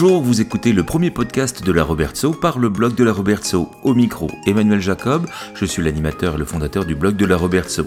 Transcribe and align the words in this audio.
Bonjour, 0.00 0.22
vous 0.22 0.40
écoutez 0.40 0.72
le 0.72 0.84
premier 0.84 1.10
podcast 1.10 1.64
de 1.64 1.72
la 1.72 1.82
Robertso 1.82 2.30
par 2.30 2.60
le 2.60 2.68
blog 2.68 2.94
de 2.94 3.02
la 3.02 3.12
Robertso. 3.12 3.68
Au 3.82 3.94
micro, 3.94 4.30
Emmanuel 4.46 4.80
Jacob, 4.80 5.26
je 5.56 5.64
suis 5.64 5.82
l'animateur 5.82 6.36
et 6.36 6.38
le 6.38 6.44
fondateur 6.44 6.84
du 6.84 6.94
blog 6.94 7.16
de 7.16 7.26
la 7.26 7.36
Robertso. 7.36 7.84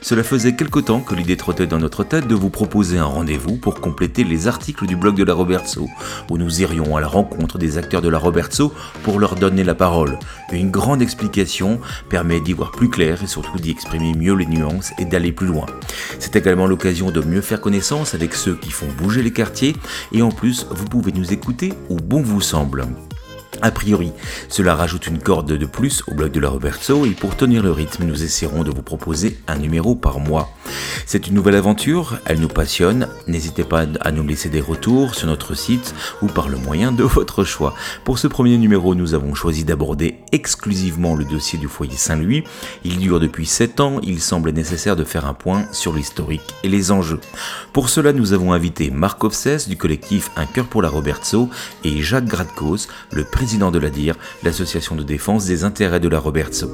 Cela 0.00 0.22
faisait 0.22 0.56
quelque 0.56 0.78
temps 0.78 1.00
que 1.00 1.14
l'idée 1.14 1.36
trottait 1.36 1.66
dans 1.66 1.78
notre 1.78 2.02
tête 2.02 2.26
de 2.26 2.34
vous 2.34 2.48
proposer 2.48 2.96
un 2.96 3.04
rendez-vous 3.04 3.58
pour 3.58 3.82
compléter 3.82 4.24
les 4.24 4.48
articles 4.48 4.86
du 4.86 4.96
blog 4.96 5.16
de 5.16 5.24
la 5.24 5.34
Robertso, 5.34 5.86
où 6.30 6.38
nous 6.38 6.62
irions 6.62 6.96
à 6.96 7.00
la 7.02 7.08
rencontre 7.08 7.58
des 7.58 7.76
acteurs 7.76 8.00
de 8.00 8.08
la 8.08 8.16
Robertso 8.16 8.72
pour 9.02 9.20
leur 9.20 9.34
donner 9.34 9.62
la 9.62 9.74
parole. 9.74 10.18
Une 10.50 10.70
grande 10.70 11.02
explication 11.02 11.78
permet 12.08 12.40
d'y 12.40 12.54
voir 12.54 12.70
plus 12.70 12.88
clair 12.88 13.22
et 13.22 13.26
surtout 13.26 13.58
d'y 13.58 13.70
exprimer 13.70 14.14
mieux 14.14 14.34
les 14.34 14.46
nuances 14.46 14.94
et 14.98 15.04
d'aller 15.04 15.30
plus 15.30 15.46
loin. 15.46 15.66
C'est 16.20 16.36
également 16.36 16.66
l'occasion 16.66 17.10
de 17.10 17.20
mieux 17.20 17.42
faire 17.42 17.60
connaissance 17.60 18.14
avec 18.14 18.34
ceux 18.34 18.54
qui 18.54 18.70
font 18.70 18.88
bouger 18.96 19.22
les 19.22 19.32
quartiers 19.32 19.76
et 20.12 20.22
en 20.22 20.30
plus, 20.30 20.66
vous 20.70 20.86
pouvez 20.86 21.12
nous 21.12 21.34
écouter 21.34 21.49
où 21.88 21.96
bon 21.96 22.22
vous 22.22 22.40
semble. 22.40 22.86
A 23.62 23.70
priori, 23.70 24.12
cela 24.48 24.74
rajoute 24.74 25.06
une 25.06 25.18
corde 25.18 25.52
de 25.52 25.66
plus 25.66 26.02
au 26.06 26.14
blog 26.14 26.32
de 26.32 26.40
la 26.40 26.48
Roberto 26.48 27.04
et 27.04 27.10
pour 27.10 27.36
tenir 27.36 27.62
le 27.62 27.72
rythme, 27.72 28.04
nous 28.04 28.22
essaierons 28.22 28.62
de 28.62 28.70
vous 28.70 28.82
proposer 28.82 29.38
un 29.48 29.56
numéro 29.56 29.94
par 29.94 30.18
mois. 30.18 30.50
C'est 31.04 31.26
une 31.26 31.34
nouvelle 31.34 31.56
aventure, 31.56 32.18
elle 32.24 32.40
nous 32.40 32.48
passionne. 32.48 33.08
N'hésitez 33.26 33.64
pas 33.64 33.84
à 34.00 34.12
nous 34.12 34.26
laisser 34.26 34.48
des 34.48 34.60
retours 34.60 35.14
sur 35.14 35.26
notre 35.26 35.54
site 35.54 35.94
ou 36.22 36.26
par 36.26 36.48
le 36.48 36.56
moyen 36.56 36.92
de 36.92 37.02
votre 37.04 37.44
choix. 37.44 37.74
Pour 38.04 38.18
ce 38.18 38.28
premier 38.28 38.56
numéro, 38.56 38.94
nous 38.94 39.14
avons 39.14 39.34
choisi 39.34 39.64
d'aborder 39.64 40.18
exclusivement 40.32 41.14
le 41.14 41.24
dossier 41.24 41.58
du 41.58 41.68
foyer 41.68 41.96
Saint-Louis. 41.96 42.44
Il 42.84 42.98
dure 42.98 43.20
depuis 43.20 43.46
7 43.46 43.80
ans, 43.80 44.00
il 44.02 44.20
semble 44.20 44.50
nécessaire 44.52 44.96
de 44.96 45.04
faire 45.04 45.26
un 45.26 45.34
point 45.34 45.66
sur 45.72 45.92
l'historique 45.92 46.54
et 46.62 46.68
les 46.68 46.92
enjeux. 46.92 47.20
Pour 47.72 47.88
cela, 47.88 48.12
nous 48.12 48.32
avons 48.32 48.52
invité 48.52 48.90
Marc 48.90 49.22
Offsès 49.24 49.68
du 49.68 49.76
collectif 49.76 50.30
Un 50.36 50.46
cœur 50.46 50.66
pour 50.66 50.82
la 50.82 50.88
Roberto 50.88 51.48
et 51.84 52.00
Jacques 52.02 52.26
Gradkos, 52.26 52.86
le 53.12 53.24
président 53.40 53.70
de 53.70 53.78
la 53.78 53.88
DIR, 53.88 54.16
l'association 54.42 54.96
de 54.96 55.02
défense 55.02 55.46
des 55.46 55.64
intérêts 55.64 55.98
de 55.98 56.08
la 56.08 56.18
Robertso. 56.18 56.66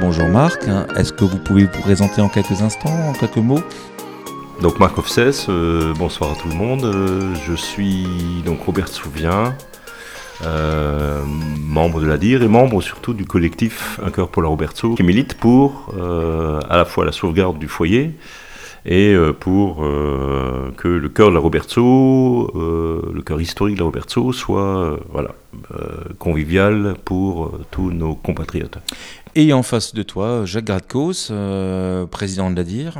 Bonjour 0.00 0.26
Marc, 0.26 0.66
est-ce 0.96 1.12
que 1.12 1.24
vous 1.24 1.38
pouvez 1.38 1.66
vous 1.66 1.80
présenter 1.82 2.20
en 2.20 2.28
quelques 2.28 2.62
instants, 2.62 2.90
en 3.08 3.12
quelques 3.12 3.36
mots? 3.36 3.62
Donc 4.60 4.80
Marc 4.80 4.98
Offsès, 4.98 5.46
euh, 5.48 5.94
bonsoir 5.96 6.32
à 6.32 6.34
tout 6.34 6.48
le 6.48 6.56
monde. 6.56 6.84
Euh, 6.84 7.32
je 7.46 7.54
suis 7.54 8.08
donc 8.44 8.64
Robert 8.66 8.88
Souvien, 8.88 9.54
euh, 10.44 11.22
membre 11.60 12.00
de 12.00 12.06
la 12.06 12.18
DIR 12.18 12.42
et 12.42 12.48
membre 12.48 12.82
surtout 12.82 13.14
du 13.14 13.24
collectif 13.24 14.00
Un 14.04 14.10
cœur 14.10 14.30
pour 14.30 14.42
la 14.42 14.48
Roberto, 14.48 14.96
qui 14.96 15.04
milite 15.04 15.34
pour 15.34 15.94
à 15.96 16.76
la 16.76 16.84
fois 16.86 17.04
la 17.04 17.12
sauvegarde 17.12 17.60
du 17.60 17.68
foyer, 17.68 18.16
et 18.86 19.14
euh, 19.14 19.32
pour 19.32 19.82
euh, 19.82 20.70
que 20.76 20.88
le 20.88 21.08
cœur 21.08 21.30
de 21.30 21.34
la 21.34 21.40
Roberto, 21.40 22.50
euh, 22.54 23.10
le 23.12 23.22
cœur 23.22 23.40
historique 23.40 23.76
de 23.76 23.80
la 23.80 23.86
Roberto, 23.86 24.32
soit 24.32 24.98
voilà, 25.10 25.34
convivial 26.18 26.94
pour 27.04 27.58
tous 27.70 27.90
nos 27.90 28.14
compatriotes. 28.14 28.78
Et 29.34 29.52
en 29.52 29.62
face 29.62 29.94
de 29.94 30.02
toi, 30.02 30.44
Jacques 30.44 30.66
Gradkos, 30.66 31.32
président 32.10 32.50
de 32.50 32.56
la 32.56 32.64
DIR. 32.64 32.98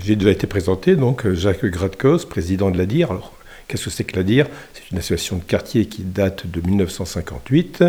J'ai 0.00 0.14
déjà 0.14 0.30
été 0.30 0.46
présenté, 0.46 0.94
donc 0.94 1.28
Jacques 1.32 1.64
Gradkos, 1.64 2.26
président 2.28 2.70
de 2.70 2.78
la 2.78 2.86
DIR. 2.86 3.10
Alors, 3.10 3.32
Qu'est-ce 3.68 3.84
que 3.84 3.90
c'est 3.90 4.04
que 4.04 4.16
la 4.16 4.22
DIR 4.22 4.46
C'est 4.72 4.90
une 4.90 4.98
association 4.98 5.36
de 5.36 5.42
quartier 5.42 5.84
qui 5.86 6.02
date 6.02 6.46
de 6.46 6.62
1958 6.62 7.84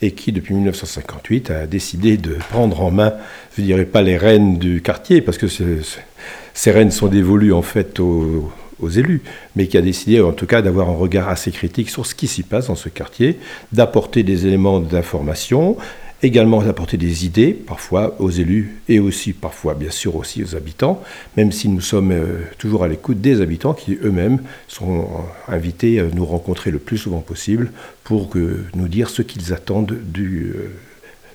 et 0.00 0.12
qui, 0.12 0.32
depuis 0.32 0.54
1958, 0.54 1.50
a 1.50 1.66
décidé 1.66 2.16
de 2.16 2.36
prendre 2.48 2.80
en 2.80 2.90
main, 2.90 3.12
je 3.54 3.60
ne 3.60 3.66
dirais 3.66 3.84
pas 3.84 4.00
les 4.00 4.16
rênes 4.16 4.56
du 4.58 4.80
quartier, 4.80 5.20
parce 5.20 5.36
que 5.36 5.46
ces 5.46 6.70
rênes 6.70 6.90
sont 6.90 7.08
dévolues 7.08 7.52
en 7.52 7.60
fait 7.60 8.00
aux, 8.00 8.50
aux 8.80 8.88
élus, 8.88 9.22
mais 9.56 9.66
qui 9.66 9.76
a 9.76 9.82
décidé 9.82 10.20
en 10.20 10.32
tout 10.32 10.46
cas 10.46 10.62
d'avoir 10.62 10.88
un 10.88 10.96
regard 10.96 11.28
assez 11.28 11.50
critique 11.50 11.90
sur 11.90 12.06
ce 12.06 12.14
qui 12.14 12.26
s'y 12.26 12.42
passe 12.42 12.68
dans 12.68 12.74
ce 12.74 12.88
quartier, 12.88 13.38
d'apporter 13.72 14.22
des 14.22 14.46
éléments 14.46 14.80
d'information, 14.80 15.76
également 16.22 16.62
d'apporter 16.62 16.96
des 16.96 17.26
idées, 17.26 17.52
parfois 17.52 18.16
aux 18.20 18.30
élus 18.30 18.80
et 18.88 18.98
aussi 18.98 19.32
parfois 19.32 19.74
bien 19.74 19.90
sûr 19.90 20.16
aussi 20.16 20.42
aux 20.42 20.56
habitants, 20.56 21.02
même 21.36 21.52
si 21.52 21.68
nous 21.68 21.80
sommes 21.80 22.12
euh, 22.12 22.40
toujours 22.58 22.84
à 22.84 22.88
l'écoute 22.88 23.20
des 23.20 23.40
habitants 23.40 23.74
qui 23.74 23.98
eux-mêmes 24.02 24.40
sont 24.66 25.08
invités 25.46 26.00
à 26.00 26.04
nous 26.04 26.24
rencontrer 26.24 26.70
le 26.70 26.78
plus 26.78 26.98
souvent 26.98 27.20
possible 27.20 27.70
pour 28.04 28.30
nous 28.74 28.88
dire 28.88 29.10
ce 29.10 29.22
qu'ils 29.22 29.52
attendent 29.52 29.96
du, 30.12 30.52
euh, 30.56 30.70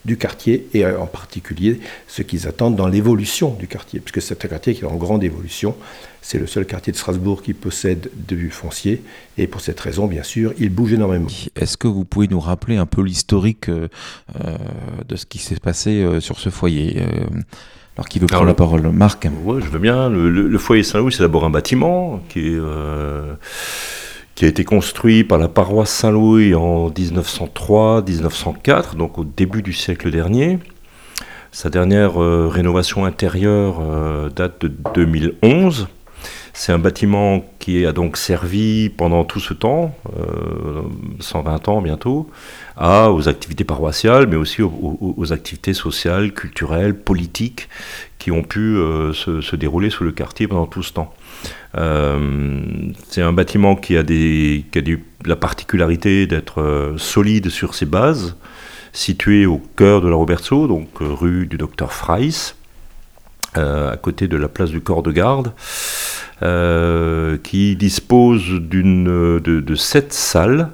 du 0.06 0.18
quartier 0.18 0.68
et 0.74 0.86
euh, 0.86 1.00
en 1.00 1.06
particulier 1.06 1.80
ce 2.08 2.22
qu'ils 2.22 2.48
attendent 2.48 2.76
dans 2.76 2.88
l'évolution 2.88 3.52
du 3.52 3.68
quartier, 3.68 4.00
puisque 4.00 4.22
c'est 4.22 4.44
un 4.44 4.48
quartier 4.48 4.74
qui 4.74 4.84
est 4.84 4.88
en 4.88 4.96
grande 4.96 5.24
évolution. 5.24 5.76
C'est 6.22 6.40
le 6.40 6.48
seul 6.48 6.66
quartier 6.66 6.94
de 6.94 6.98
Strasbourg 6.98 7.42
qui 7.42 7.54
possède 7.54 8.10
du 8.16 8.50
foncier 8.50 9.02
et 9.38 9.48
pour 9.48 9.62
cette 9.62 9.80
raison, 9.80 10.08
bien 10.08 10.24
sûr, 10.24 10.54
il 10.58 10.70
bouge 10.70 10.94
énormément. 10.94 11.28
Est-ce 11.56 11.78
que 11.78 11.88
vous 11.88 12.06
pouvez 12.06 12.28
nous 12.28 12.40
rappeler 12.40 12.78
un 12.78 12.86
peu 12.86 13.02
l'historique 13.02 13.70
euh, 13.70 13.90
euh, 14.44 14.58
de 15.08 15.16
ce 15.16 15.26
qui 15.26 15.40
s'est 15.40 15.60
passé 15.60 16.06
sur 16.20 16.40
ce 16.40 16.50
foyer 16.50 17.02
alors 17.96 18.10
qui 18.10 18.20
veut 18.20 18.28
prendre 18.28 18.46
la 18.46 18.54
parole 18.56 18.90
Marc? 18.90 19.28
Oui, 19.44 19.62
je 19.64 19.70
veux 19.70 19.80
bien. 19.80 20.10
Le, 20.10 20.58
foyer 20.58 20.84
Saint-Louis, 20.84 21.12
c'est 21.12 21.22
d'abord 21.22 21.46
un 21.46 21.50
bâtiment 21.50 22.24
qui 22.30 22.40
est 22.40 22.60
qui 24.44 24.48
a 24.48 24.50
été 24.50 24.66
construit 24.66 25.24
par 25.24 25.38
la 25.38 25.48
paroisse 25.48 25.90
Saint-Louis 25.90 26.54
en 26.54 26.90
1903-1904, 26.90 28.98
donc 28.98 29.18
au 29.18 29.24
début 29.24 29.62
du 29.62 29.72
siècle 29.72 30.12
dernier. 30.12 30.60
Sa 31.54 31.70
dernière 31.70 32.22
euh, 32.22 32.50
rénovation 32.50 33.06
intérieure 33.06 33.78
euh, 33.80 34.28
date 34.28 34.60
de 34.60 34.70
2011. 34.96 35.88
C'est 36.52 36.74
un 36.74 36.78
bâtiment 36.78 37.46
qui 37.60 37.86
a 37.86 37.94
donc 37.94 38.18
servi 38.18 38.90
pendant 38.90 39.24
tout 39.24 39.40
ce 39.40 39.54
temps, 39.54 39.96
120 41.22 41.70
euh, 41.70 41.72
ans 41.72 41.82
bientôt, 41.82 42.30
aux 42.82 43.30
activités 43.30 43.64
paroissiales, 43.64 44.28
mais 44.28 44.36
aussi 44.36 44.62
aux, 44.62 45.32
activités 45.32 45.74
sociales, 45.74 46.34
culturelles, 46.34 46.96
politiques 46.96 47.70
qui 48.20 48.30
ont 48.30 48.44
pu 48.44 48.76
se, 49.14 49.56
dérouler 49.56 49.90
sous 49.90 50.04
le 50.04 50.12
quartier 50.12 50.50
pendant 50.50 50.66
tout 50.66 50.84
ce 50.84 50.92
temps. 50.92 51.14
Euh, 51.78 52.52
c'est 53.10 53.22
un 53.22 53.34
bâtiment 53.34 53.76
qui 53.76 53.98
a, 53.98 54.04
la 55.26 55.36
particularité 55.36 56.28
d'être 56.28 56.62
euh, 56.62 56.98
solide 56.98 57.50
sur 57.50 57.76
ses 57.76 57.86
bases, 57.86 58.36
situé 58.92 59.46
au 59.46 59.62
cœur 59.76 60.02
de 60.02 60.10
la 60.10 60.16
Roberto, 60.16 60.68
donc 60.68 60.90
euh, 61.02 61.06
rue 61.06 61.48
du 61.48 61.58
docteur 61.58 61.94
Freiss, 61.94 62.56
à 63.56 63.98
côté 64.02 64.28
de 64.28 64.36
la 64.36 64.48
place 64.48 64.72
du 64.72 64.82
corps 64.82 65.04
de 65.04 65.12
garde, 65.12 65.54
qui 67.44 67.76
dispose 67.76 68.50
de, 68.50 69.40
de 69.40 69.76
7 69.76 70.12
salles 70.12 70.70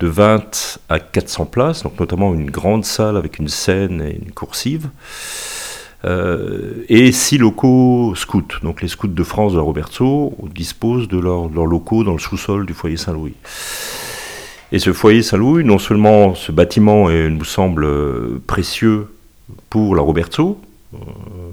de 0.00 0.08
20 0.08 0.80
à 0.88 0.98
400 0.98 1.46
places, 1.46 1.84
donc 1.84 2.00
notamment 2.00 2.34
une 2.34 2.50
grande 2.50 2.84
salle 2.84 3.16
avec 3.16 3.38
une 3.38 3.46
scène 3.46 4.02
et 4.02 4.16
une 4.16 4.32
coursive. 4.32 4.88
Euh, 6.04 6.84
et 6.88 7.12
six 7.12 7.38
locaux 7.38 8.14
scouts. 8.16 8.58
Donc 8.62 8.82
les 8.82 8.88
scouts 8.88 9.06
de 9.06 9.22
France 9.22 9.52
de 9.52 9.58
la 9.58 9.62
Roberto 9.62 10.36
disposent 10.54 11.08
de 11.08 11.18
leurs 11.18 11.48
locaux 11.48 12.02
dans 12.02 12.12
le 12.12 12.18
sous-sol 12.18 12.66
du 12.66 12.74
foyer 12.74 12.96
Saint-Louis. 12.96 13.34
Et 14.72 14.78
ce 14.78 14.92
foyer 14.92 15.22
Saint-Louis, 15.22 15.64
non 15.64 15.78
seulement 15.78 16.34
ce 16.34 16.50
bâtiment 16.50 17.08
nous 17.08 17.44
semble 17.44 17.86
précieux 18.46 19.06
pour 19.70 19.94
la 19.94 20.02
Roberto, 20.02 20.58
euh, 20.94 20.98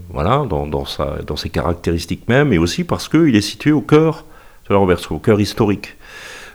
voilà, 0.10 0.46
dans, 0.50 1.36
ses 1.38 1.50
caractéristiques 1.50 2.28
même, 2.28 2.50
mais 2.50 2.58
aussi 2.58 2.84
parce 2.84 3.08
qu'il 3.08 3.36
est 3.36 3.42
situé 3.42 3.72
au 3.72 3.81
cœur 3.81 4.26
de 4.68 4.74
la 4.74 4.80
Roberto, 4.80 5.16
au 5.16 5.20
cœur 5.20 5.40
historique, 5.40 5.96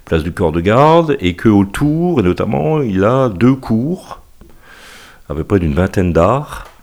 place 0.05 0.23
du 0.23 0.33
corps 0.33 0.53
de 0.53 0.61
garde, 0.61 1.17
et 1.21 1.35
que 1.35 1.49
autour, 1.49 2.21
et 2.21 2.23
notamment, 2.23 2.83
il 2.83 3.05
a 3.05 3.29
deux 3.29 3.55
cours, 3.55 4.21
à 5.29 5.35
peu 5.35 5.45
près 5.45 5.59
d'une 5.59 5.75
vingtaine 5.75 6.13
d'arts, 6.13 6.67
euh, 6.67 6.74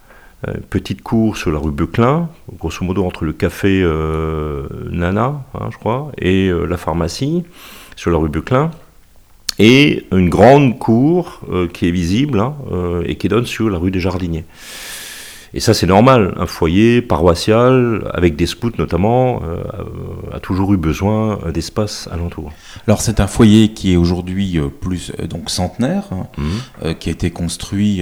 petite 0.70 1.02
cour 1.02 1.38
sur 1.38 1.52
la 1.52 1.60
rue 1.60 1.72
Beuclin, 1.72 2.30
grosso 2.58 2.84
modo 2.84 3.06
entre 3.06 3.26
le 3.26 3.34
café 3.34 3.82
euh, 3.84 4.68
Nana, 4.90 5.44
hein, 5.54 5.70
je 5.72 5.78
crois, 5.78 6.12
et 6.18 6.48
euh, 6.48 6.66
la 6.66 6.78
pharmacie, 6.78 7.44
sur 7.96 8.12
la 8.12 8.18
rue 8.18 8.30
Beuclin, 8.30 8.72
et 9.60 10.08
une 10.12 10.30
grande 10.30 10.80
cour 10.80 11.42
qui 11.74 11.88
est 11.88 11.92
visible 11.92 12.40
hein, 12.40 12.56
et 13.06 13.16
qui 13.16 13.28
donne 13.28 13.46
sur 13.46 13.70
la 13.70 13.78
rue 13.78 13.92
des 13.92 14.00
Jardiniers. 14.00 14.46
Et 15.54 15.60
ça, 15.60 15.74
c'est 15.74 15.86
normal. 15.88 16.34
Un 16.38 16.46
foyer 16.46 17.02
paroissial, 17.02 18.10
avec 18.14 18.36
des 18.36 18.46
scouts 18.46 18.72
notamment, 18.78 19.42
euh, 19.44 19.64
a 20.34 20.40
toujours 20.40 20.74
eu 20.74 20.78
besoin 20.78 21.40
d'espace 21.54 22.08
alentour. 22.12 22.54
Alors, 22.88 23.02
c'est 23.02 23.20
un 23.20 23.28
foyer 23.28 23.74
qui 23.74 23.92
est 23.92 23.98
aujourd'hui 23.98 24.58
euh, 24.58 24.70
plus 24.70 25.12
euh, 25.20 25.28
donc 25.28 25.50
centenaire, 25.50 26.06
mhm. 26.38 26.96
qui 26.96 27.10
a 27.10 27.12
été 27.12 27.32
construit 27.32 28.02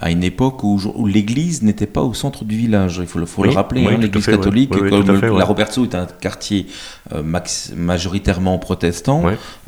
à 0.00 0.10
une 0.10 0.22
époque 0.22 0.62
où, 0.62 0.80
où 0.94 1.06
l'église 1.06 1.62
n'était 1.62 1.86
pas 1.86 2.02
au 2.02 2.14
centre 2.14 2.44
du 2.44 2.56
village. 2.56 2.98
Il 3.00 3.06
faut, 3.06 3.18
le, 3.18 3.26
faut 3.26 3.42
le 3.42 3.50
rappeler, 3.50 3.84
oui, 3.86 3.94
hein, 3.94 3.98
l'église 4.00 4.24
fait, 4.24 4.32
catholique, 4.32 4.70
oui. 4.80 4.90
Comme 4.90 5.18
fait, 5.18 5.28
la 5.28 5.44
Robertso 5.44 5.84
est 5.84 5.94
un 5.94 6.06
quartier 6.06 6.66
euh, 7.14 7.22
max, 7.22 7.72
majoritairement 7.76 8.58
protestant, 8.58 9.24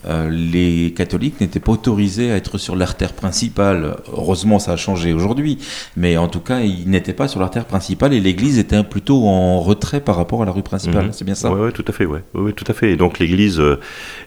euh, 0.06 0.31
les 0.31 0.93
catholiques 0.97 1.41
n'étaient 1.41 1.61
pas 1.61 1.73
autorisés 1.73 2.31
à 2.31 2.37
être 2.37 2.59
sur 2.59 2.77
l'artère 2.77 3.12
principale. 3.12 3.97
Heureusement, 4.12 4.59
ça 4.59 4.73
a 4.73 4.77
changé 4.77 5.12
aujourd'hui, 5.12 5.59
mais 5.97 6.17
en 6.17 6.29
tout 6.29 6.41
cas, 6.41 6.61
ils 6.61 6.88
n'étaient 6.88 7.12
pas 7.12 7.29
sur 7.29 7.41
l'artère 7.41 7.65
principale 7.65 8.15
et 8.15 8.21
l'église 8.21 8.59
était 8.59 8.83
plutôt 8.85 9.26
en 9.26 9.61
retrait 9.61 10.00
par 10.00 10.17
rapport 10.17 10.43
à 10.43 10.47
la 10.47 10.53
rue 10.53 10.62
principale. 10.62 11.06
Mhm. 11.06 11.12
C'est 11.12 11.25
bien 11.25 11.35
ça? 11.35 11.53
Oui, 11.53 11.73
tout 11.73 11.85
à 11.87 11.93
fait. 11.93 12.06
Ouais. 12.06 12.23
Oui, 12.35 12.55
tout 12.55 12.65
à 12.69 12.73
fait. 12.73 12.93
Et 12.93 12.97
donc 12.97 13.19
l'église, 13.19 13.59
euh, 13.59 13.81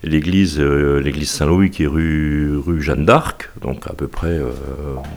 l'église, 0.04 0.60
l'église 0.60 1.30
Saint-Louis 1.30 1.72
qui 1.72 1.84
est 1.84 1.88
rue, 1.88 2.58
rue 2.58 2.82
Jeanne 2.82 3.06
d'Arc, 3.06 3.50
donc 3.62 3.88
à 3.88 3.94
peu 3.94 4.08
près 4.08 4.28
euh, 4.28 4.52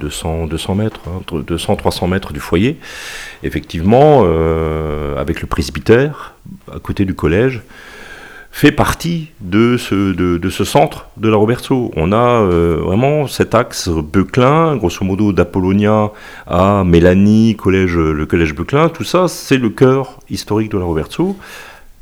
200, 0.00 0.46
200 0.46 0.75
mètres, 0.76 1.00
hein, 1.08 1.20
200, 1.32 1.76
300 1.76 2.06
mètres 2.06 2.32
du 2.32 2.40
foyer. 2.40 2.78
Effectivement, 3.42 4.22
euh, 4.24 5.20
avec 5.20 5.40
le 5.40 5.46
presbytère 5.46 6.34
à 6.72 6.78
côté 6.78 7.04
du 7.04 7.14
collège, 7.14 7.62
fait 8.56 8.72
partie 8.72 9.28
de 9.42 9.76
ce, 9.76 10.14
de, 10.14 10.38
de 10.38 10.48
ce 10.48 10.64
centre 10.64 11.08
de 11.18 11.28
la 11.28 11.36
Roberto. 11.36 11.90
On 11.94 12.10
a 12.10 12.40
euh, 12.40 12.78
vraiment 12.80 13.26
cet 13.26 13.54
axe 13.54 13.90
Beuclin, 13.90 14.76
grosso 14.76 15.04
modo 15.04 15.32
d'Apollonia 15.34 16.10
à 16.46 16.82
Mélanie, 16.82 17.54
collège, 17.54 17.98
le 17.98 18.24
collège 18.24 18.54
Beuclin, 18.54 18.88
tout 18.88 19.04
ça, 19.04 19.28
c'est 19.28 19.58
le 19.58 19.68
cœur 19.68 20.20
historique 20.30 20.70
de 20.70 20.78
la 20.78 20.86
Roberto. 20.86 21.36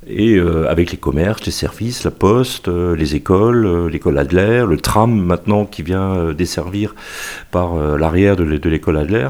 Et 0.06 0.34
euh, 0.36 0.68
avec 0.68 0.90
les 0.90 0.98
commerces, 0.98 1.46
les 1.46 1.52
services, 1.52 2.04
la 2.04 2.10
poste, 2.10 2.68
euh, 2.68 2.94
les 2.94 3.14
écoles, 3.14 3.64
euh, 3.64 3.88
l'école 3.88 4.18
Adler, 4.18 4.64
le 4.68 4.76
tram 4.76 5.14
maintenant 5.14 5.64
qui 5.64 5.82
vient 5.82 6.14
euh, 6.14 6.32
desservir 6.34 6.94
par 7.50 7.74
euh, 7.74 7.96
l'arrière 7.96 8.36
de, 8.36 8.44
l'école 8.44 8.98
Adler. 8.98 9.28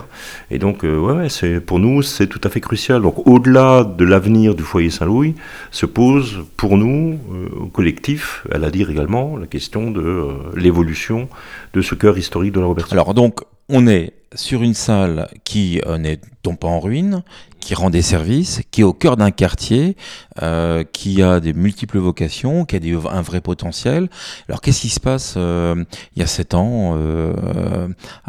Et 0.50 0.58
donc, 0.58 0.84
euh, 0.84 0.98
ouais, 0.98 1.28
c'est, 1.28 1.60
pour 1.60 1.78
nous, 1.78 2.02
c'est 2.02 2.26
tout 2.26 2.40
à 2.42 2.48
fait 2.48 2.60
crucial. 2.60 3.02
Donc, 3.02 3.26
au-delà 3.26 3.84
de 3.84 4.04
l'avenir 4.04 4.54
du 4.54 4.62
foyer 4.62 4.90
Saint-Louis, 4.90 5.34
se 5.70 5.86
pose 5.86 6.44
pour 6.56 6.76
nous, 6.76 7.18
au 7.58 7.66
collectif, 7.66 8.46
à 8.50 8.58
la 8.58 8.70
dire 8.70 8.90
également, 8.90 9.36
la 9.36 9.46
question 9.46 9.90
de 9.90 10.28
l'évolution 10.56 11.28
de 11.72 11.82
ce 11.82 11.94
cœur 11.94 12.18
historique 12.18 12.52
de 12.52 12.60
la 12.60 12.66
Roberto. 12.66 12.92
Alors, 12.92 13.14
donc, 13.14 13.40
on 13.68 13.86
est 13.86 14.12
sur 14.34 14.62
une 14.62 14.74
salle 14.74 15.28
qui 15.44 15.80
euh, 15.86 15.96
n'est 15.96 16.18
donc 16.42 16.58
pas 16.58 16.68
en 16.68 16.80
ruine, 16.80 17.22
qui 17.60 17.74
rend 17.74 17.88
des 17.88 18.02
services, 18.02 18.60
qui 18.70 18.82
est 18.82 18.84
au 18.84 18.92
cœur 18.92 19.16
d'un 19.16 19.30
quartier, 19.30 19.96
euh, 20.42 20.84
qui 20.92 21.22
a 21.22 21.40
des 21.40 21.52
multiples 21.52 21.98
vocations, 21.98 22.64
qui 22.64 22.76
a 22.76 22.80
un 23.10 23.22
vrai 23.22 23.40
potentiel. 23.40 24.10
Alors 24.48 24.60
qu'est-ce 24.60 24.82
qui 24.82 24.90
se 24.90 25.00
passe 25.00 25.34
euh, 25.36 25.82
il 26.16 26.20
y 26.20 26.22
a 26.22 26.26
sept 26.26 26.54
ans 26.54 26.98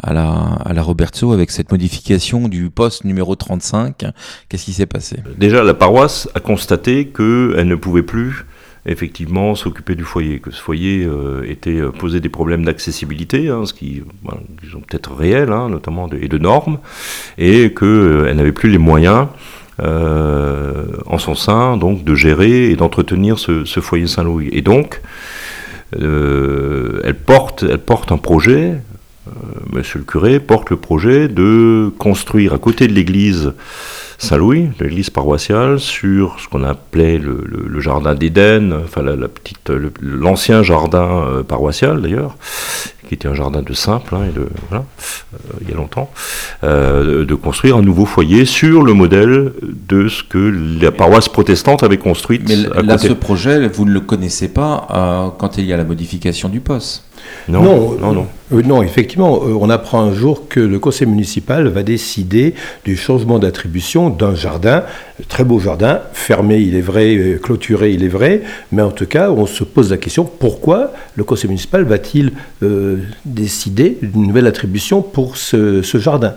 à, 0.02 0.12
la, 0.14 0.30
à 0.64 0.72
la 0.72 0.82
Roberto 0.82 1.32
avec 1.32 1.50
cette 1.50 1.70
modification 1.70 2.48
du 2.48 2.70
poste 2.70 3.04
numéro 3.04 3.34
35 3.34 4.06
Qu'est-ce 4.48 4.64
qui 4.64 4.72
s'est 4.72 4.86
passé? 4.86 5.18
Déjà, 5.36 5.62
la 5.62 5.74
paroisse 5.74 6.28
a 6.34 6.40
constaté 6.40 7.08
qu'elle 7.08 7.68
ne 7.68 7.74
pouvait 7.74 8.02
plus 8.02 8.46
effectivement 8.86 9.54
s'occuper 9.54 9.94
du 9.94 10.04
foyer, 10.04 10.38
que 10.38 10.50
ce 10.50 10.60
foyer 10.60 11.04
euh, 11.04 11.42
était 11.48 11.80
euh, 11.80 11.90
posé 11.90 12.20
des 12.20 12.28
problèmes 12.28 12.64
d'accessibilité, 12.64 13.48
hein, 13.48 13.66
ce 13.66 13.74
qui 13.74 14.02
ben, 14.24 14.38
sont 14.70 14.80
peut-être 14.80 15.14
réels, 15.14 15.52
hein, 15.52 15.68
notamment 15.68 16.08
et 16.10 16.28
de 16.28 16.38
normes, 16.38 16.78
et 17.36 17.74
qu'elle 17.74 17.88
euh, 17.88 18.34
n'avait 18.34 18.52
plus 18.52 18.70
les 18.70 18.78
moyens 18.78 19.26
en 19.78 21.18
son 21.18 21.34
sein 21.34 21.76
donc 21.76 22.02
de 22.02 22.14
gérer 22.14 22.70
et 22.70 22.76
d'entretenir 22.76 23.38
ce, 23.38 23.62
foyer 23.80 24.06
Saint-Louis. 24.06 24.48
Et 24.52 24.62
donc, 24.62 25.02
elle, 25.92 27.14
porte, 27.26 27.62
un 28.10 28.16
projet, 28.16 28.80
monsieur 29.72 29.98
le 29.98 30.04
curé 30.04 30.40
porte 30.40 30.70
le 30.70 30.76
projet 30.76 31.28
de 31.28 31.92
construire 31.98 32.54
à 32.54 32.58
côté 32.58 32.86
de 32.88 32.92
l'église 32.92 33.52
Saint-Louis, 34.18 34.70
l'église 34.80 35.10
paroissiale, 35.10 35.78
sur 35.78 36.36
ce 36.40 36.48
qu'on 36.48 36.64
appelait 36.64 37.18
le, 37.18 37.42
le, 37.44 37.68
le 37.68 37.80
jardin 37.80 38.14
d'Éden, 38.14 38.72
enfin 38.84 39.02
la, 39.02 39.14
la 39.14 39.28
petite, 39.28 39.70
l'ancien 40.00 40.62
jardin 40.62 41.22
euh, 41.26 41.42
paroissial 41.42 42.00
d'ailleurs, 42.00 42.34
qui 43.06 43.14
était 43.14 43.28
un 43.28 43.34
jardin 43.34 43.62
de 43.62 43.72
simple, 43.72 44.14
hein, 44.14 44.24
et 44.28 44.32
de, 44.32 44.48
voilà, 44.68 44.84
euh, 45.34 45.58
il 45.62 45.70
y 45.70 45.72
a 45.72 45.76
longtemps, 45.76 46.10
euh, 46.64 47.24
de, 47.24 47.34
construire 47.34 47.76
un 47.76 47.82
nouveau 47.82 48.04
foyer 48.04 48.44
sur 48.44 48.82
le 48.82 48.94
modèle 48.94 49.52
de 49.62 50.08
ce 50.08 50.22
que 50.22 50.38
la 50.80 50.90
paroisse 50.90 51.28
protestante 51.28 51.82
avait 51.82 51.98
construite. 51.98 52.42
Mais 52.48 52.82
là, 52.82 52.98
ce 52.98 53.12
projet, 53.12 53.68
vous 53.68 53.84
ne 53.84 53.92
le 53.92 54.00
connaissez 54.00 54.48
pas 54.48 54.88
euh, 54.90 55.28
quand 55.38 55.58
il 55.58 55.66
y 55.66 55.72
a 55.72 55.76
la 55.76 55.84
modification 55.84 56.48
du 56.48 56.60
poste 56.60 57.04
non, 57.48 57.62
non, 57.62 57.96
non. 57.98 58.12
non. 58.12 58.26
Euh, 58.52 58.62
non 58.62 58.82
effectivement, 58.82 59.42
euh, 59.42 59.56
on 59.60 59.70
apprend 59.70 60.00
un 60.00 60.12
jour 60.12 60.46
que 60.48 60.60
le 60.60 60.78
conseil 60.78 61.08
municipal 61.08 61.66
va 61.66 61.82
décider 61.82 62.54
du 62.84 62.96
changement 62.96 63.40
d'attribution 63.40 64.08
d'un 64.08 64.36
jardin, 64.36 64.84
très 65.28 65.42
beau 65.42 65.58
jardin, 65.58 66.00
fermé, 66.12 66.58
il 66.58 66.76
est 66.76 66.80
vrai, 66.80 67.16
euh, 67.16 67.38
clôturé, 67.38 67.92
il 67.92 68.04
est 68.04 68.08
vrai, 68.08 68.42
mais 68.70 68.82
en 68.82 68.92
tout 68.92 69.06
cas, 69.06 69.30
on 69.30 69.46
se 69.46 69.64
pose 69.64 69.90
la 69.90 69.96
question 69.96 70.24
pourquoi 70.24 70.92
le 71.16 71.24
conseil 71.24 71.48
municipal 71.48 71.82
va-t-il 71.84 72.32
décider 73.24 73.98
d'une 74.02 74.26
nouvelle 74.26 74.46
attribution 74.46 75.02
pour 75.02 75.36
ce, 75.36 75.82
ce 75.82 75.98
jardin? 75.98 76.34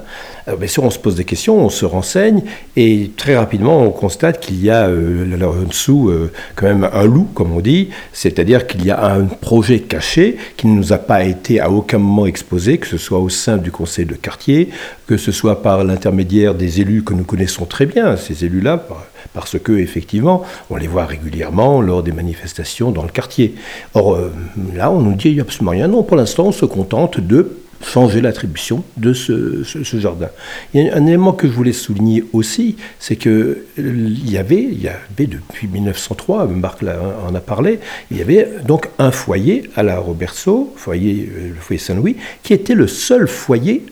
Bien 0.57 0.67
sûr, 0.67 0.83
on 0.83 0.89
se 0.89 0.97
pose 0.97 1.15
des 1.15 1.25
questions, 1.25 1.57
on 1.57 1.69
se 1.69 1.85
renseigne, 1.85 2.41
et 2.75 3.11
très 3.15 3.37
rapidement, 3.37 3.81
on 3.81 3.91
constate 3.91 4.39
qu'il 4.39 4.63
y 4.63 4.69
a 4.69 4.87
là, 4.87 5.49
en 5.49 5.67
dessous 5.67 6.11
quand 6.55 6.67
même 6.67 6.89
un 6.91 7.05
loup, 7.05 7.27
comme 7.33 7.51
on 7.51 7.59
dit, 7.59 7.89
c'est-à-dire 8.13 8.67
qu'il 8.67 8.85
y 8.85 8.91
a 8.91 9.13
un 9.13 9.25
projet 9.25 9.79
caché 9.79 10.37
qui 10.57 10.67
ne 10.67 10.75
nous 10.75 10.93
a 10.93 10.97
pas 10.97 11.23
été 11.23 11.59
à 11.59 11.69
aucun 11.69 11.98
exposé, 12.25 12.77
que 12.77 12.87
ce 12.87 12.97
soit 12.97 13.19
au 13.19 13.29
sein 13.29 13.57
du 13.57 13.71
conseil 13.71 14.05
de 14.05 14.15
quartier, 14.15 14.69
que 15.07 15.17
ce 15.17 15.31
soit 15.31 15.61
par 15.61 15.83
l'intermédiaire 15.83 16.55
des 16.55 16.81
élus 16.81 17.03
que 17.03 17.13
nous 17.13 17.23
connaissons 17.23 17.65
très 17.65 17.85
bien, 17.85 18.15
ces 18.15 18.45
élus-là, 18.45 18.85
parce 19.33 19.57
que 19.59 19.73
effectivement, 19.73 20.43
on 20.69 20.75
les 20.75 20.87
voit 20.87 21.05
régulièrement 21.05 21.81
lors 21.81 22.03
des 22.03 22.11
manifestations 22.11 22.91
dans 22.91 23.03
le 23.03 23.09
quartier. 23.09 23.55
Or, 23.93 24.15
euh, 24.15 24.31
là, 24.75 24.91
on 24.91 25.01
nous 25.01 25.13
dit 25.13 25.29
il 25.29 25.33
n'y 25.35 25.39
a 25.39 25.43
absolument 25.43 25.71
rien. 25.71 25.87
Non, 25.87 26.03
pour 26.03 26.17
l'instant, 26.17 26.47
on 26.47 26.51
se 26.51 26.65
contente 26.65 27.19
de 27.19 27.57
changer 27.83 28.21
l'attribution 28.21 28.83
de 28.97 29.13
ce, 29.13 29.63
ce, 29.63 29.99
jardin. 29.99 30.29
Il 30.73 30.83
y 30.83 30.89
a 30.89 30.95
un 30.95 31.05
élément 31.05 31.33
que 31.33 31.47
je 31.47 31.53
voulais 31.53 31.73
souligner 31.73 32.23
aussi, 32.33 32.75
c'est 32.99 33.15
que 33.15 33.65
il 33.77 34.29
y 34.29 34.37
avait, 34.37 34.61
il 34.61 34.81
y 34.81 34.89
avait 34.89 35.27
depuis 35.27 35.67
1903, 35.67 36.47
Marc 36.47 36.83
en 36.83 37.33
a 37.33 37.39
parlé, 37.39 37.79
il 38.11 38.17
y 38.17 38.21
avait 38.21 38.47
donc 38.65 38.89
un 38.99 39.11
foyer 39.11 39.69
à 39.75 39.83
la 39.83 39.99
Roberceau, 39.99 40.73
foyer, 40.75 41.29
le 41.55 41.59
foyer 41.59 41.79
Saint-Louis, 41.79 42.17
qui 42.43 42.53
était 42.53 42.75
le 42.75 42.87
seul 42.87 43.27
foyer 43.27 43.85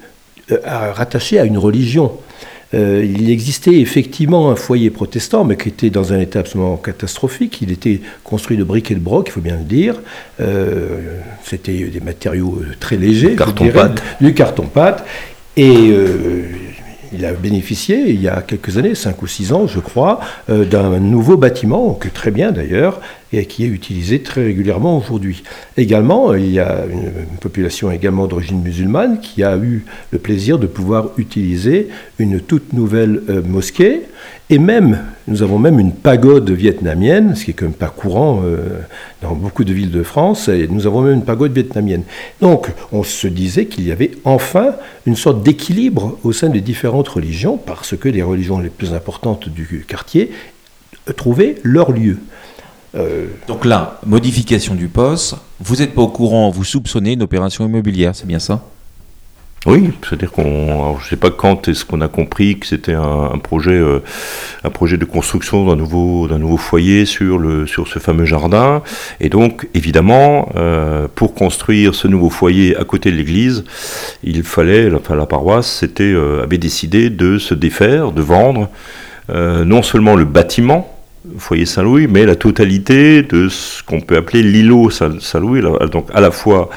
euh, 0.51 0.60
rattaché 0.63 1.39
à 1.39 1.45
une 1.45 1.57
religion. 1.57 2.13
Euh, 2.73 3.05
il 3.05 3.29
existait 3.29 3.79
effectivement 3.79 4.51
un 4.51 4.55
foyer 4.55 4.89
protestant, 4.89 5.45
mais 5.45 5.55
qui 5.55 5.69
était 5.69 5.89
dans 5.89 6.11
un 6.11 6.19
état 6.19 6.39
absolument 6.39 6.75
catastrophique. 6.77 7.61
Il 7.61 7.71
était 7.71 8.01
construit 8.23 8.57
de 8.57 8.63
briques 8.63 8.91
et 8.91 8.95
de 8.95 8.99
broc, 8.99 9.27
il 9.29 9.31
faut 9.31 9.41
bien 9.41 9.57
le 9.57 9.63
dire. 9.63 9.95
Euh, 10.41 11.19
C'était 11.43 11.85
des 11.85 11.99
matériaux 12.01 12.62
très 12.79 12.97
légers, 12.97 13.36
carton-pâte. 13.36 14.03
du 14.19 14.33
carton-pâte. 14.33 15.05
Et 15.55 15.89
euh, 15.89 16.43
il 17.13 17.25
a 17.25 17.33
bénéficié, 17.33 18.09
il 18.09 18.21
y 18.21 18.27
a 18.27 18.41
quelques 18.41 18.77
années, 18.77 18.95
5 18.95 19.21
ou 19.21 19.27
6 19.27 19.53
ans, 19.53 19.67
je 19.67 19.79
crois, 19.79 20.19
euh, 20.49 20.65
d'un 20.65 20.99
nouveau 20.99 21.37
bâtiment, 21.37 21.93
que 21.93 22.09
très 22.09 22.31
bien 22.31 22.51
d'ailleurs, 22.51 22.99
et 23.33 23.45
qui 23.45 23.63
est 23.63 23.67
utilisé 23.67 24.21
très 24.21 24.43
régulièrement 24.43 24.97
aujourd'hui. 24.97 25.43
Également, 25.75 26.33
il 26.33 26.51
y 26.51 26.59
a 26.59 26.85
une, 26.89 27.11
une 27.31 27.37
population 27.39 27.91
également 27.91 28.27
d'origine 28.27 28.61
musulmane 28.61 29.19
qui 29.19 29.43
a 29.43 29.57
eu 29.57 29.85
le 30.11 30.19
plaisir 30.19 30.59
de 30.59 30.67
pouvoir 30.67 31.09
utiliser 31.17 31.89
une 32.19 32.39
toute 32.39 32.73
nouvelle 32.73 33.21
euh, 33.29 33.41
mosquée, 33.41 34.03
et 34.50 34.60
même, 34.60 35.04
nous 35.27 35.44
avons 35.44 35.60
même 35.60 35.77
une 35.77 35.92
pagode 35.92 36.50
vietnamienne, 36.50 37.36
ce 37.36 37.44
qui 37.44 37.51
est 37.51 37.54
quand 37.54 37.66
même 37.66 37.74
pas 37.74 37.89
courant 37.89 38.42
euh, 38.46 38.80
dans 39.22 39.34
beaucoup 39.34 39.66
de 39.66 39.74
villes 39.74 39.92
de 39.92 40.04
France, 40.04 40.48
et 40.48 40.68
nous 40.70 40.88
avons 40.88 41.01
même 41.01 41.16
une 41.16 41.25
pagode 41.25 41.51
vietnamienne. 41.51 42.04
Donc, 42.39 42.70
on 42.94 43.04
se 43.04 43.27
disait 43.27 43.66
qu'il 43.66 43.86
y 43.86 43.92
avait 43.92 44.12
enfin 44.24 44.75
une 45.06 45.18
sorte 45.18 45.44
d'équilibre 45.44 46.18
au 46.24 46.32
sein 46.32 46.48
des 46.48 46.62
différentes 46.62 47.10
religions, 47.10 47.58
parce 47.58 47.98
que 47.98 48.08
les 48.08 48.22
religions 48.22 48.60
les 48.60 48.70
plus 48.70 48.94
importantes 48.94 49.50
du 49.50 49.86
quartier 49.86 50.32
trouvaient 51.18 51.56
leur 51.63 51.92
lieu. 51.92 52.18
Euh... 52.96 53.27
Donc 53.48 53.66
là, 53.66 54.00
modification 54.06 54.75
du 54.75 54.88
poste, 54.88 55.36
vous 55.60 55.77
n'êtes 55.77 55.94
pas 55.94 56.04
au 56.04 56.08
courant, 56.08 56.50
vous 56.51 56.63
soupçonnez 56.63 57.13
une 57.13 57.22
opération 57.24 57.66
immobilière, 57.66 58.16
c'est 58.16 58.27
bien 58.27 58.39
ça? 58.39 58.63
Oui, 59.67 59.91
c'est-à-dire 60.01 60.31
qu'on, 60.31 60.97
je 60.97 61.03
ne 61.03 61.09
sais 61.09 61.17
pas 61.17 61.29
quand 61.29 61.67
est-ce 61.67 61.83
qu'on 61.83 62.00
a 62.00 62.07
compris 62.07 62.57
que 62.57 62.65
c'était 62.65 62.93
un, 62.93 63.38
projet, 63.38 63.71
euh, 63.71 64.00
un 64.63 64.69
projet 64.69 64.97
de 64.97 65.03
construction 65.03 65.65
d'un 65.65 65.75
nouveau, 65.75 66.29
d'un 66.29 66.39
nouveau 66.39 66.55
foyer 66.55 67.05
sur 67.05 67.38
le, 67.38 67.67
sur 67.67 67.86
ce 67.86 68.00
fameux 68.00 68.24
jardin. 68.24 68.81
Et 69.19 69.27
donc, 69.27 69.67
évidemment, 69.74 70.50
euh, 70.55 71.09
pour 71.13 71.33
construire 71.33 71.95
ce 71.95 72.07
nouveau 72.07 72.29
foyer 72.29 72.77
à 72.77 72.86
côté 72.86 73.12
de 73.12 73.17
l'église, 73.17 73.65
il 74.24 74.43
fallait, 74.43 74.89
enfin 74.93 75.15
la 75.15 75.25
paroisse, 75.25 75.69
c'était, 75.69 76.03
euh, 76.03 76.43
avait 76.43 76.57
décidé 76.57 77.09
de 77.09 77.38
se 77.38 77.53
défaire, 77.53 78.13
de 78.13 78.21
vendre 78.21 78.69
non 79.29 79.83
seulement 79.83 80.15
le 80.15 80.24
bâtiment 80.24 80.97
foyer 81.38 81.65
Saint-Louis, 81.65 82.07
mais 82.07 82.25
la 82.25 82.36
totalité 82.36 83.22
de 83.24 83.50
ce 83.50 83.84
qu'on 83.84 84.01
peut 84.01 84.15
appeler 84.15 84.43
l'îlot 84.43 84.89
Saint-Louis, 84.89 85.62
donc 85.91 86.07
à 86.13 86.22
la 86.22 86.31
fois 86.31 86.69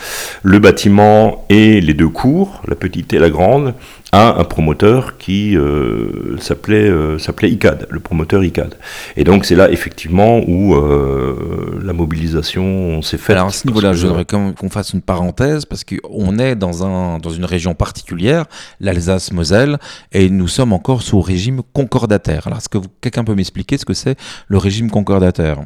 le 0.43 0.59
bâtiment 0.59 1.45
et 1.49 1.81
les 1.81 1.95
deux 1.95 2.09
cours, 2.09 2.63
la 2.69 2.75
petite 2.75 3.13
et 3.13 3.19
la 3.19 3.31
grande, 3.31 3.75
à 4.13 4.41
un 4.41 4.45
promoteur 4.45 5.19
qui 5.19 5.57
euh, 5.57 6.37
s'appelait 6.39 6.89
euh, 6.89 7.19
s'appelait 7.19 7.51
ICAD, 7.51 7.87
le 7.91 8.01
promoteur 8.01 8.43
ICAD. 8.43 8.75
Et 9.17 9.25
donc 9.25 9.45
c'est 9.45 9.55
là 9.55 9.71
effectivement 9.71 10.41
où 10.47 10.75
euh, 10.75 11.79
la 11.83 11.93
mobilisation 11.93 13.03
s'est 13.03 13.19
faite. 13.19 13.37
Alors 13.37 13.49
à 13.49 13.53
ce 13.53 13.67
niveau-là, 13.67 13.93
je 13.93 14.07
voudrais 14.07 14.25
qu'on 14.25 14.71
fasse 14.71 14.93
une 14.93 15.03
parenthèse 15.03 15.65
parce 15.65 15.85
qu'on 15.85 16.39
est 16.39 16.57
dans, 16.57 16.85
un, 16.85 17.19
dans 17.19 17.31
une 17.31 17.45
région 17.45 17.75
particulière, 17.75 18.47
l'Alsace-Moselle, 18.81 19.79
et 20.13 20.29
nous 20.29 20.49
sommes 20.49 20.73
encore 20.73 21.03
sous 21.03 21.21
régime 21.21 21.63
concordataire. 21.73 22.47
Alors 22.47 22.59
est-ce 22.59 22.69
que 22.69 22.79
quelqu'un 23.01 23.25
peut 23.25 23.35
m'expliquer 23.35 23.79
ce 23.79 23.85
que 23.85 23.95
c'est 23.95 24.17
le 24.49 24.59
régime 24.59 24.91
concordataire 24.91 25.59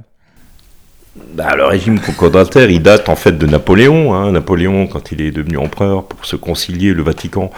bah, 1.16 1.54
le 1.56 1.64
régime 1.64 2.00
concordataire, 2.00 2.70
il 2.70 2.82
date 2.82 3.08
en 3.08 3.14
fait 3.14 3.38
de 3.38 3.46
Napoléon. 3.46 4.14
Hein. 4.14 4.32
Napoléon, 4.32 4.88
quand 4.88 5.12
il 5.12 5.20
est 5.20 5.30
devenu 5.30 5.58
empereur, 5.58 6.04
pour 6.04 6.24
se 6.26 6.34
concilier, 6.34 6.92
le 6.92 7.04
Vatican 7.04 7.52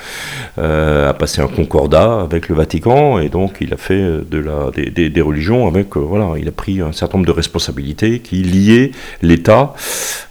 euh, 0.59 1.09
a 1.09 1.15
passé 1.15 1.41
un 1.41 1.47
concordat 1.47 2.21
avec 2.21 2.51
le 2.51 2.55
Vatican, 2.55 3.19
et 3.19 3.31
donc 3.31 3.59
il 3.63 3.73
a 3.73 3.79
fait 3.79 3.99
de 3.99 4.39
la, 4.39 4.71
des, 4.71 5.21
religions 5.23 5.67
avec, 5.67 5.97
euh, 5.97 6.01
voilà, 6.01 6.39
il 6.39 6.47
a 6.49 6.53
pris 6.53 6.83
un 6.83 6.93
certain 6.93 7.17
nombre 7.17 7.29
de 7.29 7.33
responsabilités 7.33 8.21
qui 8.21 8.43
liaient 8.43 8.91
l'État 9.23 9.73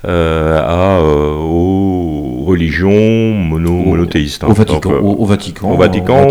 euh, 0.05 0.59
à, 0.63 1.01
aux 1.03 2.43
religions 2.45 3.33
mono, 3.33 3.71
monothéistes. 3.71 4.43
Hein. 4.43 4.49
Au, 4.49 4.53
Vatican, 4.53 4.91
au, 4.91 5.25
Vatican. 5.25 5.71
Au 5.71 5.77
Vatican. 5.77 6.27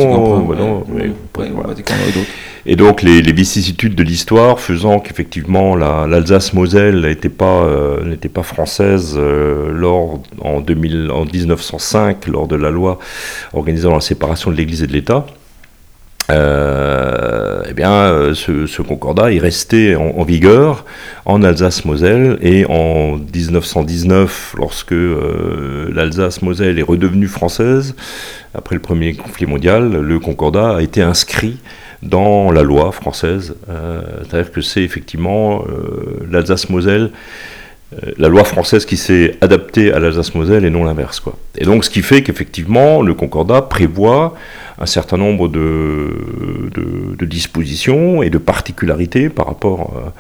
Et 0.97 2.54
donc 2.77 3.03
les, 3.03 3.21
vicissitudes 3.21 3.95
de 3.95 4.03
l'histoire 4.03 4.59
faisant 4.59 4.99
qu'effectivement 4.99 5.77
l'Alsace-Moselle 5.77 7.03
n'était 7.03 7.29
pas, 7.29 7.65
euh, 7.65 8.17
pas 8.33 8.43
française 8.43 9.15
euh, 9.19 9.71
lors, 9.71 10.23
en, 10.41 10.61
2000, 10.61 11.11
en 11.11 11.27
1905, 11.27 12.27
lors 12.27 12.49
de 12.49 12.57
la 12.57 12.71
loi 12.71 12.99
organisant 13.53 13.93
la 13.93 14.01
séparation 14.01 14.51
de 14.51 14.57
l'Église 14.57 14.83
et 14.83 14.87
de 14.87 14.93
l'État, 14.93 15.27
euh, 16.31 17.63
eh 17.69 17.75
bien, 17.75 18.33
ce, 18.33 18.81
concordat 18.81 19.31
est 19.31 19.39
resté 19.39 19.95
en, 19.95 20.23
vigueur 20.25 20.87
en 21.27 21.43
Alsace-Moselle 21.43 22.39
et 22.41 22.65
en 22.65 23.19
1919, 23.19 24.55
lorsque 24.57 24.95
l'Alsace-Moselle 25.93 26.79
est 26.79 26.83
redevenue 26.83 27.29
française, 27.29 27.95
après 28.55 28.75
le 28.75 28.81
premier 28.81 29.13
conflit 29.13 29.45
mondial, 29.45 29.93
le 29.93 30.19
concordat 30.19 30.77
a 30.77 30.81
été 30.81 31.03
inscrit 31.03 31.59
dans 32.05 32.51
la 32.51 32.63
loi 32.63 32.93
française. 32.93 33.55
Euh, 33.69 34.03
c'est-à-dire 34.23 34.53
que 34.53 34.61
c'est 34.61 34.83
effectivement 34.83 35.65
euh, 35.69 36.27
l'Alsace-Moselle, 36.31 37.11
euh, 37.93 38.13
la 38.19 38.29
loi 38.29 38.45
française 38.45 38.85
qui 38.85 38.97
s'est 38.97 39.37
adaptée 39.41 39.93
à 39.93 39.99
l'Alsace-Moselle 39.99 40.65
et 40.65 40.71
non 40.71 40.85
l'inverse. 40.85 41.23
Et 41.57 41.65
donc 41.65 41.85
ce 41.85 41.91
qui 41.91 42.03
fait 42.03 42.23
qu'effectivement 42.23 43.03
le 43.03 43.15
Concordat 43.15 43.63
prévoit 43.63 44.35
un 44.79 44.87
certain 44.87 45.17
nombre 45.17 45.49
de, 45.49 46.71
de, 47.19 47.25
dispositions 47.25 48.23
et 48.23 48.29
de 48.29 48.39
particularités 48.39 49.31
par 49.31 49.47
rapport 49.47 49.95
euh, 49.97 50.11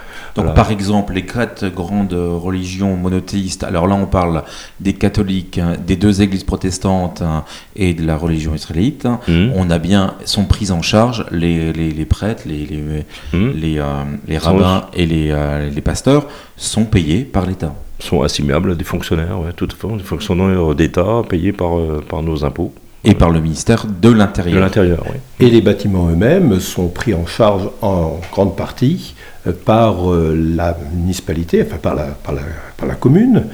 Donc, 0.40 0.54
par 0.54 0.70
exemple, 0.70 1.12
les 1.12 1.26
quatre 1.26 1.68
grandes 1.68 2.14
religions 2.14 2.96
monothéistes, 2.96 3.62
alors 3.62 3.86
là, 3.86 3.94
on 3.94 4.06
parle 4.06 4.42
des 4.80 4.94
catholiques, 4.94 5.58
hein, 5.58 5.74
des 5.84 5.96
deux 5.96 6.22
églises 6.22 6.44
protestantes 6.44 7.20
hein, 7.20 7.44
et 7.76 7.94
de 7.94 8.06
la 8.06 8.16
religion 8.16 8.54
israélite. 8.54 9.06
Mmh. 9.28 9.50
On 9.54 9.70
a 9.70 9.78
bien, 9.78 10.14
sont 10.24 10.44
prises 10.44 10.72
en 10.72 10.82
charge 10.82 11.26
les, 11.30 11.72
les, 11.72 12.04
prêtres, 12.04 12.44
les, 12.46 12.64
les, 12.64 13.04
mmh. 13.32 13.50
les, 13.50 13.78
euh, 13.78 13.84
les, 14.26 14.38
rabbins 14.38 14.86
et 14.94 15.04
les, 15.04 15.30
euh, 15.30 15.68
les 15.68 15.80
pasteurs 15.82 16.26
sont 16.56 16.84
payés 16.84 17.24
par 17.24 17.46
l'État 17.46 17.74
sont 18.00 18.22
assimilables 18.22 18.76
des 18.76 18.84
fonctionnaires, 18.84 19.40
ouais, 19.40 19.52
tout 19.56 19.66
des 19.66 20.02
fonctionnaires 20.02 20.74
d'État 20.74 21.22
payés 21.26 21.52
par, 21.52 21.78
par 22.06 22.22
nos 22.22 22.44
impôts. 22.44 22.74
Et 23.04 23.14
par 23.14 23.30
le 23.30 23.40
ministère 23.40 23.86
de 23.86 24.08
l'Intérieur. 24.10 24.56
De 24.56 24.60
l'Intérieur, 24.60 25.04
oui. 25.10 25.18
Et 25.40 25.50
les 25.50 25.60
bâtiments 25.60 26.08
eux-mêmes 26.08 26.58
sont 26.58 26.88
pris 26.88 27.12
en 27.12 27.26
charge 27.26 27.68
en 27.82 28.18
grande 28.32 28.56
partie 28.56 29.14
euh, 29.46 29.52
par 29.52 30.10
euh, 30.10 30.34
la 30.34 30.76
municipalité, 30.94 31.62
enfin 31.66 31.76
par 31.76 31.94
la, 31.94 32.04
par 32.04 32.34
la, 32.34 32.42
par 32.76 32.88
la 32.88 32.94
commune, 32.94 33.44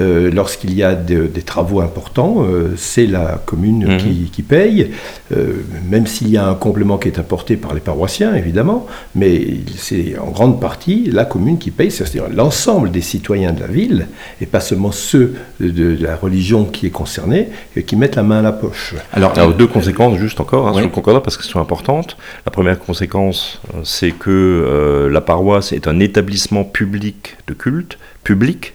euh, 0.00 0.30
lorsqu'il 0.30 0.74
y 0.74 0.82
a 0.82 0.94
des 0.94 1.42
travaux 1.42 1.80
importants, 1.80 2.36
euh, 2.40 2.74
c'est 2.76 3.06
la 3.06 3.40
commune 3.44 3.86
mhm. 3.86 4.28
qui, 4.30 4.42
paye, 4.42 4.92
euh, 5.34 5.62
même 5.88 6.06
s'il 6.06 6.28
y 6.28 6.36
a 6.36 6.46
un 6.46 6.54
complément 6.54 6.98
qui 6.98 7.08
est 7.08 7.18
apporté 7.18 7.56
par 7.56 7.74
les 7.74 7.80
paroissiens, 7.80 8.34
évidemment, 8.34 8.86
mais 9.14 9.46
c'est 9.76 10.18
en 10.18 10.30
grande 10.30 10.60
partie 10.60 11.10
la 11.10 11.24
commune 11.24 11.58
qui 11.58 11.70
paye, 11.70 11.90
c'est-à-dire 11.90 12.24
l'ensemble 12.34 12.90
des 12.90 13.00
citoyens 13.00 13.52
de 13.52 13.60
la 13.60 13.66
ville, 13.66 14.06
et 14.40 14.46
pas 14.46 14.60
seulement 14.60 14.92
ceux 14.92 15.34
de, 15.60 15.96
la 16.00 16.16
religion 16.16 16.64
qui 16.64 16.86
est 16.86 16.90
concernée, 16.90 17.48
qui 17.86 17.96
mettent 17.96 18.16
la 18.16 18.22
main 18.22 18.40
à 18.40 18.42
la 18.42 18.52
poche. 18.52 18.94
Alors, 19.12 19.32
deux 19.54 19.66
conséquences, 19.66 20.18
juste 20.18 20.40
encore, 20.40 20.68
hein, 20.68 20.72
sur 20.72 20.82
le 20.82 20.88
concordat, 20.88 21.20
parce 21.20 21.36
qu'elles 21.36 21.46
sont 21.46 21.60
importantes. 21.60 22.16
La 22.44 22.52
première 22.52 22.78
conséquence, 22.78 23.60
c'est 23.82 24.10
que 24.10 25.08
la 25.10 25.20
paroisse 25.20 25.72
est 25.72 25.88
un 25.88 26.00
établissement 26.00 26.64
public 26.64 27.36
de 27.46 27.54
culte, 27.54 27.98
public, 28.24 28.74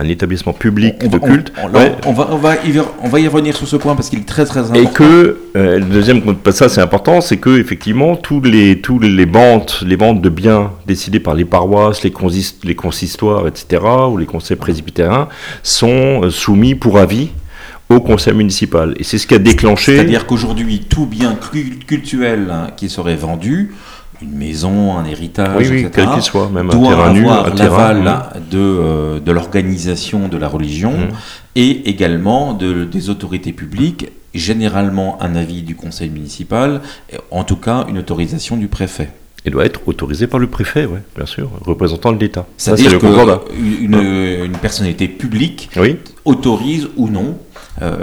un 0.00 0.08
établissement 0.08 0.54
public 0.54 0.98
de 0.98 1.18
culte. 1.18 1.52
On, 1.62 1.68
va, 2.12 2.28
on, 2.30 2.36
va 2.36 2.54
y, 2.56 2.80
on 3.02 3.08
va 3.08 3.20
y 3.20 3.28
revenir 3.28 3.54
sur 3.54 3.68
ce 3.68 3.76
point 3.76 3.94
parce 3.94 4.08
qu'il 4.08 4.20
est 4.20 4.28
très 4.28 4.46
très 4.46 4.60
important. 4.60 4.80
Et 4.80 4.92
que, 4.92 5.38
euh, 5.56 5.78
le 5.78 5.84
deuxième, 5.84 6.22
ça 6.50 6.68
c'est 6.70 6.80
important, 6.80 7.20
c'est 7.20 7.36
que 7.36 7.58
effectivement 7.58 8.16
tous 8.16 8.40
les, 8.40 8.80
tous 8.80 8.98
les 8.98 9.26
bandes, 9.26 9.70
les 9.84 9.98
bandes 9.98 10.22
de 10.22 10.30
biens 10.30 10.70
décidées 10.86 11.20
par 11.20 11.34
les 11.34 11.44
paroisses, 11.44 12.02
les, 12.02 12.12
les 12.64 12.74
consistoires, 12.74 13.46
etc., 13.46 13.82
ou 14.10 14.16
les 14.16 14.26
conseils 14.26 14.56
presbytériens, 14.56 15.28
sont 15.62 16.22
euh, 16.24 16.30
soumis 16.30 16.74
pour 16.74 16.98
avis 16.98 17.30
au 17.90 18.00
conseil 18.00 18.34
municipal. 18.34 18.94
Et 18.98 19.04
c'est 19.04 19.18
ce 19.18 19.26
qui 19.26 19.34
a 19.34 19.38
déclenché... 19.38 19.96
C'est-à-dire 19.96 20.24
qu'aujourd'hui, 20.26 20.78
tout 20.88 21.06
bien 21.06 21.36
cultuel 21.86 22.48
hein, 22.50 22.68
qui 22.76 22.88
serait 22.88 23.16
vendu 23.16 23.72
une 24.22 24.32
maison, 24.32 24.96
un 24.96 25.04
héritage, 25.04 25.70
oui, 25.70 25.86
quel 25.92 26.08
qu'il 26.10 26.22
soit, 26.22 26.48
même 26.50 26.68
doit 26.68 26.94
un 26.94 27.14
avoir 27.14 27.54
l'aval 27.54 28.22
de, 28.50 28.58
euh, 28.58 29.20
de 29.20 29.32
l'organisation 29.32 30.28
de 30.28 30.36
la 30.36 30.48
religion 30.48 30.92
mmh. 30.92 31.08
et 31.56 31.88
également 31.88 32.52
de, 32.52 32.84
des 32.84 33.10
autorités 33.10 33.52
publiques, 33.52 34.10
généralement 34.34 35.20
un 35.22 35.36
avis 35.36 35.62
du 35.62 35.74
conseil 35.74 36.10
municipal, 36.10 36.80
en 37.30 37.44
tout 37.44 37.56
cas 37.56 37.86
une 37.88 37.98
autorisation 37.98 38.56
du 38.56 38.68
préfet. 38.68 39.10
Il 39.46 39.52
doit 39.52 39.64
être 39.64 39.80
autorisé 39.86 40.26
par 40.26 40.38
le 40.38 40.48
préfet, 40.48 40.84
oui, 40.84 40.98
bien 41.16 41.24
sûr, 41.24 41.50
représentant 41.64 42.12
de 42.12 42.18
l'État. 42.20 42.46
C'est-à-dire 42.58 42.98
qu'une 42.98 43.94
une 43.94 44.58
personnalité 44.60 45.08
publique 45.08 45.70
autorise 46.26 46.88
ou 46.96 47.08
non 47.08 47.38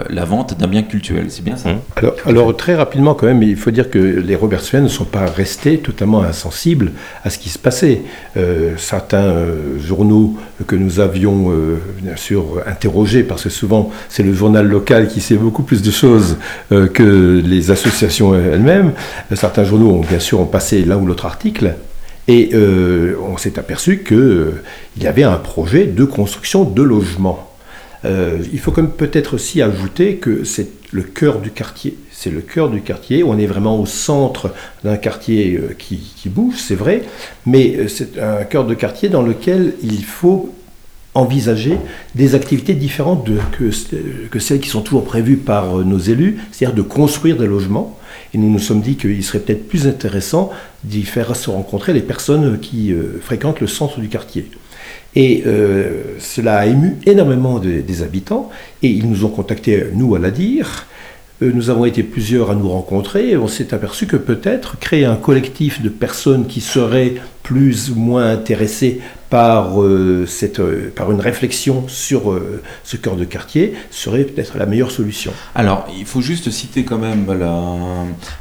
la 0.09 0.25
vente 0.25 0.57
d'un 0.57 0.67
bien 0.67 0.83
cultuel. 0.83 1.27
C'est 1.29 1.43
bien 1.43 1.55
ça 1.55 1.69
alors, 1.95 2.15
alors, 2.25 2.57
très 2.57 2.75
rapidement 2.75 3.13
quand 3.13 3.27
même, 3.27 3.43
il 3.43 3.55
faut 3.55 3.71
dire 3.71 3.89
que 3.89 3.97
les 3.99 4.35
Robertsuens 4.35 4.81
ne 4.81 4.87
sont 4.87 5.05
pas 5.05 5.25
restés 5.25 5.77
totalement 5.77 6.23
insensibles 6.23 6.91
à 7.23 7.29
ce 7.29 7.37
qui 7.37 7.49
se 7.49 7.59
passait. 7.59 8.01
Euh, 8.37 8.73
certains 8.77 9.25
euh, 9.25 9.79
journaux 9.79 10.35
que 10.65 10.75
nous 10.75 10.99
avions 10.99 11.53
bien 12.01 12.15
sûr 12.15 12.63
interrogés, 12.65 13.23
parce 13.23 13.43
que 13.43 13.49
souvent 13.49 13.91
c'est 14.09 14.23
le 14.23 14.33
journal 14.33 14.67
local 14.67 15.07
qui 15.07 15.21
sait 15.21 15.35
beaucoup 15.35 15.63
plus 15.63 15.81
de 15.81 15.91
choses 15.91 16.37
que 16.69 17.41
les 17.45 17.71
associations 17.71 18.33
elles-mêmes, 18.33 18.93
certains 19.35 19.63
journaux 19.63 19.91
ont 19.91 20.01
bien 20.01 20.19
sûr 20.19 20.39
ont 20.39 20.45
passé 20.45 20.83
l'un 20.83 20.97
ou 20.97 21.05
l'autre 21.05 21.25
article. 21.25 21.75
Et 22.27 22.51
on 22.55 23.37
s'est 23.37 23.59
aperçu 23.59 24.03
qu'il 24.03 25.03
y 25.03 25.07
avait 25.07 25.23
un 25.23 25.37
projet 25.37 25.85
de 25.85 26.03
construction 26.03 26.63
de 26.63 26.81
logements 26.81 27.46
euh, 28.07 28.39
il 28.53 28.59
faut 28.59 28.71
peut-être 28.71 29.33
aussi 29.33 29.61
ajouter 29.61 30.15
que 30.15 30.43
c'est 30.43 30.69
le 30.91 31.03
cœur 31.03 31.39
du 31.39 31.51
quartier. 31.51 31.97
C'est 32.11 32.29
le 32.29 32.41
cœur 32.41 32.69
du 32.69 32.81
quartier. 32.81 33.23
On 33.23 33.37
est 33.37 33.45
vraiment 33.45 33.79
au 33.79 33.85
centre 33.85 34.53
d'un 34.83 34.97
quartier 34.97 35.57
euh, 35.57 35.75
qui, 35.77 35.99
bouge, 36.29 36.55
c'est 36.57 36.75
vrai, 36.75 37.03
mais 37.45 37.75
euh, 37.75 37.87
c'est 37.87 38.19
un 38.19 38.43
cœur 38.43 38.65
de 38.65 38.73
quartier 38.73 39.09
dans 39.09 39.21
lequel 39.21 39.73
il 39.83 40.03
faut 40.03 40.53
envisager 41.13 41.77
des 42.13 42.35
activités 42.35 42.75
différentes 42.75 43.27
que, 43.57 43.71
que, 44.29 44.39
celles 44.39 44.59
qui 44.59 44.69
sont 44.69 44.81
toujours 44.81 45.03
prévues 45.03 45.37
par 45.37 45.77
nos 45.77 45.97
élus, 45.97 46.37
c'est-à-dire 46.51 46.75
de 46.75 46.83
construire 46.83 47.37
des 47.37 47.47
logements. 47.47 47.97
Et 48.33 48.37
nous 48.37 48.51
nous 48.51 48.59
sommes 48.59 48.81
dit 48.81 48.97
qu'il 48.97 49.23
serait 49.23 49.39
peut-être 49.39 49.67
plus 49.67 49.87
intéressant 49.87 50.51
d'y 50.83 51.03
faire 51.03 51.35
se 51.35 51.49
rencontrer 51.49 51.93
les 51.93 52.01
personnes 52.01 52.59
qui 52.59 52.93
fréquentent 53.21 53.61
le 53.61 53.67
centre 53.67 53.99
du 53.99 54.09
quartier. 54.09 54.47
Et 55.15 55.43
euh, 55.47 56.15
cela 56.19 56.57
a 56.57 56.65
ému 56.67 56.97
énormément 57.07 57.59
des 57.59 58.03
habitants, 58.03 58.51
et 58.83 58.87
ils 58.87 59.09
nous 59.09 59.25
ont 59.25 59.29
contactés, 59.29 59.87
nous, 59.93 60.13
à 60.13 60.19
la 60.19 60.29
dire. 60.29 60.85
Euh, 61.41 61.51
nous 61.53 61.69
avons 61.69 61.85
été 61.85 62.03
plusieurs 62.03 62.51
à 62.51 62.55
nous 62.55 62.69
rencontrer, 62.69 63.31
et 63.31 63.37
on 63.37 63.47
s'est 63.47 63.73
aperçu 63.73 64.05
que 64.05 64.15
peut-être 64.17 64.77
créer 64.77 65.05
un 65.05 65.15
collectif 65.15 65.81
de 65.81 65.89
personnes 65.89 66.45
qui 66.45 66.61
seraient 66.61 67.15
plus 67.41 67.89
ou 67.89 67.95
moins 67.95 68.29
intéressées 68.29 69.01
par, 69.31 69.81
euh, 69.81 70.25
cette, 70.27 70.61
par 70.93 71.11
une 71.11 71.19
réflexion 71.19 71.85
sur 71.87 72.39
ce 72.83 72.95
cœur 72.97 73.15
de 73.15 73.25
quartier 73.25 73.73
serait 73.89 74.23
peut-être 74.23 74.57
la 74.57 74.67
meilleure 74.67 74.91
solution. 74.91 75.31
Alors, 75.55 75.87
il 75.97 76.05
faut 76.05 76.21
juste 76.21 76.51
citer 76.51 76.83
quand 76.83 76.99
même 76.99 77.25
la, 77.27 77.59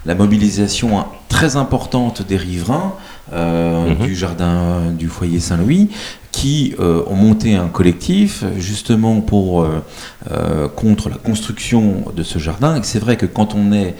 la 0.04 0.14
mobilisation 0.14 1.04
très 1.28 1.56
importante 1.56 2.26
des 2.26 2.36
riverains 2.36 2.94
euh, 3.32 3.90
mhm. 3.90 4.06
du 4.06 4.14
jardin 4.14 4.92
du 4.96 5.08
foyer 5.08 5.40
Saint-Louis 5.40 5.90
qui 6.30 6.74
euh, 6.78 7.02
ont 7.06 7.16
monté 7.16 7.56
un 7.56 7.66
collectif 7.66 8.44
justement 8.58 9.20
pour 9.22 9.62
euh, 9.62 10.68
contre 10.68 11.08
la 11.08 11.16
construction 11.16 12.04
de 12.14 12.22
ce 12.22 12.38
jardin. 12.38 12.76
Et 12.76 12.82
c'est 12.82 12.98
vrai 12.98 13.16
que 13.16 13.24
quand 13.26 13.54
on 13.54 13.72
est 13.72 13.94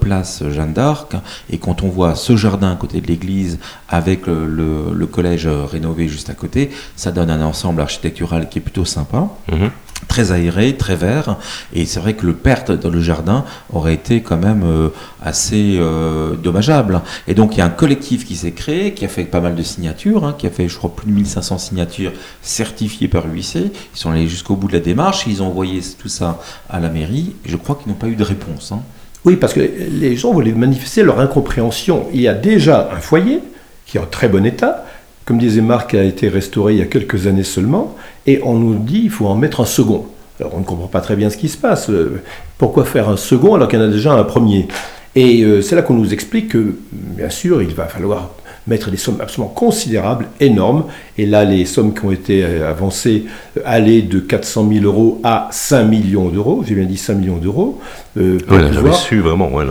place 0.00 0.44
Jeanne 0.50 0.72
d'Arc 0.72 1.16
et 1.50 1.58
quand 1.58 1.82
on 1.82 1.88
voit 1.88 2.14
ce 2.14 2.36
jardin 2.36 2.72
à 2.72 2.76
côté 2.76 3.00
de 3.00 3.08
l'église 3.08 3.58
avec 3.88 4.26
le, 4.26 5.06
collège 5.06 5.48
rénové 5.48 6.06
juste 6.06 6.30
à 6.30 6.34
côté, 6.34 6.70
ça 6.94 7.10
donne 7.10 7.30
un 7.30 7.42
ensemble 7.44 7.80
architectural 7.80 8.48
qui 8.48 8.58
est 8.58 8.62
plutôt 8.62 8.84
sympa. 8.84 9.28
Mhm 9.50 9.70
très 10.08 10.32
aéré, 10.32 10.76
très 10.76 10.96
vert. 10.96 11.36
Et 11.72 11.86
c'est 11.86 12.00
vrai 12.00 12.14
que 12.14 12.26
le 12.26 12.34
perte 12.34 12.72
dans 12.72 12.90
le 12.90 13.00
jardin 13.00 13.44
aurait 13.72 13.94
été 13.94 14.22
quand 14.22 14.36
même 14.36 14.62
euh, 14.64 14.88
assez 15.22 15.76
euh, 15.78 16.34
dommageable. 16.36 17.00
Et 17.26 17.34
donc 17.34 17.54
il 17.54 17.58
y 17.58 17.60
a 17.60 17.66
un 17.66 17.70
collectif 17.70 18.26
qui 18.26 18.36
s'est 18.36 18.52
créé, 18.52 18.94
qui 18.94 19.04
a 19.04 19.08
fait 19.08 19.24
pas 19.24 19.40
mal 19.40 19.54
de 19.54 19.62
signatures, 19.62 20.24
hein, 20.24 20.34
qui 20.36 20.46
a 20.46 20.50
fait 20.50 20.68
je 20.68 20.76
crois 20.76 20.94
plus 20.94 21.10
de 21.10 21.14
1500 21.14 21.58
signatures 21.58 22.12
certifiées 22.42 23.08
par 23.08 23.26
l'UIC. 23.26 23.56
Ils 23.56 23.72
sont 23.94 24.10
allés 24.10 24.28
jusqu'au 24.28 24.56
bout 24.56 24.68
de 24.68 24.74
la 24.74 24.80
démarche, 24.80 25.26
ils 25.26 25.42
ont 25.42 25.48
envoyé 25.48 25.80
tout 25.98 26.08
ça 26.08 26.40
à 26.68 26.80
la 26.80 26.88
mairie. 26.88 27.34
Et 27.44 27.50
je 27.50 27.56
crois 27.56 27.76
qu'ils 27.76 27.90
n'ont 27.90 27.98
pas 27.98 28.08
eu 28.08 28.16
de 28.16 28.24
réponse. 28.24 28.72
Hein. 28.72 28.80
Oui, 29.24 29.36
parce 29.36 29.54
que 29.54 29.60
les 29.60 30.16
gens 30.16 30.32
voulaient 30.32 30.52
manifester 30.52 31.02
leur 31.02 31.18
incompréhension. 31.18 32.06
Il 32.12 32.20
y 32.20 32.28
a 32.28 32.34
déjà 32.34 32.90
un 32.94 33.00
foyer 33.00 33.40
qui 33.86 33.96
est 33.96 34.00
en 34.00 34.06
très 34.06 34.28
bon 34.28 34.44
état, 34.44 34.84
comme 35.24 35.38
disait 35.38 35.60
Marc, 35.60 35.94
a 35.94 36.02
été 36.02 36.28
restauré 36.28 36.74
il 36.74 36.78
y 36.78 36.82
a 36.82 36.86
quelques 36.86 37.26
années 37.26 37.44
seulement, 37.44 37.96
et 38.26 38.40
on 38.42 38.54
nous 38.54 38.74
dit 38.74 39.02
qu'il 39.02 39.10
faut 39.10 39.26
en 39.26 39.36
mettre 39.36 39.60
un 39.60 39.66
second. 39.66 40.06
Alors 40.40 40.54
on 40.54 40.60
ne 40.60 40.64
comprend 40.64 40.88
pas 40.88 41.00
très 41.00 41.16
bien 41.16 41.30
ce 41.30 41.36
qui 41.36 41.48
se 41.48 41.56
passe. 41.56 41.90
Euh, 41.90 42.22
pourquoi 42.58 42.84
faire 42.84 43.08
un 43.08 43.16
second 43.16 43.54
alors 43.54 43.68
qu'il 43.68 43.78
y 43.78 43.82
en 43.82 43.86
a 43.86 43.90
déjà 43.90 44.12
un 44.12 44.24
premier? 44.24 44.66
Et 45.14 45.42
euh, 45.42 45.62
c'est 45.62 45.76
là 45.76 45.82
qu'on 45.82 45.94
nous 45.94 46.12
explique 46.12 46.48
que, 46.48 46.74
bien 46.92 47.30
sûr, 47.30 47.62
il 47.62 47.72
va 47.72 47.86
falloir 47.86 48.30
mettre 48.66 48.90
des 48.90 48.96
sommes 48.96 49.20
absolument 49.20 49.52
considérables, 49.52 50.26
énormes. 50.40 50.84
Et 51.18 51.26
là, 51.26 51.44
les 51.44 51.64
sommes 51.66 51.94
qui 51.94 52.04
ont 52.04 52.10
été 52.10 52.44
euh, 52.44 52.70
avancées 52.70 53.24
allaient 53.64 54.02
de 54.02 54.20
400 54.20 54.68
000 54.72 54.84
euros 54.84 55.20
à 55.22 55.48
5 55.50 55.84
millions 55.84 56.28
d'euros. 56.28 56.64
J'ai 56.66 56.74
bien 56.74 56.84
dit 56.84 56.96
5 56.96 57.14
millions 57.14 57.36
d'euros. 57.36 57.80
Euh, 58.16 58.38
oui, 58.48 58.58
j'avais 58.72 58.92
su 58.92 59.20
vraiment. 59.20 59.52
Ouais, 59.52 59.64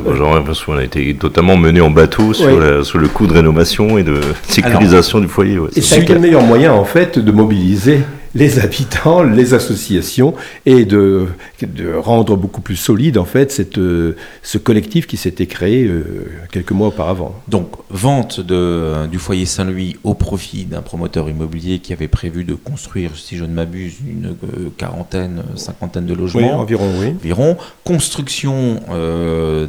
qu'on 0.65 0.77
a 0.77 0.83
été 0.83 1.13
totalement 1.15 1.57
mené 1.57 1.81
en 1.81 1.89
bateau 1.89 2.33
sur, 2.33 2.49
le 2.49 3.07
coût 3.07 3.27
de 3.27 3.33
rénovation 3.33 3.97
et 3.97 4.03
de 4.03 4.19
sécurisation 4.47 5.19
du 5.19 5.27
foyer. 5.27 5.57
et 5.75 5.81
c'est 5.81 6.07
le 6.07 6.19
meilleur 6.19 6.43
moyen, 6.43 6.73
en 6.73 6.85
fait, 6.85 7.19
de 7.19 7.31
mobiliser 7.31 7.99
les 8.35 8.59
habitants, 8.59 9.23
les 9.23 9.53
associations, 9.53 10.33
et 10.65 10.85
de, 10.85 11.27
de, 11.61 11.93
rendre 11.93 12.35
beaucoup 12.35 12.61
plus 12.61 12.75
solide 12.75 13.17
en 13.17 13.25
fait 13.25 13.51
cette, 13.51 13.77
euh, 13.77 14.15
ce 14.41 14.57
collectif 14.57 15.05
qui 15.07 15.17
s'était 15.17 15.45
créé 15.45 15.85
euh, 15.85 16.03
quelques 16.51 16.71
mois 16.71 16.87
auparavant. 16.87 17.35
Donc 17.47 17.69
vente 17.89 18.39
de, 18.39 19.07
du 19.07 19.19
foyer 19.19 19.45
Saint-Louis 19.45 19.97
au 20.03 20.15
profit 20.15 20.65
d'un 20.65 20.81
promoteur 20.81 21.29
immobilier 21.29 21.79
qui 21.79 21.93
avait 21.93 22.07
prévu 22.07 22.43
de 22.43 22.55
construire, 22.55 23.11
si 23.15 23.37
je 23.37 23.45
ne 23.45 23.53
m'abuse, 23.53 23.95
une 24.05 24.35
euh, 24.43 24.69
quarantaine, 24.77 25.43
cinquantaine 25.55 26.05
de 26.05 26.13
logements. 26.13 26.41
Oui, 26.41 26.53
environ, 26.53 26.91
oui. 26.99 27.07
Environ. 27.09 27.57
Construction 27.83 28.79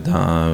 d'un 0.04 0.52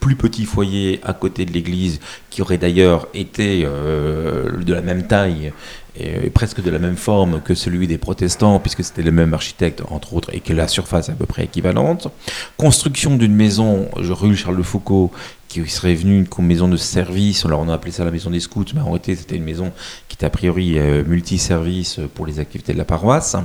plus 0.00 0.16
petit 0.16 0.44
foyer 0.44 1.00
à 1.02 1.14
côté 1.14 1.46
de 1.46 1.52
l'église 1.52 2.00
qui 2.28 2.42
aurait 2.42 2.58
d'ailleurs 2.58 3.08
été 3.14 3.62
de 3.62 4.72
la 4.72 4.82
même 4.82 5.06
taille 5.06 5.52
et 5.96 6.30
presque 6.30 6.62
de 6.62 6.70
la 6.70 6.78
même 6.78 6.96
forme 6.96 7.40
que 7.40 7.54
celui 7.54 7.86
des 7.86 7.98
protestants, 7.98 8.58
puisque 8.58 8.82
c'était 8.82 9.02
le 9.02 9.12
même 9.12 9.32
architecte, 9.32 9.82
entre 9.90 10.14
autres, 10.14 10.30
et 10.32 10.40
que 10.40 10.52
la 10.52 10.66
surface 10.66 11.08
est 11.08 11.12
à 11.12 11.14
peu 11.14 11.26
près 11.26 11.44
équivalente. 11.44 12.08
Construction 12.56 13.16
d'une 13.16 13.34
maison, 13.34 13.88
rue 13.94 14.36
Charles 14.36 14.56
de 14.56 14.62
Foucault, 14.62 15.12
qui 15.48 15.68
serait 15.68 15.94
venue 15.94 16.26
une 16.36 16.46
maison 16.46 16.66
de 16.66 16.76
service, 16.76 17.44
alors 17.46 17.60
on 17.60 17.68
a 17.68 17.74
appelé 17.74 17.92
ça 17.92 18.04
la 18.04 18.10
maison 18.10 18.30
des 18.30 18.40
scouts, 18.40 18.64
mais 18.74 18.80
en 18.80 18.86
réalité 18.86 19.14
c'était 19.14 19.36
une 19.36 19.44
maison 19.44 19.70
qui 20.08 20.16
était 20.16 20.26
a 20.26 20.30
priori 20.30 20.78
euh, 20.78 21.04
multiservice 21.04 22.00
pour 22.14 22.26
les 22.26 22.40
activités 22.40 22.72
de 22.72 22.78
la 22.78 22.84
paroisse. 22.84 23.36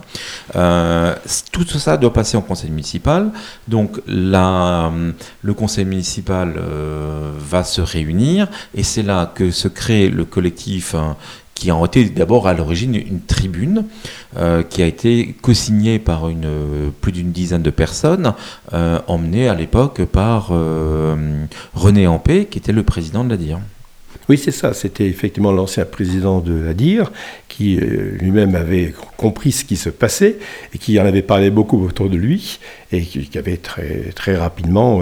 Euh, 0.55 1.15
tout 1.51 1.65
ça 1.65 1.97
doit 1.97 2.11
passer 2.11 2.35
au 2.35 2.41
conseil 2.41 2.71
municipal, 2.71 3.31
donc 3.67 4.01
la, 4.07 4.91
le 5.43 5.53
conseil 5.53 5.85
municipal 5.85 6.55
euh, 6.57 7.31
va 7.37 7.63
se 7.63 7.81
réunir, 7.81 8.47
et 8.73 8.81
c'est 8.81 9.03
là 9.03 9.31
que 9.35 9.51
se 9.51 9.67
crée 9.67 10.09
le 10.09 10.25
collectif 10.25 10.95
hein, 10.95 11.15
qui 11.59 11.71
a 11.71 11.83
été 11.83 12.05
d'abord 12.05 12.47
à 12.47 12.53
l'origine 12.53 12.95
une 12.95 13.19
tribune 13.19 13.83
euh, 14.37 14.63
qui 14.63 14.81
a 14.81 14.85
été 14.85 15.35
co-signée 15.41 15.99
par 15.99 16.29
une, 16.29 16.91
plus 17.01 17.11
d'une 17.11 17.33
dizaine 17.33 17.61
de 17.61 17.69
personnes, 17.69 18.33
euh, 18.71 18.99
emmenée 19.07 19.49
à 19.49 19.55
l'époque 19.55 20.05
par 20.05 20.51
euh, 20.51 21.43
René 21.73 22.07
Ampé, 22.07 22.45
qui 22.45 22.59
était 22.59 22.71
le 22.71 22.83
président 22.83 23.25
de 23.25 23.31
la 23.31 23.37
DIR. 23.37 23.59
Oui, 24.29 24.37
c'est 24.37 24.51
ça. 24.51 24.73
C'était 24.73 25.07
effectivement 25.07 25.51
l'ancien 25.51 25.83
président 25.83 26.39
de 26.39 26.53
la 26.53 26.73
DIR 26.73 27.11
qui 27.49 27.75
lui-même 27.75 28.55
avait 28.55 28.93
compris 29.17 29.51
ce 29.51 29.65
qui 29.65 29.75
se 29.75 29.89
passait 29.89 30.37
et 30.73 30.77
qui 30.77 30.99
en 30.99 31.05
avait 31.05 31.23
parlé 31.23 31.49
beaucoup 31.49 31.83
autour 31.83 32.09
de 32.09 32.15
lui 32.15 32.59
et 32.91 33.01
qui, 33.01 33.37
avait 33.37 33.57
très, 33.57 34.11
très 34.15 34.37
rapidement 34.37 35.01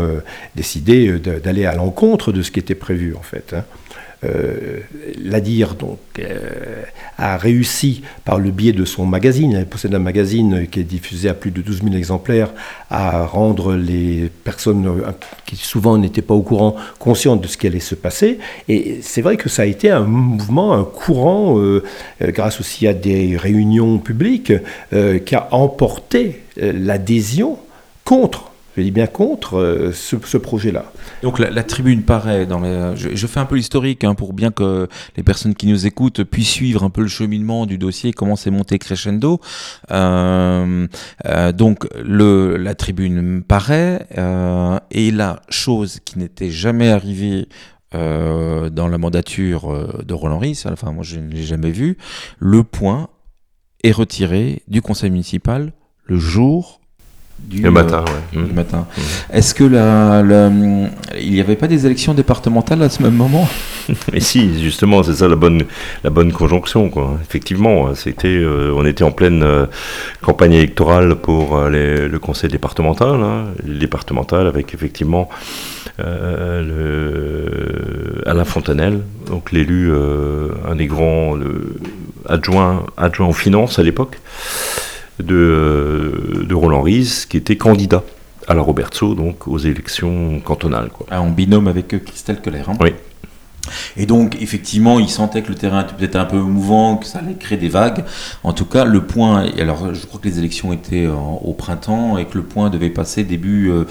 décidé 0.55 1.19
d'aller 1.19 1.65
à 1.65 1.75
l'encontre 1.75 2.31
de 2.31 2.41
ce 2.41 2.51
qui 2.51 2.59
était 2.59 2.73
prévu 2.73 3.15
en 3.15 3.21
fait. 3.21 3.53
Hein. 3.53 3.65
Euh, 4.23 4.79
Ladir 5.23 5.75
donc, 5.75 5.99
euh, 6.17 6.81
a 7.19 7.37
réussi 7.37 8.01
par 8.25 8.39
le 8.39 8.49
biais 8.49 8.71
de 8.73 8.83
son 8.83 9.05
magazine, 9.05 9.55
il 9.59 9.65
possède 9.67 9.93
un 9.93 9.99
magazine 9.99 10.67
qui 10.67 10.79
est 10.79 10.83
diffusé 10.83 11.29
à 11.29 11.35
plus 11.35 11.51
de 11.51 11.61
12 11.61 11.83
000 11.83 11.95
exemplaires, 11.95 12.49
à 12.89 13.25
rendre 13.25 13.75
les 13.75 14.31
personnes 14.43 14.87
euh, 14.87 15.11
qui 15.45 15.55
souvent 15.55 15.99
n'étaient 15.99 16.23
pas 16.23 16.33
au 16.33 16.41
courant 16.41 16.75
conscientes 16.97 17.41
de 17.41 17.47
ce 17.47 17.57
qui 17.57 17.67
allait 17.67 17.79
se 17.79 17.93
passer. 17.93 18.39
Et 18.67 18.99
c'est 19.03 19.21
vrai 19.21 19.37
que 19.37 19.49
ça 19.49 19.61
a 19.61 19.65
été 19.65 19.91
un 19.91 20.05
mouvement, 20.05 20.73
un 20.73 20.83
courant, 20.83 21.59
grâce 22.21 22.59
aussi 22.59 22.87
à 22.87 22.93
des 22.93 23.37
réunions 23.37 23.99
publiques, 23.99 24.53
qui 25.25 25.35
a 25.35 25.47
emporté 25.51 26.41
l'adhésion 26.57 27.57
contre 28.03 28.51
je 28.77 28.83
dis 28.83 28.91
bien 28.91 29.07
contre 29.07 29.57
euh, 29.57 29.91
ce, 29.91 30.37
projet-là. 30.37 30.91
Donc 31.23 31.39
la, 31.39 31.63
tribune 31.63 32.03
paraît 32.03 32.45
les, 32.45 32.95
je, 32.95 33.27
fais 33.27 33.39
un 33.39 33.45
peu 33.45 33.55
l'historique 33.55 34.03
hein, 34.03 34.13
pour 34.13 34.33
bien 34.33 34.51
que 34.51 34.87
les 35.15 35.23
personnes 35.23 35.55
qui 35.55 35.65
nous 35.67 35.87
écoutent 35.87 36.23
puissent 36.23 36.51
suivre 36.51 36.83
un 36.83 36.91
peu 36.91 37.01
le 37.01 37.07
cheminement 37.07 37.65
du 37.65 37.79
dossier, 37.79 38.13
comment 38.13 38.35
c'est 38.35 38.51
monté 38.51 38.77
crescendo. 38.77 39.41
Euh, 39.91 40.87
euh, 41.25 41.51
donc 41.51 41.87
la 41.95 42.75
tribune 42.75 43.41
paraît 43.41 44.07
et 44.91 45.11
la 45.11 45.41
chose 45.49 45.99
qui 46.05 46.19
n'était 46.19 46.51
jamais 46.51 46.89
arrivée 46.89 47.47
dans 47.93 48.87
la 48.87 48.97
mandature 48.99 50.03
de 50.05 50.13
Roland 50.13 50.37
Ries, 50.37 50.63
enfin 50.67 50.91
moi 50.91 51.03
je 51.03 51.19
ne 51.19 51.31
l'ai 51.31 51.43
jamais 51.43 51.71
vu, 51.71 51.97
le 52.37 52.63
point 52.63 53.09
est 53.83 53.91
retiré 53.91 54.61
du 54.67 54.81
conseil 54.81 55.09
municipal 55.09 55.73
le 56.03 56.17
jour 56.17 56.79
du, 57.39 57.61
le 57.61 57.71
matin. 57.71 58.03
Euh, 58.35 58.45
du 58.45 58.53
matin. 58.53 58.85
Mmh. 58.97 59.01
Est-ce 59.33 59.53
que 59.55 59.63
la, 59.63 60.21
il 61.19 61.31
n'y 61.31 61.39
avait 61.39 61.55
pas 61.55 61.67
des 61.67 61.85
élections 61.85 62.13
départementales 62.13 62.81
à 62.81 62.89
ce 62.89 63.01
même 63.01 63.15
moment? 63.15 63.47
Mais 64.11 64.19
si, 64.19 64.61
justement, 64.61 65.01
c'est 65.03 65.13
ça 65.15 65.27
la 65.27 65.35
bonne, 65.35 65.63
la 66.03 66.09
bonne 66.09 66.33
conjonction. 66.33 66.89
Quoi. 66.89 67.17
Effectivement, 67.21 67.95
c'était, 67.95 68.27
euh, 68.27 68.73
on 68.75 68.85
était 68.85 69.03
en 69.03 69.11
pleine 69.11 69.43
euh, 69.43 69.65
campagne 70.21 70.53
électorale 70.53 71.15
pour 71.15 71.57
le 71.57 72.17
conseil 72.17 72.49
départemental, 72.49 73.21
hein, 73.21 73.45
départemental 73.63 74.47
avec 74.47 74.73
effectivement 74.73 75.29
le, 75.99 77.43
Alain 78.25 78.45
Fontanelle, 78.45 79.01
donc 79.27 79.51
l'élu, 79.51 79.91
un 80.67 80.75
des 80.75 80.87
grands 80.87 81.35
adjoints 82.27 82.83
adjoint 82.97 83.27
aux 83.27 83.33
finances 83.33 83.79
à 83.79 83.83
l'époque 83.83 84.17
de, 85.19 86.45
de 86.47 86.55
Roland 86.55 86.81
Ries, 86.81 87.25
qui 87.29 87.37
était 87.37 87.57
candidat 87.57 88.03
à 88.47 88.53
la 88.53 88.61
Robertso, 88.61 89.13
donc 89.13 89.47
aux 89.47 89.57
élections 89.57 90.39
cantonales. 90.39 90.89
Quoi. 90.89 91.05
Ah, 91.11 91.21
en 91.21 91.29
binôme 91.29 91.67
avec 91.67 91.93
euh, 91.93 91.99
Christelle 91.99 92.41
Keller. 92.41 92.63
Hein. 92.67 92.77
Oui. 92.79 92.91
Et 93.97 94.05
donc, 94.05 94.37
effectivement, 94.41 94.97
il 94.97 95.09
sentait 95.09 95.41
que 95.41 95.49
le 95.49 95.55
terrain 95.55 95.81
était 95.81 95.93
peut-être 95.93 96.15
un 96.15 96.23
peu 96.23 96.37
mouvant, 96.37 96.95
que 96.95 97.05
ça 97.05 97.19
allait 97.19 97.33
créer 97.33 97.57
des 97.57 97.67
vagues. 97.67 98.05
En 98.43 98.53
tout 98.53 98.63
cas, 98.63 98.85
le 98.85 99.01
point, 99.01 99.45
alors 99.59 99.93
je 99.93 100.05
crois 100.05 100.21
que 100.21 100.27
les 100.27 100.39
élections 100.39 100.71
étaient 100.71 101.07
au 101.07 101.51
printemps 101.53 102.17
et 102.17 102.23
que 102.25 102.37
le 102.37 102.43
point 102.43 102.69
devait 102.69 102.89
passer 102.89 103.25
début, 103.25 103.69
euh, 103.69 103.83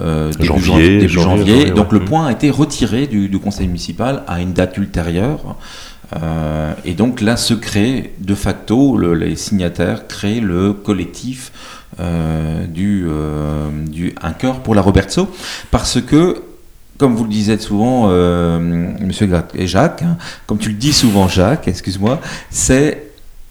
euh 0.00 0.32
janvier, 0.38 0.98
début 0.98 1.08
janvier, 1.08 1.70
Donc, 1.70 1.92
le 1.92 2.04
point 2.04 2.26
a 2.26 2.32
été 2.32 2.50
retiré 2.50 3.08
du, 3.08 3.28
du, 3.28 3.38
conseil 3.40 3.66
municipal 3.66 4.22
à 4.28 4.40
une 4.40 4.52
date 4.52 4.76
ultérieure. 4.76 5.56
Euh, 6.14 6.72
et 6.84 6.94
donc 6.94 7.20
là 7.20 7.36
se 7.36 7.54
crée 7.54 8.12
de 8.18 8.34
facto, 8.34 8.98
les 8.98 9.36
signataires 9.36 10.06
créent 10.06 10.40
le 10.40 10.72
collectif 10.72 11.52
euh, 11.98 12.66
du, 12.66 13.06
euh, 13.08 13.70
du 13.86 14.14
Un 14.22 14.32
cœur 14.32 14.60
pour 14.60 14.74
la 14.74 14.82
Robertso, 14.82 15.28
parce 15.70 16.00
que 16.00 16.42
comme 16.98 17.14
vous 17.14 17.24
le 17.24 17.30
disiez 17.30 17.58
souvent, 17.58 18.08
Monsieur 18.08 19.28
et 19.54 19.66
Jacques, 19.66 20.00
hein, 20.02 20.16
comme 20.46 20.56
tu 20.56 20.70
le 20.70 20.76
dis 20.76 20.94
souvent, 20.94 21.28
Jacques, 21.28 21.68
excuse-moi, 21.68 22.20
c'est 22.48 23.02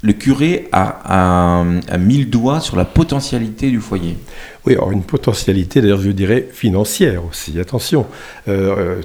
le 0.01 0.13
curé 0.13 0.67
a, 0.71 1.61
a, 1.87 1.97
mis 1.99 2.17
le 2.17 2.25
doigt 2.25 2.59
sur 2.59 2.75
la 2.75 2.85
potentialité 2.85 3.69
du 3.69 3.79
foyer. 3.79 4.17
Oui, 4.65 4.73
alors 4.73 4.91
une 4.91 5.03
potentialité, 5.03 5.79
d'ailleurs, 5.79 6.01
je 6.01 6.09
dirais 6.09 6.47
financière 6.51 7.23
aussi. 7.23 7.59
Attention, 7.59 8.07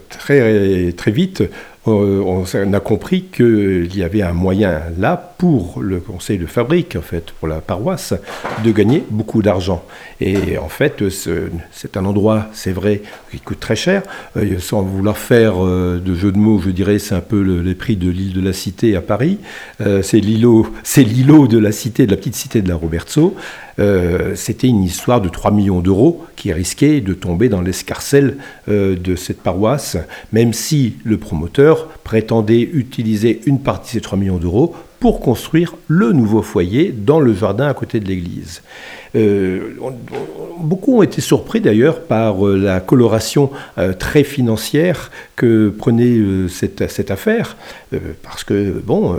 très, 0.08 0.92
très 0.92 1.10
vite, 1.10 1.42
euh, 1.88 2.22
on 2.22 2.72
a 2.74 2.80
compris 2.80 3.24
qu'il 3.24 3.96
y 3.96 4.02
avait 4.02 4.20
un 4.20 4.34
moyen 4.34 4.82
là 4.98 5.16
pour 5.38 5.80
le 5.80 5.98
conseil 5.98 6.36
de 6.36 6.44
fabrique, 6.44 6.94
en 6.96 7.00
fait, 7.00 7.30
pour 7.32 7.48
la 7.48 7.60
paroisse, 7.60 8.12
de 8.62 8.70
gagner 8.70 9.02
beaucoup 9.10 9.40
d'argent. 9.40 9.82
Et 10.20 10.58
en 10.58 10.68
fait, 10.68 11.02
c'est 11.08 11.96
un 11.96 12.04
endroit, 12.04 12.48
c'est 12.52 12.72
vrai, 12.72 13.00
qui 13.30 13.40
coûte 13.40 13.60
très 13.60 13.76
cher. 13.76 14.02
Euh, 14.36 14.58
sans 14.58 14.82
vouloir 14.82 15.16
faire 15.16 15.64
euh, 15.64 15.98
de 16.04 16.14
jeu 16.14 16.32
de 16.32 16.38
mots, 16.38 16.60
je 16.60 16.70
dirais, 16.70 16.98
c'est 16.98 17.14
un 17.14 17.20
peu 17.20 17.40
les 17.40 17.74
prix 17.74 17.96
de 17.96 18.10
l'île 18.10 18.34
de 18.34 18.42
la 18.42 18.52
Cité 18.52 18.94
à 18.94 19.00
Paris. 19.00 19.38
c'est 20.02 20.20
l'îlot 20.20 20.66
de 21.46 21.58
la 21.58 21.72
cité, 21.72 22.04
de 22.04 22.10
la 22.10 22.18
petite 22.18 22.34
cité 22.34 22.60
de 22.60 22.68
la 22.68 22.76
Robertso. 22.76 23.34
C'était 24.34 24.68
une 24.68 24.82
histoire 24.82 25.20
de 25.20 25.28
3 25.28 25.50
millions 25.50 25.80
d'euros 25.80 26.24
qui 26.36 26.52
risquait 26.52 27.00
de 27.00 27.14
tomber 27.14 27.48
dans 27.48 27.62
l'escarcelle 27.62 28.36
de 28.68 29.16
cette 29.16 29.42
paroisse, 29.42 29.96
même 30.32 30.52
si 30.52 30.94
le 31.04 31.18
promoteur 31.18 31.88
prétendait 32.04 32.60
utiliser 32.60 33.40
une 33.46 33.60
partie 33.60 33.88
de 33.88 33.92
ces 33.92 34.00
3 34.00 34.18
millions 34.18 34.38
d'euros 34.38 34.74
pour 35.00 35.20
construire 35.20 35.74
le 35.88 36.12
nouveau 36.12 36.42
foyer 36.42 36.92
dans 36.92 37.20
le 37.20 37.34
jardin 37.34 37.66
à 37.66 37.74
côté 37.74 38.00
de 38.00 38.06
l'église. 38.06 38.62
Euh, 39.16 39.74
beaucoup 40.58 40.98
ont 40.98 41.02
été 41.02 41.20
surpris 41.20 41.60
d'ailleurs 41.60 42.02
par 42.02 42.46
euh, 42.46 42.56
la 42.56 42.80
coloration 42.80 43.50
euh, 43.78 43.92
très 43.92 44.22
financière 44.22 45.10
que 45.34 45.70
prenait 45.70 46.20
cette, 46.48 46.88
cette, 46.90 47.10
affaire, 47.10 47.56
parce 48.22 48.44
que, 48.44 48.80
bon, 48.84 49.18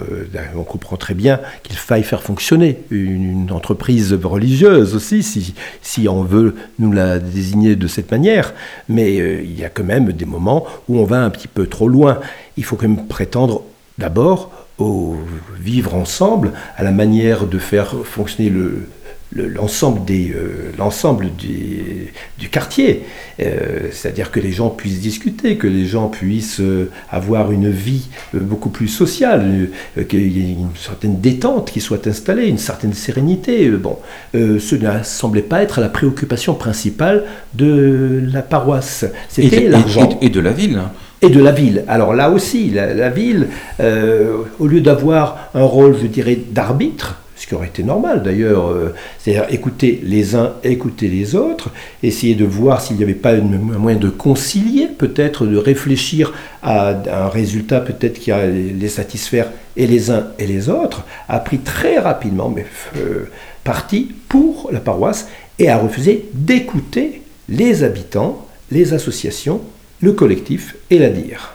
on 0.55 0.63
comprend 0.63 0.95
très 0.95 1.15
bien 1.15 1.39
qu'il 1.63 1.75
faille 1.75 2.03
faire 2.03 2.21
fonctionner 2.21 2.77
une, 2.91 3.51
entreprise 3.51 4.13
religieuse 4.13 4.93
aussi, 4.93 5.23
si, 5.23 5.55
si, 5.81 6.07
on 6.07 6.21
veut 6.21 6.53
nous 6.77 6.91
la 6.91 7.17
désigner 7.17 7.75
de 7.75 7.87
cette 7.87 8.11
manière, 8.11 8.53
mais 8.87 9.15
il 9.15 9.59
y 9.59 9.65
a 9.65 9.69
quand 9.69 9.83
même 9.83 10.13
des 10.13 10.25
moments 10.25 10.67
où 10.87 10.99
on 10.99 11.05
va 11.05 11.23
un 11.23 11.31
petit 11.31 11.47
peu 11.47 11.65
trop 11.65 11.87
loin. 11.87 12.19
Il 12.55 12.63
faut 12.63 12.75
quand 12.75 12.87
même 12.87 13.07
prétendre 13.07 13.63
d'abord 13.97 14.51
au 14.81 15.17
vivre 15.59 15.95
ensemble, 15.95 16.51
à 16.75 16.83
la 16.83 16.91
manière 16.91 17.45
de 17.47 17.59
faire 17.59 17.95
fonctionner 18.03 18.49
le, 18.49 18.87
l'ensemble 19.35 20.03
des 20.05 20.31
euh, 20.31 20.71
l'ensemble 20.77 21.29
du, 21.37 22.13
du, 22.37 22.49
quartier. 22.49 23.03
Euh, 23.39 23.87
c'est-à-dire 23.91 24.31
que 24.31 24.39
les 24.39 24.51
gens 24.51 24.69
puissent 24.69 24.99
discuter 24.99 25.55
que 25.55 25.67
les 25.67 25.85
gens 25.85 26.09
puissent 26.09 26.59
euh, 26.59 26.89
avoir 27.09 27.51
une 27.51 27.69
vie 27.69 28.09
beaucoup 28.33 28.69
plus 28.69 28.87
sociale 28.87 29.69
qu'il 30.09 30.37
y 30.37 30.41
ait 30.41 30.53
une 30.53 30.75
certaine 30.75 31.21
détente 31.21 31.71
qui 31.71 31.79
soit 31.79 32.07
installée 32.07 32.47
une 32.47 32.57
certaine 32.57 32.93
sérénité. 32.93 33.69
Bon 33.69 33.97
ce 34.33 34.75
ne 34.75 35.03
semblait 35.03 35.41
pas 35.41 35.63
être 35.63 35.79
la 35.79 35.89
préoccupation 35.89 36.53
principale 36.55 37.23
de 37.53 38.21
la 38.31 38.41
paroisse. 38.41 39.05
C'était 39.29 39.67
l'argent. 39.67 40.09
et, 40.21 40.29
de 40.29 40.39
la 40.39 40.51
ville 40.51 40.77
hein. 40.77 40.91
Et 41.21 41.29
de 41.29 41.41
la 41.41 41.51
ville. 41.51 41.83
Alors 41.87 42.13
là 42.13 42.29
aussi, 42.29 42.69
la, 42.71 43.09
ville, 43.09 43.47
au 43.79 44.67
lieu 44.67 44.81
d'avoir 44.81 45.49
un 45.53 45.63
rôle, 45.63 45.95
je 46.01 46.07
dirais, 46.07 46.37
d'arbitre, 46.51 47.21
ce 47.41 47.47
qui 47.47 47.55
aurait 47.55 47.67
été 47.67 47.81
normal 47.81 48.21
d'ailleurs, 48.21 48.69
euh, 48.69 48.93
c'est-à-dire 49.17 49.47
écouter 49.49 49.99
les 50.03 50.35
uns, 50.35 50.53
écouter 50.63 51.07
les 51.07 51.33
autres, 51.33 51.71
essayer 52.03 52.35
de 52.35 52.45
voir 52.45 52.81
s'il 52.81 52.97
n'y 52.97 53.03
avait 53.03 53.15
pas 53.15 53.31
un 53.31 53.41
moyen 53.41 53.97
de 53.97 54.09
concilier, 54.09 54.85
peut-être 54.85 55.47
de 55.47 55.57
réfléchir 55.57 56.33
à, 56.61 56.89
un 56.89 57.29
résultat 57.29 57.79
peut-être 57.81 58.19
qui 58.19 58.31
allait 58.31 58.75
les 58.79 58.87
satisfaire 58.89 59.47
et 59.75 59.87
les 59.87 60.11
uns 60.11 60.27
et 60.37 60.45
les 60.45 60.69
autres, 60.69 61.03
a 61.27 61.39
pris 61.39 61.57
très 61.57 61.97
rapidement 61.97 62.49
mais, 62.49 62.67
euh, 62.97 63.27
parti 63.63 64.11
pour 64.29 64.69
la 64.71 64.79
paroisse 64.79 65.27
et 65.57 65.67
a 65.67 65.79
refusé 65.79 66.29
d'écouter 66.35 67.23
les 67.49 67.83
habitants, 67.83 68.45
les 68.69 68.93
associations, 68.93 69.61
le 70.01 70.13
collectif 70.13 70.75
et 70.89 70.99
la 70.99 71.09
dire. 71.09 71.53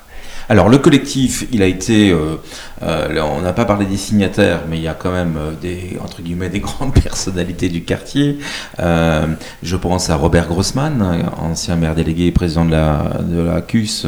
Alors 0.48 0.68
le 0.68 0.78
collectif, 0.78 1.44
il 1.52 1.60
a 1.60 1.66
été, 1.66 2.10
euh, 2.10 2.36
euh, 2.82 3.20
on 3.20 3.40
n'a 3.40 3.52
pas 3.52 3.64
parlé 3.64 3.84
des 3.84 3.96
signataires, 3.96 4.60
mais 4.70 4.76
il 4.76 4.82
y 4.82 4.88
a 4.88 4.94
quand 4.94 5.10
même 5.10 5.36
euh, 5.36 5.50
des 5.60 5.98
entre 6.00 6.22
guillemets 6.22 6.48
des 6.48 6.60
grandes 6.66 6.94
personnalités 6.94 7.68
du 7.68 7.82
quartier. 7.82 8.38
je 8.78 9.76
pense 9.76 10.08
à 10.08 10.16
Robert 10.16 10.46
Grossman, 10.46 11.28
ancien 11.38 11.74
maire 11.74 11.96
délégué, 11.96 12.30
président 12.30 12.64
de 12.64 12.70
la 12.70 13.18
de 13.22 13.40
la 13.40 13.60
CUS, 13.60 14.06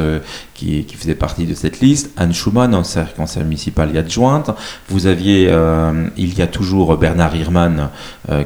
qui, 0.58 0.96
faisait 0.96 1.14
partie 1.14 1.46
de 1.46 1.54
cette 1.54 1.80
liste. 1.80 2.10
Anne 2.16 2.32
Schumann, 2.32 2.74
ancien 2.74 3.06
conseil 3.16 3.44
municipal 3.44 3.94
et 3.94 3.98
adjointe. 3.98 4.50
Vous 4.88 5.06
aviez, 5.06 5.52
il 6.16 6.38
y 6.38 6.42
a 6.42 6.46
toujours 6.46 6.96
Bernard 6.96 7.36
Hirman, 7.36 7.90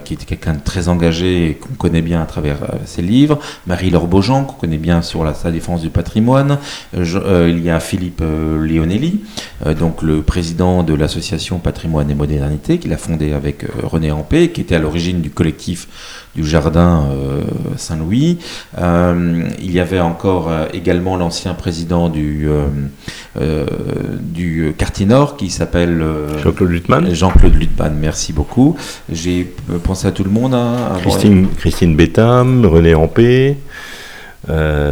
qui 0.05 0.15
était 0.15 0.25
quelqu'un 0.25 0.55
de 0.55 0.61
très 0.61 0.89
engagé 0.89 1.49
et 1.49 1.55
qu'on 1.55 1.75
connaît 1.75 2.03
bien 2.03 2.21
à 2.21 2.27
travers 2.27 2.59
ses 2.85 3.03
livres. 3.03 3.39
Marie-Laure 3.67 4.07
Beaujean, 4.07 4.45
qu'on 4.45 4.57
connaît 4.57 4.77
bien 4.77 5.03
sur 5.03 5.25
la, 5.25 5.35
sa 5.35 5.51
défense 5.51 5.81
du 5.81 5.91
patrimoine. 5.91 6.59
il 6.95 7.61
y 7.63 7.71
a 7.71 7.81
Philippe 7.81 8.23
euh, 8.23 8.67
Lionelli, 8.67 9.21
euh, 9.67 9.75
donc 9.75 10.03
le 10.03 10.23
président 10.23 10.83
de 10.83 10.95
l'association 10.95 11.59
Patrimoine 11.59 12.11
et 12.11 12.15
Modernité, 12.15 12.79
qu'il 12.79 12.93
a 12.93 12.97
fondé 12.97 13.33
avec 13.33 13.65
euh, 13.65 13.69
René 13.83 14.11
Ampé, 14.11 14.51
qui 14.51 14.61
était 14.61 14.77
à 14.77 14.79
l'origine 14.79 15.21
du 15.21 15.31
collectif 15.31 15.89
du 16.35 16.47
jardin 16.47 17.09
Saint-Louis. 17.77 18.39
il 18.79 19.71
y 19.71 19.81
avait 19.81 20.01
encore 20.01 20.51
également 20.73 21.19
l'ancien 21.19 21.53
président 21.53 22.02
du, 22.09 22.49
du 24.21 24.75
quartier 24.77 25.07
Nord 25.07 25.37
qui 25.37 25.51
s'appelle 25.51 26.03
Jean-Claude 26.43 26.71
Lutman. 26.71 27.15
Jean-Claude 27.15 27.55
Lutman, 27.55 27.95
merci 27.99 28.33
beaucoup. 28.33 28.77
J'ai 29.11 29.53
pensé 29.83 30.07
à 30.07 30.13
tout 30.13 30.25
le 30.25 30.31
monde. 30.31 30.55
Hein, 30.55 30.77
Christine, 31.01 31.49
Christine 31.59 31.97
Bétham, 31.97 32.67
René 32.67 32.95
Ampé. 32.95 33.57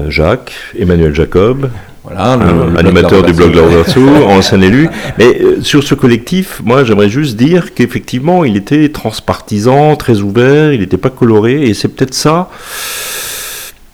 Jacques, 0.08 0.52
Emmanuel 0.78 1.14
Jacob, 1.14 1.70
voilà, 2.02 2.36
le, 2.36 2.78
animateur 2.78 3.22
du 3.22 3.34
blog 3.34 3.54
Lorverso, 3.54 4.00
ancien 4.26 4.60
élu. 4.62 4.88
Mais 5.18 5.38
euh, 5.40 5.60
sur 5.62 5.82
ce 5.82 5.94
collectif, 5.94 6.62
moi 6.64 6.82
j'aimerais 6.82 7.10
juste 7.10 7.36
dire 7.36 7.74
qu'effectivement 7.74 8.42
il 8.44 8.56
était 8.56 8.88
transpartisan, 8.88 9.96
très 9.96 10.20
ouvert, 10.20 10.72
il 10.72 10.80
n'était 10.80 10.96
pas 10.96 11.10
coloré, 11.10 11.64
et 11.64 11.74
c'est 11.74 11.88
peut-être 11.88 12.14
ça 12.14 12.48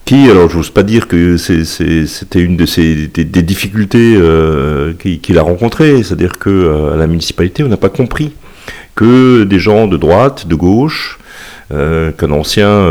qui, 0.06 0.30
alors 0.30 0.48
je 0.48 0.56
n'ose 0.56 0.70
pas 0.70 0.84
dire 0.84 1.08
que 1.08 1.36
c'était 1.36 2.40
une 2.40 2.56
de 2.56 2.64
ces, 2.64 3.08
des, 3.08 3.42
difficultés 3.42 4.14
euh, 4.16 4.94
qu'il 4.94 5.36
a 5.36 5.42
rencontrées, 5.42 6.02
c'est-à-dire 6.04 6.38
qu'à 6.38 6.48
euh, 6.48 6.96
la 6.96 7.08
municipalité 7.08 7.64
on 7.64 7.68
n'a 7.68 7.76
pas 7.76 7.88
compris 7.88 8.32
que 8.94 9.42
des 9.42 9.58
gens 9.58 9.88
de 9.88 9.96
droite, 9.96 10.46
de 10.46 10.54
gauche, 10.54 11.18
euh, 11.72 12.12
qu'un 12.12 12.30
ancien, 12.30 12.86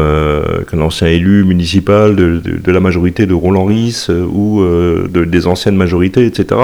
ancien 0.78 1.08
élu 1.08 1.46
municipal 1.46 2.18
de, 2.18 2.72
la 2.72 2.82
majorité 2.82 3.26
de 3.26 3.34
Roland 3.34 3.64
Ris 3.64 4.08
euh, 4.10 4.26
ou 4.26 4.62
de, 4.62 5.24
des 5.24 5.48
anciennes 5.48 5.78
majorités, 5.78 6.26
etc., 6.26 6.60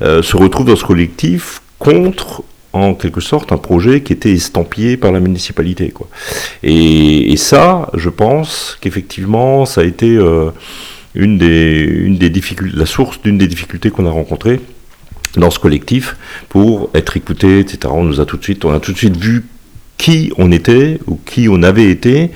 se 0.00 0.36
retrouve 0.36 0.66
dans 0.66 0.76
ce 0.76 0.84
collectif 0.84 1.60
contre 1.80 2.44
en 2.72 2.94
quelque 2.94 3.20
sorte 3.20 3.52
un 3.52 3.58
projet 3.58 4.02
qui 4.02 4.12
était 4.12 4.32
estampillé 4.32 4.96
par 4.96 5.12
la 5.12 5.20
municipalité. 5.20 5.90
Quoi. 5.90 6.08
Et, 6.62 7.36
ça, 7.36 7.90
je 7.94 8.08
pense 8.08 8.78
qu'effectivement, 8.80 9.66
ça 9.66 9.82
a 9.82 9.84
été 9.84 10.18
une, 11.14 11.38
des, 11.38 11.80
une 11.82 12.16
des 12.16 12.30
difficultés, 12.30 12.76
la 12.76 12.86
source 12.86 13.20
d'une 13.20 13.38
des 13.38 13.46
difficultés 13.46 13.90
qu'on 13.90 14.06
a 14.06 14.10
rencontrées 14.10 14.60
dans 15.36 15.50
ce 15.50 15.58
collectif 15.58 16.16
pour 16.48 16.90
être 16.94 17.16
écouté, 17.16 17.58
etc. 17.58 17.78
On 17.90 18.04
nous 18.04 18.20
a 18.20 18.26
tout 18.26 18.36
de 18.36 18.44
suite, 18.44 18.64
on 18.64 18.72
a 18.72 18.80
tout 18.80 18.92
de 18.92 18.98
suite 18.98 19.16
vu 19.16 19.44
qui 19.98 20.32
on 20.36 20.50
était 20.50 20.98
ou 21.06 21.18
qui 21.24 21.48
on 21.48 21.62
avait 21.62 21.90
été, 21.90 22.30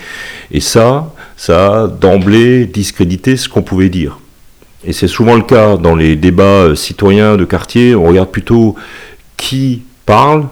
et 0.52 0.60
ça, 0.60 1.12
ça 1.36 1.82
a 1.82 1.88
d'emblée 1.88 2.66
discrédité 2.66 3.36
ce 3.36 3.48
qu'on 3.48 3.62
pouvait 3.62 3.88
dire. 3.88 4.18
Et 4.84 4.92
c'est 4.92 5.08
souvent 5.08 5.34
le 5.34 5.42
cas 5.42 5.76
dans 5.76 5.96
les 5.96 6.14
débats 6.14 6.44
euh, 6.44 6.74
citoyens 6.76 7.36
de 7.36 7.44
quartier, 7.44 7.94
on 7.94 8.04
regarde 8.04 8.30
plutôt 8.30 8.76
qui 9.36 9.82
parle 10.06 10.48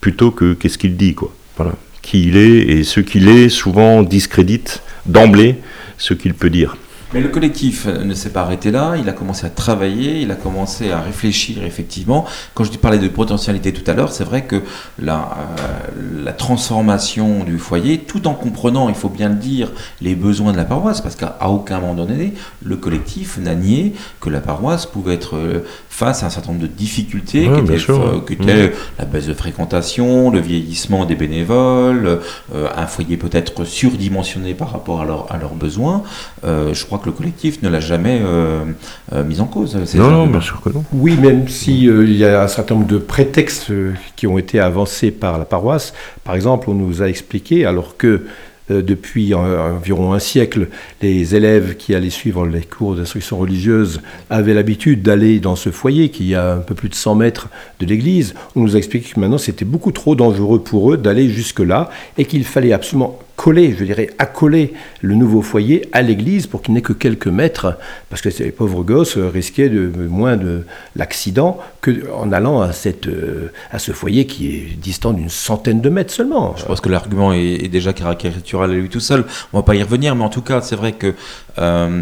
plutôt 0.00 0.30
que 0.30 0.54
qu'est-ce 0.54 0.78
qu'il 0.78 0.96
dit, 0.96 1.14
quoi. 1.14 1.34
Voilà. 1.56 1.74
Qui 2.00 2.28
il 2.28 2.36
est, 2.36 2.58
et 2.58 2.84
ce 2.84 3.00
qu'il 3.00 3.28
est 3.28 3.48
souvent 3.48 4.02
discrédite 4.02 4.82
d'emblée 5.04 5.56
ce 5.98 6.14
qu'il 6.14 6.34
peut 6.34 6.50
dire. 6.50 6.76
Mais 7.12 7.20
le 7.20 7.28
collectif 7.28 7.86
ne 7.86 8.14
s'est 8.14 8.30
pas 8.30 8.42
arrêté 8.42 8.72
là, 8.72 8.96
il 8.96 9.08
a 9.08 9.12
commencé 9.12 9.46
à 9.46 9.50
travailler, 9.50 10.22
il 10.22 10.30
a 10.32 10.34
commencé 10.34 10.90
à 10.90 11.00
réfléchir 11.00 11.62
effectivement. 11.64 12.24
Quand 12.54 12.64
je 12.64 12.72
parlais 12.78 12.98
de 12.98 13.06
potentialité 13.08 13.72
tout 13.72 13.88
à 13.88 13.94
l'heure, 13.94 14.10
c'est 14.10 14.24
vrai 14.24 14.44
que 14.44 14.62
la, 14.98 15.36
euh, 15.60 16.24
la, 16.24 16.32
transformation 16.32 17.44
du 17.44 17.58
foyer, 17.58 17.98
tout 17.98 18.26
en 18.26 18.34
comprenant, 18.34 18.88
il 18.88 18.94
faut 18.96 19.08
bien 19.08 19.28
le 19.28 19.36
dire, 19.36 19.70
les 20.00 20.16
besoins 20.16 20.50
de 20.50 20.56
la 20.56 20.64
paroisse, 20.64 21.00
parce 21.00 21.14
qu'à 21.14 21.38
aucun 21.48 21.78
moment 21.78 21.94
donné, 21.94 22.34
le 22.64 22.76
collectif 22.76 23.38
n'a 23.38 23.54
nié 23.54 23.94
que 24.20 24.28
la 24.28 24.40
paroisse 24.40 24.86
pouvait 24.86 25.14
être 25.14 25.36
euh, 25.36 25.64
face 25.88 26.24
à 26.24 26.26
un 26.26 26.30
certain 26.30 26.52
nombre 26.52 26.62
de 26.62 26.66
difficultés, 26.66 27.48
qui 27.66 27.72
étaient, 27.72 28.52
euh, 28.52 28.68
mmh. 28.68 28.72
la 28.98 29.04
baisse 29.04 29.26
de 29.26 29.34
fréquentation, 29.34 30.30
le 30.30 30.40
vieillissement 30.40 31.04
des 31.04 31.14
bénévoles, 31.14 32.20
un 32.54 32.86
foyer 32.86 33.16
peut-être 33.16 33.64
surdimensionné 33.64 34.54
par 34.54 34.72
rapport 34.72 35.00
à, 35.00 35.34
à 35.34 35.38
leurs 35.38 35.54
besoins. 35.54 36.02
je 36.44 36.84
crois 36.84 36.95
que 36.98 37.06
le 37.06 37.12
collectif 37.12 37.62
ne 37.62 37.68
l'a 37.68 37.80
jamais 37.80 38.20
euh, 38.22 38.64
euh, 39.12 39.24
mis 39.24 39.40
en 39.40 39.46
cause. 39.46 39.76
Non, 39.94 40.10
non, 40.10 40.26
bien 40.26 40.40
sûr 40.40 40.60
que 40.60 40.70
non. 40.70 40.84
Oui, 40.92 41.16
même 41.16 41.48
s'il 41.48 41.88
euh, 41.88 42.06
y 42.06 42.24
a 42.24 42.42
un 42.42 42.48
certain 42.48 42.74
nombre 42.74 42.86
de 42.86 42.98
prétextes 42.98 43.72
qui 44.16 44.26
ont 44.26 44.38
été 44.38 44.60
avancés 44.60 45.10
par 45.10 45.38
la 45.38 45.44
paroisse. 45.44 45.94
Par 46.24 46.34
exemple, 46.34 46.70
on 46.70 46.74
nous 46.74 47.02
a 47.02 47.08
expliqué, 47.08 47.64
alors 47.64 47.96
que 47.96 48.24
depuis 48.68 49.32
environ 49.32 50.12
un 50.12 50.18
siècle, 50.18 50.70
les 51.00 51.36
élèves 51.36 51.76
qui 51.76 51.94
allaient 51.94 52.10
suivre 52.10 52.44
les 52.48 52.62
cours 52.62 52.96
d'instruction 52.96 53.38
religieuse 53.38 54.00
avaient 54.28 54.54
l'habitude 54.54 55.02
d'aller 55.02 55.38
dans 55.38 55.54
ce 55.54 55.70
foyer 55.70 56.08
qui 56.08 56.32
est 56.32 56.34
à 56.34 56.54
un 56.54 56.58
peu 56.58 56.74
plus 56.74 56.88
de 56.88 56.96
100 56.96 57.14
mètres 57.14 57.48
de 57.78 57.86
l'église. 57.86 58.34
On 58.56 58.62
nous 58.62 58.74
a 58.74 58.78
expliqué 58.78 59.08
que 59.14 59.20
maintenant 59.20 59.38
c'était 59.38 59.64
beaucoup 59.64 59.92
trop 59.92 60.16
dangereux 60.16 60.58
pour 60.64 60.92
eux 60.92 60.96
d'aller 60.96 61.28
jusque-là 61.28 61.90
et 62.18 62.24
qu'il 62.24 62.42
fallait 62.44 62.72
absolument 62.72 63.20
coller, 63.36 63.76
je 63.78 63.84
dirais, 63.84 64.10
accoler 64.18 64.72
le 65.02 65.14
nouveau 65.14 65.42
foyer 65.42 65.88
à 65.92 66.02
l'église 66.02 66.46
pour 66.46 66.62
qu'il 66.62 66.74
n'ait 66.74 66.80
que 66.80 66.94
quelques 66.94 67.26
mètres, 67.26 67.78
parce 68.08 68.22
que 68.22 68.30
ces 68.30 68.50
pauvres 68.50 68.82
gosses 68.82 69.16
risquaient 69.18 69.68
de, 69.68 69.88
moins 70.08 70.36
de 70.36 70.64
l'accident 70.96 71.58
qu'en 71.82 72.32
allant 72.32 72.62
à, 72.62 72.72
cette, 72.72 73.06
euh, 73.06 73.52
à 73.70 73.78
ce 73.78 73.92
foyer 73.92 74.26
qui 74.26 74.48
est 74.48 74.76
distant 74.80 75.12
d'une 75.12 75.28
centaine 75.28 75.80
de 75.80 75.90
mètres 75.90 76.12
seulement. 76.12 76.56
Je 76.56 76.64
pense 76.64 76.80
que 76.80 76.88
l'argument 76.88 77.32
est, 77.32 77.68
déjà 77.68 77.92
caricatural 77.92 78.70
à 78.70 78.74
lui 78.74 78.88
tout 78.88 79.00
seul. 79.00 79.24
On 79.52 79.58
va 79.58 79.62
pas 79.62 79.74
y 79.74 79.82
revenir, 79.82 80.16
mais 80.16 80.24
en 80.24 80.28
tout 80.30 80.42
cas, 80.42 80.62
c'est 80.62 80.76
vrai 80.76 80.92
que 80.92 81.14
euh, 81.58 82.00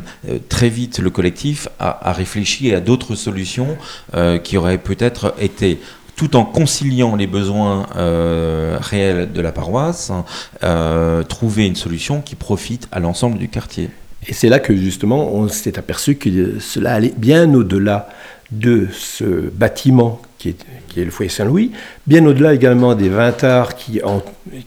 très 0.48 0.68
vite, 0.68 0.98
le 1.00 1.10
collectif 1.10 1.68
a, 1.78 2.12
réfléchi 2.12 2.72
à 2.74 2.80
d'autres 2.80 3.16
solutions 3.16 3.76
euh, 4.14 4.38
qui 4.38 4.56
auraient 4.56 4.78
peut-être 4.78 5.34
été 5.40 5.80
tout 6.16 6.36
en 6.36 6.44
conciliant 6.44 7.16
les 7.16 7.26
besoins 7.26 7.86
euh, 7.96 8.78
réels 8.80 9.32
de 9.32 9.40
la 9.40 9.52
paroisse, 9.52 10.12
euh, 10.62 11.22
trouver 11.22 11.66
une 11.66 11.76
solution 11.76 12.20
qui 12.20 12.34
profite 12.34 12.88
à 12.92 13.00
l'ensemble 13.00 13.38
du 13.38 13.48
quartier. 13.48 13.90
Et 14.26 14.32
c'est 14.32 14.48
là 14.48 14.58
que 14.58 14.74
justement 14.74 15.32
on 15.34 15.48
s'est 15.48 15.78
aperçu 15.78 16.16
que 16.16 16.58
cela 16.60 16.94
allait 16.94 17.14
bien 17.16 17.52
au-delà 17.52 18.08
de 18.50 18.88
ce 18.92 19.24
bâtiment 19.24 20.20
qui 20.52 21.00
est, 21.00 21.04
le 21.04 21.10
foyer 21.10 21.30
Saint-Louis, 21.30 21.72
bien 22.06 22.24
au-delà 22.26 22.54
également 22.54 22.94
des 22.94 23.08
20 23.08 23.44
arts 23.44 23.76
qui, 23.76 24.00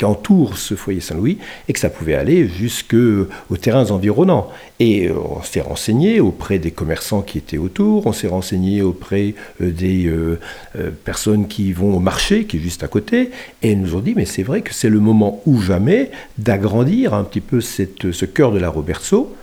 entourent 0.03 0.57
ce 0.57 0.75
foyer 0.75 0.99
Saint-Louis, 0.99 1.37
et 1.67 1.73
que 1.73 1.79
ça 1.79 1.89
pouvait 1.89 2.15
aller 2.15 2.47
jusqu'aux 2.47 3.27
terrains 3.61 3.91
environnants. 3.91 4.49
Et 4.79 5.07
euh, 5.07 5.13
on 5.17 5.41
s'est 5.43 5.61
renseigné 5.61 6.19
auprès 6.19 6.59
des 6.59 6.71
commerçants 6.71 7.21
qui 7.21 7.37
étaient 7.37 7.57
autour, 7.57 8.07
on 8.07 8.13
s'est 8.13 8.27
renseigné 8.27 8.81
auprès 8.81 9.35
euh, 9.61 9.71
des 9.71 10.07
euh, 10.07 10.39
personnes 11.03 11.47
qui 11.47 11.73
vont 11.73 11.95
au 11.95 11.99
marché, 11.99 12.45
qui 12.45 12.57
est 12.57 12.61
juste 12.61 12.83
à 12.83 12.87
côté, 12.87 13.31
et 13.61 13.71
ils 13.71 13.79
nous 13.79 13.95
ont 13.95 14.01
dit, 14.01 14.13
mais 14.15 14.25
c'est 14.25 14.43
vrai 14.43 14.61
que 14.61 14.73
c'est 14.73 14.89
le 14.89 14.99
moment 14.99 15.41
ou 15.45 15.61
jamais 15.61 16.11
d'agrandir 16.37 17.13
un 17.13 17.23
petit 17.23 17.41
peu 17.41 17.61
ce 17.61 18.25
cœur 18.25 18.51
de 18.51 18.59
la 18.59 18.69
Robertso, 18.69 19.33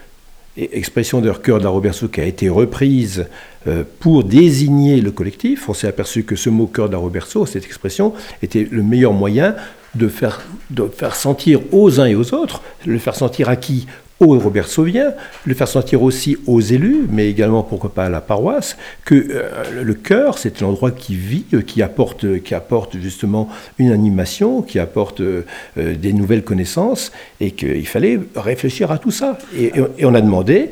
expression 0.56 1.20
de 1.20 1.26
cœur 1.42 1.58
de 1.58 1.64
la 1.64 1.70
qui 2.08 2.20
a 2.20 2.24
été 2.24 2.48
reprise 2.48 3.26
euh, 3.66 3.82
pour 4.00 4.24
désigner 4.24 5.00
le 5.00 5.10
collectif. 5.10 5.68
On 5.68 5.74
s'est 5.74 5.88
aperçu 5.88 6.24
que 6.24 6.36
ce 6.36 6.50
mot 6.50 6.66
cœur 6.66 6.88
de 6.88 6.94
la 6.94 6.98
cette 7.46 7.64
expression, 7.64 8.12
était 8.42 8.66
le 8.70 8.82
meilleur 8.82 9.12
moyen 9.12 9.56
de 9.94 10.08
faire, 10.08 10.42
de 10.70 10.88
faire 10.88 11.14
sentir 11.14 11.60
aux 11.72 12.00
uns 12.00 12.06
et 12.06 12.14
aux 12.14 12.34
autres, 12.34 12.62
le 12.84 12.98
faire 12.98 13.14
sentir 13.14 13.48
à 13.48 13.56
qui 13.56 13.86
au 14.20 14.38
Robert 14.38 14.68
Sauvien, 14.68 15.12
le 15.44 15.54
faire 15.54 15.68
sentir 15.68 16.02
aussi 16.02 16.36
aux 16.46 16.60
élus, 16.60 17.06
mais 17.10 17.28
également 17.28 17.62
pourquoi 17.62 17.92
pas 17.92 18.04
à 18.06 18.08
la 18.08 18.20
paroisse, 18.20 18.76
que 19.04 19.14
euh, 19.14 19.82
le 19.82 19.94
cœur, 19.94 20.38
c'est 20.38 20.62
un 20.62 20.66
endroit 20.66 20.92
qui 20.92 21.16
vit, 21.16 21.44
euh, 21.52 21.62
qui 21.62 21.82
apporte, 21.82 22.42
qui 22.42 22.54
apporte 22.54 22.96
justement 22.98 23.48
une 23.78 23.90
animation, 23.90 24.62
qui 24.62 24.78
apporte 24.78 25.20
euh, 25.20 25.44
des 25.76 26.12
nouvelles 26.12 26.44
connaissances, 26.44 27.10
et 27.40 27.50
qu'il 27.50 27.86
fallait 27.86 28.20
réfléchir 28.36 28.92
à 28.92 28.98
tout 28.98 29.10
ça. 29.10 29.38
Et, 29.56 29.72
on 30.04 30.14
a 30.14 30.20
demandé 30.20 30.70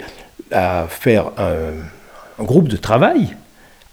à 0.51 0.87
faire 0.89 1.33
un 2.39 2.45
groupe 2.45 2.69
de 2.69 2.77
travail 2.77 3.37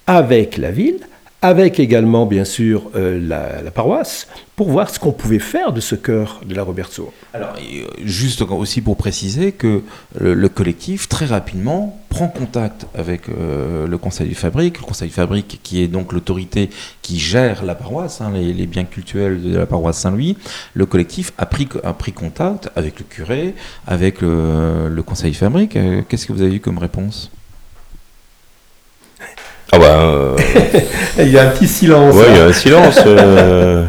avec 0.06 0.58
la 0.58 0.72
ville, 0.72 1.00
avec 1.42 1.80
également 1.80 2.26
bien 2.26 2.44
sûr 2.44 2.92
euh, 2.96 3.20
la, 3.64 3.72
paroisse, 3.72 4.28
pour 4.56 4.70
voir 4.70 4.90
ce 4.90 5.00
qu'on 5.00 5.14
pouvait 5.14 5.40
faire 5.40 5.72
de 5.72 5.80
ce 5.80 5.96
cœur 5.96 6.42
de 6.46 6.54
la 6.54 6.64
Roberto. 6.64 7.14
Alors, 7.34 7.54
euh, 7.58 7.86
juste 8.04 8.42
aussi 8.42 8.82
pour 8.82 8.98
préciser 8.98 9.54
que 9.54 9.84
le, 10.20 10.50
collectif, 10.50 11.08
très 11.08 11.26
rapidement, 11.26 11.98
prend 12.10 12.28
contact 12.28 12.88
avec 12.94 13.30
euh, 13.30 13.88
le 13.88 13.98
Conseil 13.98 14.28
du 14.28 14.36
Fabrique, 14.36 14.80
le 14.80 14.86
Conseil 14.86 15.08
du 15.08 15.14
Fabrique 15.14 15.62
qui 15.64 15.82
est 15.82 15.88
donc 15.88 16.12
l'autorité 16.12 16.70
qui 17.02 17.20
gère 17.20 17.64
la 17.64 17.76
paroisse, 17.76 18.20
hein, 18.20 18.32
les, 18.36 18.68
biens 18.68 18.84
cultuels 18.84 19.42
de 19.42 19.58
la 19.58 19.66
paroisse 19.66 20.00
Saint-Louis. 20.00 20.38
Le 20.74 20.86
collectif 20.86 21.32
a 21.38 21.46
pris, 21.46 21.68
contact 22.12 22.70
avec 22.76 23.00
le 23.00 23.06
curé, 23.06 23.56
avec 23.88 24.20
le, 24.22 24.90
le 24.90 25.04
Conseil 25.04 25.32
du 25.32 25.38
Fabrique. 25.38 25.78
Qu'est-ce 26.10 26.26
que 26.26 26.34
vous 26.34 26.42
avez 26.42 26.56
eu 26.56 26.60
comme 26.60 26.80
réponse? 26.80 27.32
Ah 29.72 29.78
bah. 29.78 30.02
Euh, 30.02 30.36
il 31.20 31.30
y 31.30 31.38
a 31.38 31.48
un 31.48 31.52
petit 31.52 31.68
silence. 31.68 32.16
Oui, 32.16 32.26
il 32.30 32.38
y 32.38 32.40
a 32.40 32.46
un 32.46 32.54
silence. 32.54 33.00
Euh, 33.06 33.86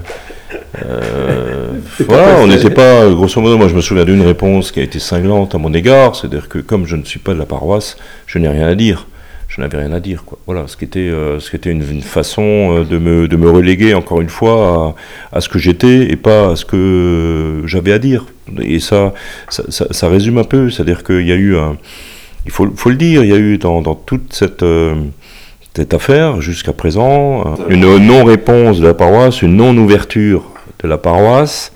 euh, 0.85 1.69
voilà, 2.07 2.39
on 2.39 2.47
n'était 2.47 2.71
pas, 2.71 3.09
grosso 3.11 3.41
modo, 3.41 3.57
moi 3.57 3.69
je 3.69 3.75
me 3.75 3.81
souviens 3.81 4.05
d'une 4.05 4.23
réponse 4.23 4.73
qui 4.73 4.81
a 4.81 4.83
été 4.83 4.99
cinglante 4.99 5.55
à 5.55 5.59
mon 5.59 5.73
égard, 5.73 6.17
c'est-à-dire 6.17 6.49
que 6.49 6.59
comme 6.59 6.87
je 6.87 6.97
ne 6.97 7.05
suis 7.05 7.19
pas 7.19 7.33
de 7.33 7.39
la 7.39 7.47
paroisse, 7.47 7.97
je 8.27 8.39
n'ai 8.39 8.49
rien 8.49 8.67
à 8.67 8.75
dire. 8.75 9.07
Je 9.49 9.61
n'avais 9.61 9.79
rien 9.79 9.91
à 9.93 9.99
dire, 9.99 10.23
quoi. 10.25 10.39
Voilà, 10.47 10.69
ce 10.69 10.77
qui 10.77 10.85
était, 10.85 11.11
ce 11.11 11.51
qui 11.51 11.57
était 11.57 11.73
une, 11.73 12.03
façon 12.03 12.85
de 12.85 12.99
me, 12.99 13.27
de 13.27 13.37
me 13.37 13.51
reléguer 13.51 13.95
encore 13.95 14.21
une 14.21 14.29
fois 14.29 14.95
à, 15.33 15.41
ce 15.41 15.49
que 15.49 15.59
j'étais 15.59 16.03
et 16.13 16.15
pas 16.15 16.53
à 16.53 16.57
ce 16.57 16.65
que 16.65 17.63
j'avais 17.65 17.93
à 17.93 17.99
dire. 17.99 18.27
Et 18.61 18.79
ça, 18.79 19.13
ça, 19.49 19.65
ça, 19.69 20.09
résume 20.09 20.39
un 20.39 20.45
peu, 20.45 20.71
c'est-à-dire 20.71 21.03
qu'il 21.03 21.27
y 21.27 21.33
a 21.33 21.35
eu 21.35 21.57
un, 21.57 21.77
il 22.47 22.53
faut, 22.53 22.71
faut, 22.77 22.91
le 22.91 22.97
dire, 22.97 23.25
il 23.25 23.31
y 23.31 23.35
a 23.35 23.39
eu 23.39 23.59
dans, 23.59 23.83
dans 23.83 23.97
toute 23.97 24.33
cette 24.33 24.63
cette 25.75 25.95
affaire 25.95 26.41
jusqu'à 26.41 26.73
présent, 26.73 27.57
une 27.69 27.97
non-réponse 27.99 28.81
de 28.81 28.87
la 28.87 28.95
paroisse, 28.95 29.43
une 29.43 29.57
non-ouverture 29.57 30.43
de 30.83 30.89
la 30.89 30.99
paroisse, 30.99 31.73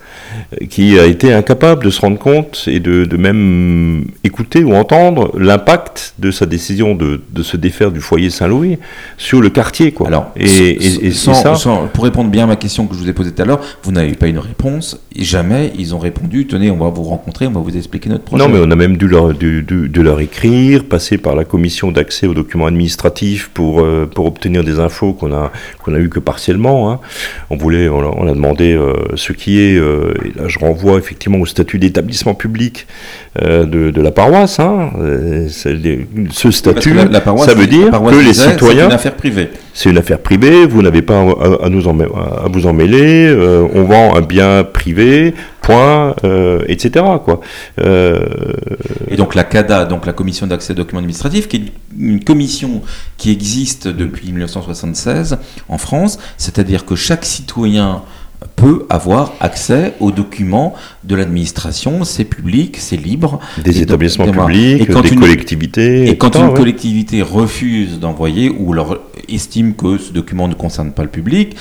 qui 0.68 0.98
a 0.98 1.06
été 1.06 1.32
incapable 1.32 1.84
de 1.84 1.90
se 1.90 2.00
rendre 2.00 2.18
compte 2.18 2.64
et 2.66 2.80
de, 2.80 3.16
même 3.16 4.06
écouter 4.24 4.64
ou 4.64 4.74
entendre 4.74 5.32
l'impact 5.38 6.14
de 6.18 6.30
sa 6.30 6.46
décision 6.46 6.94
de, 6.94 7.20
se 7.42 7.56
défaire 7.56 7.90
du 7.90 8.00
foyer 8.00 8.30
Saint-Louis 8.30 8.78
sur 9.16 9.40
le 9.40 9.50
quartier. 9.50 9.92
Quoi. 9.92 10.08
Alors, 10.08 10.32
et, 10.36 11.10
ça, 11.12 11.54
pour 11.92 12.04
répondre 12.04 12.30
bien 12.30 12.44
à 12.44 12.46
ma 12.46 12.56
question 12.56 12.86
que 12.86 12.94
je 12.94 13.00
vous 13.00 13.08
ai 13.08 13.12
posée 13.12 13.32
tout 13.32 13.42
à 13.42 13.44
l'heure, 13.44 13.60
vous 13.82 13.92
n'avez 13.92 14.14
pas 14.14 14.26
une 14.26 14.38
réponse. 14.38 14.98
jamais 15.16 15.72
ils 15.78 15.94
ont 15.94 15.98
répondu 15.98 16.46
tenez, 16.46 16.70
on 16.70 16.76
va 16.76 16.88
vous 16.88 17.04
rencontrer, 17.04 17.46
on 17.46 17.52
va 17.52 17.60
vous 17.60 17.76
expliquer 17.76 18.08
notre 18.08 18.24
projet. 18.24 18.42
Non, 18.42 18.50
mais 18.50 18.58
on 18.60 18.70
a 18.70 18.76
même 18.76 18.96
dû 18.96 19.08
leur, 19.08 20.20
écrire, 20.20 20.84
passer 20.84 21.18
par 21.18 21.34
la 21.34 21.44
commission 21.44 21.92
d'accès 21.92 22.26
aux 22.26 22.34
documents 22.34 22.66
administratifs 22.66 23.50
pour, 23.52 23.80
euh, 23.80 24.06
pour 24.12 24.26
obtenir 24.26 24.64
des 24.64 24.78
infos 24.78 25.12
qu'on 25.12 25.32
a, 25.32 25.52
qu'on 25.82 25.94
a 25.94 25.98
eu 25.98 26.08
que 26.08 26.20
partiellement. 26.20 26.90
Hein. 26.90 27.00
On 27.50 27.56
voulait, 27.56 27.88
on 27.88 28.26
a, 28.26 28.32
demandé 28.32 28.72
euh, 28.72 28.94
ce 29.16 29.32
qui 29.32 29.60
est. 29.60 29.76
Euh, 29.76 30.14
et 30.24 30.32
là 30.38 30.48
je 30.48 30.58
renvoie 30.58 30.98
effectivement 30.98 31.38
au 31.38 31.46
statut 31.46 31.78
d'établissement 31.78 32.34
public 32.34 32.86
euh, 33.42 33.64
de, 33.64 34.00
la 34.00 34.10
paroisse. 34.10 34.60
Hein. 34.60 34.90
Euh, 34.98 35.48
ce 35.48 36.50
statut, 36.50 36.94
ça 36.94 37.54
veut 37.54 37.66
dire 37.66 37.90
que 37.90 38.24
les 38.24 38.34
citoyens. 38.34 38.82
C'est 38.82 38.86
une 38.86 38.92
affaire 38.92 39.14
privée. 39.14 39.50
C'est 39.72 39.90
une 39.90 39.98
affaire 39.98 40.20
privée, 40.20 40.66
vous 40.66 40.82
n'avez 40.82 41.02
pas 41.02 41.20
à, 41.62 41.68
nous 41.68 41.88
en, 41.88 41.98
à 41.98 42.46
vous 42.48 42.66
en 42.66 42.72
mêler, 42.72 43.26
euh, 43.26 43.66
on 43.74 43.82
vend 43.82 44.14
un 44.14 44.20
bien 44.20 44.62
privé, 44.62 45.34
point, 45.62 46.14
etc. 46.68 47.04
Quoi. 47.24 47.40
Et 47.78 49.16
donc 49.16 49.34
la 49.34 49.44
CADA, 49.44 49.86
donc 49.86 50.06
la 50.06 50.12
Commission 50.12 50.46
d'accès 50.46 50.72
aux 50.72 50.76
documents 50.76 51.00
administratifs, 51.00 51.48
qui 51.48 51.56
est 51.56 51.72
une 51.98 52.22
commission 52.22 52.82
qui 53.16 53.32
existe 53.32 53.88
depuis 53.88 54.30
1976 54.30 55.38
en 55.68 55.78
France, 55.78 56.18
c'est-à-dire 56.36 56.84
que 56.84 56.94
chaque 56.94 57.24
citoyen 57.24 58.02
peut 58.56 58.86
avoir 58.88 59.32
accès 59.40 59.94
aux 60.00 60.10
documents 60.10 60.74
de 61.02 61.14
l'administration, 61.14 62.04
c'est 62.04 62.24
public, 62.24 62.76
c'est 62.78 62.96
libre. 62.96 63.40
Des 63.62 63.82
établissements 63.82 64.30
publics, 64.30 64.86
des 64.88 65.16
collectivités. 65.16 66.08
Et 66.08 66.16
quand 66.16 66.34
une 66.36 66.54
collectivité 66.54 67.22
refuse 67.22 67.98
d'envoyer 68.00 68.50
ou 68.50 68.72
leur 68.72 69.00
estime 69.28 69.74
que 69.74 69.98
ce 69.98 70.12
document 70.12 70.48
ne 70.48 70.54
concerne 70.54 70.92
pas 70.92 71.02
le 71.02 71.08
public, 71.08 71.56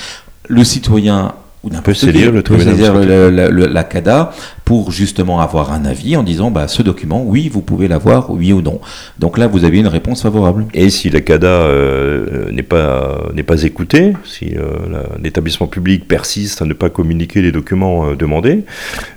le 0.47 0.63
citoyen 0.63 1.33
ou 1.63 1.69
peut 1.69 1.93
saisir 1.93 2.31
le 2.31 2.43
tribunal 2.43 3.33
la 3.71 3.83
CADA 3.83 4.33
pour 4.65 4.91
justement 4.91 5.41
avoir 5.41 5.73
un 5.73 5.85
avis 5.85 6.15
en 6.15 6.23
disant 6.23 6.51
bah, 6.51 6.67
ce 6.67 6.81
document, 6.81 7.23
oui, 7.23 7.49
vous 7.49 7.61
pouvez 7.61 7.87
l'avoir, 7.87 8.31
oui 8.31 8.53
ou 8.53 8.61
non. 8.61 8.79
Donc 9.19 9.37
là, 9.37 9.47
vous 9.47 9.65
avez 9.65 9.79
une 9.79 9.87
réponse 9.87 10.21
favorable. 10.21 10.65
Et 10.73 10.89
si 10.89 11.09
la 11.09 11.21
CADA 11.21 11.47
euh, 11.47 12.51
n'est 12.51 12.63
pas, 12.63 13.23
n'est 13.33 13.43
pas 13.43 13.63
écoutée, 13.63 14.13
si 14.23 14.53
euh, 14.55 15.03
l'établissement 15.21 15.67
public 15.67 16.07
persiste 16.07 16.61
à 16.61 16.65
ne 16.65 16.73
pas 16.73 16.89
communiquer 16.89 17.41
les 17.41 17.51
documents 17.51 18.07
euh, 18.07 18.15
demandés, 18.15 18.63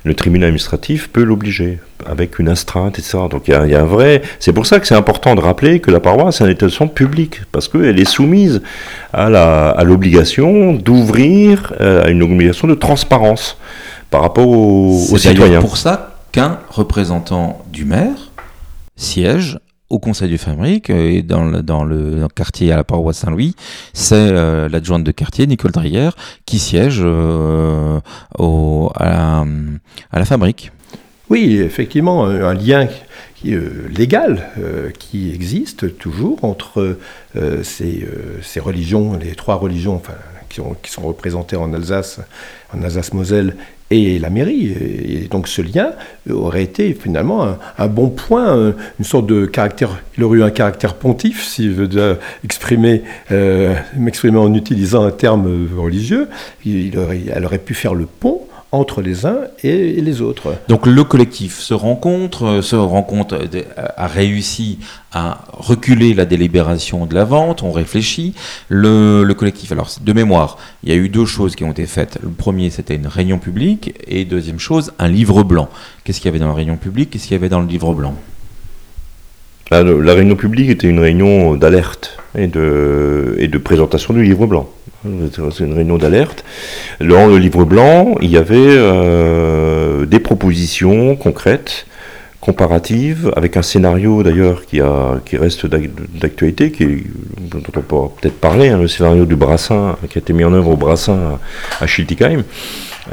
le 0.03 0.13
tribunal 0.13 0.47
administratif 0.47 1.09
peut 1.09 1.23
l'obliger 1.23 1.79
avec 2.05 2.39
une 2.39 2.49
astreinte, 2.49 2.99
etc. 2.99 3.17
Donc 3.29 3.47
il 3.47 3.51
y, 3.51 3.75
a 3.75 3.81
un 3.81 3.85
vrai. 3.85 4.21
C'est 4.39 4.53
pour 4.53 4.65
ça 4.65 4.79
que 4.79 4.87
c'est 4.87 4.95
important 4.95 5.33
de 5.33 5.41
rappeler 5.41 5.79
que 5.79 5.89
la 5.89 5.99
paroisse 5.99 6.41
est 6.41 6.43
un 6.43 6.49
établissement 6.49 6.87
public, 6.87 7.41
parce 7.51 7.67
qu'elle 7.67 7.99
est 7.99 8.05
soumise 8.05 8.61
à 9.13 9.83
l'obligation 9.83 10.73
d'ouvrir, 10.73 11.73
à 11.79 12.09
une 12.09 12.21
obligation 12.21 12.67
de 12.67 12.75
transparence 12.75 13.57
par 14.09 14.21
rapport 14.21 14.47
aux, 14.47 15.17
citoyens. 15.17 15.59
C'est 15.59 15.67
pour 15.67 15.77
ça 15.77 16.17
qu'un 16.31 16.59
représentant 16.69 17.61
du 17.71 17.85
maire 17.85 18.31
siège 18.95 19.59
au 19.89 19.99
conseil 19.99 20.29
du 20.29 20.37
fabrique 20.37 20.89
euh, 20.89 21.11
et 21.11 21.21
dans 21.21 21.45
le, 21.45 21.61
dans 21.61 21.83
le 21.83 22.27
quartier 22.33 22.71
à 22.71 22.75
la 22.75 22.83
paroisse 22.83 23.17
Saint-Louis, 23.17 23.55
c'est 23.93 24.15
euh, 24.15 24.67
l'adjointe 24.69 25.03
de 25.03 25.11
quartier, 25.11 25.47
Nicole 25.47 25.71
Drière, 25.71 26.15
qui 26.45 26.59
siège 26.59 27.01
euh, 27.01 27.99
au, 28.37 28.91
à, 28.95 29.05
la, 29.09 29.45
à 30.11 30.19
la 30.19 30.25
fabrique. 30.25 30.71
Oui, 31.29 31.57
effectivement, 31.57 32.25
un 32.25 32.53
lien 32.53 32.87
légal 33.43 34.47
qui 34.97 35.33
existe 35.33 35.97
toujours 35.97 36.45
entre 36.45 36.97
ces, 37.63 38.07
ces, 38.41 38.59
religions, 38.61 39.17
les 39.19 39.35
trois 39.35 39.55
religions 39.55 39.95
enfin, 39.95 40.13
qui, 40.47 40.61
qui, 40.81 40.89
sont 40.89 41.01
représentées 41.01 41.57
en 41.57 41.73
Alsace, 41.73 42.21
en 42.73 42.81
Alsace-Moselle 42.81 43.57
et 43.89 44.19
la 44.19 44.29
mairie. 44.29 44.73
Et 44.73 45.27
donc 45.29 45.47
ce 45.47 45.61
lien 45.61 45.91
aurait 46.29 46.63
été 46.63 46.93
finalement 46.93 47.57
un, 47.77 47.87
bon 47.87 48.09
point, 48.09 48.73
une 48.99 49.05
sorte 49.05 49.27
de 49.27 49.45
caractère, 49.45 50.01
il 50.17 50.23
aurait 50.23 50.39
eu 50.39 50.43
un 50.43 50.51
caractère 50.51 50.95
pontif, 50.95 51.45
si 51.45 51.65
je 51.65 51.83
veux 51.83 52.17
exprimer, 52.43 53.03
euh, 53.31 53.75
m'exprimer 53.95 54.37
en 54.37 54.53
utilisant 54.53 55.05
un 55.05 55.11
terme 55.11 55.67
religieux, 55.77 56.27
il 56.65 56.97
elle 57.33 57.45
aurait 57.45 57.57
pu 57.59 57.73
faire 57.73 57.93
le 57.93 58.05
pont 58.05 58.46
entre 58.71 59.01
les 59.01 59.25
uns 59.25 59.39
et 59.63 60.01
les 60.01 60.21
autres. 60.21 60.53
Donc 60.67 60.85
le 60.85 61.03
collectif 61.03 61.59
se 61.59 61.73
rencontre, 61.73 62.45
euh, 62.45 62.61
se 62.61 62.75
rencontre, 62.75 63.35
euh, 63.35 63.63
a 63.75 64.07
réussi 64.07 64.79
à 65.13 65.45
reculer 65.53 66.13
la 66.13 66.25
délibération 66.25 67.05
de 67.05 67.15
la 67.15 67.23
vente, 67.23 67.63
on 67.63 67.71
réfléchit. 67.71 68.33
Le, 68.67 69.25
collectif, 69.33 69.71
alors 69.71 69.89
de 70.01 70.13
mémoire, 70.13 70.57
il 70.83 70.89
y 70.89 70.91
a 70.91 70.95
eu 70.95 71.07
deux 71.09 71.25
choses 71.25 71.55
qui 71.55 71.63
ont 71.63 71.71
été 71.71 71.85
faites. 71.85 72.19
Le 72.21 72.29
premier, 72.29 72.69
c'était 72.69 72.95
une 72.95 73.07
réunion 73.07 73.39
publique, 73.39 73.93
et 74.05 74.25
deuxième 74.25 74.59
chose, 74.59 74.91
un 74.99 75.07
livre 75.07 75.43
blanc. 75.43 75.69
Qu'est-ce 76.03 76.19
qu'il 76.19 76.27
y 76.27 76.29
avait 76.29 76.39
dans 76.39 76.49
la 76.49 76.53
réunion 76.53 76.77
publique 76.77 77.11
Qu'est-ce 77.11 77.23
qu'il 77.23 77.33
y 77.33 77.39
avait 77.39 77.49
dans 77.49 77.61
le 77.61 77.67
livre 77.67 77.93
blanc? 77.93 78.15
La 79.71 80.13
réunion 80.13 80.35
publique 80.37 80.69
était 80.69 80.87
une 80.87 80.99
réunion 80.99 81.55
d'alerte 81.55 82.17
et 82.37 82.47
de, 82.47 83.35
et 83.37 83.49
de 83.49 83.57
présentation 83.57 84.13
du 84.13 84.23
livre 84.23 84.47
blanc. 84.47 84.69
C'est 85.03 85.63
une 85.63 85.73
réunion 85.73 85.97
d'alerte. 85.97 86.43
Dans 86.99 87.27
le 87.27 87.37
livre 87.37 87.65
blanc, 87.65 88.15
il 88.21 88.29
y 88.29 88.37
avait 88.37 88.55
euh, 88.57 90.05
des 90.05 90.19
propositions 90.19 91.15
concrètes, 91.15 91.85
comparatives, 92.41 93.31
avec 93.35 93.57
un 93.57 93.61
scénario 93.61 94.23
d'ailleurs 94.23 94.65
qui, 94.65 94.79
qui 95.25 95.37
reste 95.37 95.65
d'actualité, 95.65 96.71
dont 97.39 97.61
on 97.67 97.71
peut 97.71 97.81
peut-être 97.81 98.39
parler, 98.39 98.69
hein, 98.69 98.77
le 98.77 98.87
scénario 98.87 99.25
du 99.25 99.35
Brassin, 99.35 99.97
qui 100.09 100.17
a 100.17 100.21
été 100.21 100.33
mis 100.33 100.43
en 100.43 100.53
œuvre 100.53 100.71
au 100.71 100.77
Brassin 100.77 101.39
à 101.79 101.87
Schiltigheim. 101.87 102.43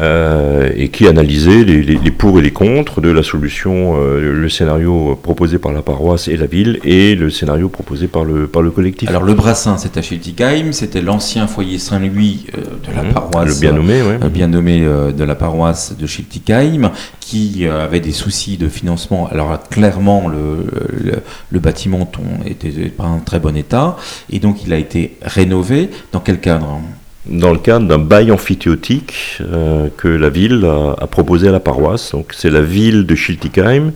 Euh, 0.00 0.70
et 0.74 0.88
qui 0.88 1.06
analysait 1.06 1.62
les, 1.62 2.10
pour 2.10 2.40
et 2.40 2.42
les 2.42 2.50
contre 2.50 3.00
de 3.00 3.10
la 3.10 3.22
solution, 3.22 3.94
euh, 3.96 4.32
le 4.32 4.48
scénario 4.48 5.14
proposé 5.22 5.58
par 5.58 5.72
la 5.72 5.82
paroisse 5.82 6.26
et 6.26 6.36
la 6.36 6.46
ville 6.46 6.80
et 6.82 7.14
le 7.14 7.30
scénario 7.30 7.68
proposé 7.68 8.08
par 8.08 8.24
le, 8.24 8.48
par 8.48 8.62
le 8.62 8.72
collectif. 8.72 9.08
Alors 9.08 9.22
le 9.22 9.34
Brassin, 9.34 9.78
c'était 9.78 10.00
à 10.00 10.02
Schiltigheim, 10.02 10.72
c'était 10.72 11.00
l'ancien 11.00 11.46
foyer 11.46 11.78
Saint-Louis 11.78 12.46
euh, 12.58 12.60
de 12.60 12.96
la 12.96 13.04
mmh. 13.04 13.12
paroisse. 13.12 13.54
Le 13.54 13.60
bien 13.60 13.72
nommé, 13.72 14.02
oui. 14.02 14.28
bien 14.30 14.48
nommé 14.48 14.80
de 14.80 15.24
la 15.24 15.36
paroisse 15.36 15.94
de 15.96 16.06
Schiltigheim, 16.06 16.90
qui 17.20 17.64
avait 17.66 18.00
des 18.00 18.12
soucis 18.12 18.56
de 18.56 18.68
financement. 18.68 19.28
Alors 19.30 19.62
clairement, 19.68 20.28
le, 20.28 20.66
le, 21.04 21.12
le 21.50 21.58
bâtiment 21.60 22.10
était 22.46 22.88
pas 22.88 23.04
en 23.04 23.20
très 23.20 23.38
bon 23.38 23.56
état, 23.56 23.96
et 24.28 24.40
donc 24.40 24.64
il 24.66 24.72
a 24.72 24.78
été 24.78 25.16
rénové. 25.22 25.90
Dans 26.10 26.20
quel 26.20 26.40
cadre? 26.40 26.80
Dans 27.26 27.52
le 27.52 27.58
cadre 27.58 27.86
d'un 27.86 27.98
bail 27.98 28.30
amphithéotique 28.30 29.38
euh, 29.40 29.88
que 29.96 30.08
la 30.08 30.28
ville 30.28 30.64
a, 30.64 31.06
proposé 31.06 31.48
à 31.48 31.52
la 31.52 31.60
paroisse. 31.60 32.12
Donc 32.12 32.32
c'est 32.36 32.50
la 32.50 32.60
ville 32.60 33.06
de 33.06 33.14
Schiltigheim 33.14 33.92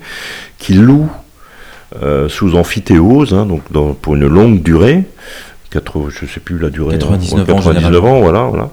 qui 0.58 0.74
loue 0.74 1.10
euh, 2.02 2.28
sous 2.28 2.56
amphithéose, 2.56 3.34
hein, 3.34 3.46
donc 3.46 3.98
pour 3.98 4.14
une 4.14 4.26
longue 4.26 4.62
durée. 4.62 5.04
je 5.72 5.78
ne 5.78 6.28
sais 6.28 6.40
plus 6.40 6.58
la 6.58 6.70
durée. 6.70 6.98
99, 6.98 7.46
99 7.46 8.04
ans, 8.04 8.20
voilà. 8.20 8.44
voilà. 8.44 8.70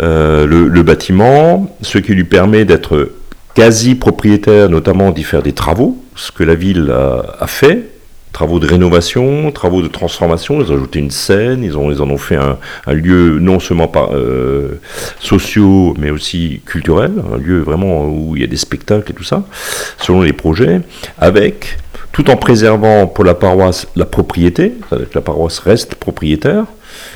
Euh, 0.00 0.46
le, 0.46 0.82
bâtiment, 0.82 1.76
ce 1.82 1.98
qui 1.98 2.14
lui 2.14 2.24
permet 2.24 2.64
d'être 2.64 3.12
quasi 3.54 3.94
propriétaire, 3.94 4.68
notamment 4.68 5.12
d'y 5.12 5.22
faire 5.22 5.42
des 5.42 5.52
travaux, 5.52 6.02
ce 6.16 6.32
que 6.32 6.42
la 6.42 6.56
ville 6.56 6.92
a 7.40 7.46
fait 7.46 7.93
travaux 8.34 8.58
de 8.58 8.66
rénovation, 8.66 9.50
travaux 9.52 9.80
de 9.80 9.88
transformation. 9.88 10.60
Ils 10.60 10.70
ont 10.70 10.74
ajouté 10.74 10.98
une 10.98 11.12
scène, 11.12 11.62
ils, 11.62 11.76
en 11.76 12.10
ont 12.10 12.18
fait 12.18 12.36
un, 12.36 12.58
lieu 12.92 13.38
non 13.38 13.60
seulement 13.60 13.90
euh, 14.12 14.80
sociaux, 15.20 15.94
mais 15.98 16.10
aussi 16.10 16.60
culturel, 16.66 17.12
un 17.32 17.38
lieu 17.38 17.60
vraiment 17.60 18.06
où 18.06 18.36
il 18.36 18.42
y 18.42 18.44
a 18.44 18.48
des 18.48 18.56
spectacles 18.56 19.12
et 19.12 19.14
tout 19.14 19.24
ça, 19.24 19.44
selon 19.98 20.20
les 20.20 20.32
projets, 20.32 20.80
avec, 21.18 21.78
tout 22.12 22.28
en 22.28 22.36
préservant 22.36 23.06
pour 23.06 23.24
la 23.24 23.34
paroisse 23.34 23.86
la 23.94 24.04
propriété, 24.04 24.74
que 24.90 25.14
la 25.14 25.20
paroisse 25.20 25.60
reste 25.60 25.94
propriétaire. 25.94 26.64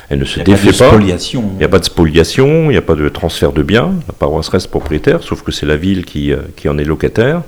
Elle 0.09 0.19
ne 0.19 0.25
se 0.25 0.39
défait 0.39 0.71
pas. 0.71 0.97
Il 0.99 1.57
n'y 1.57 1.63
a 1.63 1.67
pas 1.67 1.79
de 1.79 1.85
spoliation, 1.85 2.65
il 2.65 2.69
n'y 2.69 2.77
a 2.77 2.81
pas 2.81 2.95
de 2.95 3.07
transfert 3.09 3.51
de 3.51 3.61
biens. 3.61 3.93
La 4.07 4.13
paroisse 4.13 4.49
reste 4.49 4.69
propriétaire, 4.69 5.21
sauf 5.21 5.43
que 5.43 5.51
c'est 5.51 5.67
la 5.67 5.77
ville 5.77 6.03
qui, 6.03 6.33
euh, 6.33 6.37
qui 6.55 6.67
en 6.67 6.77
est 6.79 6.83
locataire 6.83 7.43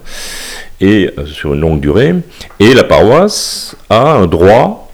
et 0.80 1.12
euh, 1.18 1.26
sur 1.26 1.54
une 1.54 1.62
longue 1.62 1.80
durée. 1.80 2.14
Et 2.60 2.74
la 2.74 2.84
paroisse 2.84 3.76
a 3.90 4.14
un 4.14 4.28
droit 4.28 4.92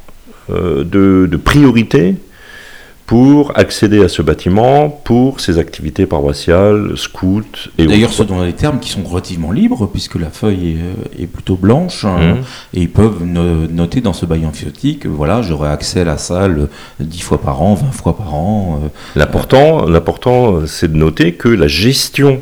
euh, 0.50 0.86
de, 0.86 1.38
priorité 1.38 2.16
pour 3.08 3.58
accéder 3.58 4.04
à 4.04 4.10
ce 4.10 4.22
bâtiment 4.22 4.90
pour 4.90 5.40
ses 5.40 5.60
activités 5.60 6.06
paroissiales, 6.06 6.98
scouts 6.98 7.42
et 7.78 7.88
D'ailleurs, 7.88 8.12
ce 8.12 8.26
sont 8.26 8.44
des 8.44 8.52
termes 8.52 8.82
qui 8.82 8.90
sont 8.90 9.04
relativement 9.04 9.54
libres, 9.54 9.88
puisque 9.88 10.16
la 10.16 10.30
feuille 10.30 10.78
est, 11.18 11.24
euh, 11.24 11.26
plutôt 11.26 11.56
blanche, 11.56 12.04
hein, 12.04 12.36
mmh. 12.36 12.78
et 12.78 12.82
ils 12.82 12.90
peuvent 12.90 13.24
noter 13.24 14.02
dans 14.02 14.12
ce 14.12 14.26
bail 14.26 14.46
amphithéotique, 14.46 15.06
voilà, 15.06 15.42
j'aurai 15.42 15.70
accès 15.70 16.02
à 16.02 16.04
la 16.04 16.18
salle 16.18 16.68
10 17.00 17.22
fois 17.22 17.42
par 17.42 17.62
an, 17.62 17.76
20 17.76 17.92
fois 17.94 18.18
par 18.18 18.36
an. 18.36 18.82
L'important, 19.16 20.66
c'est 20.66 20.92
de 20.92 20.98
noter 20.98 21.32
que 21.34 21.48
la 21.48 21.70
gestion 21.70 22.42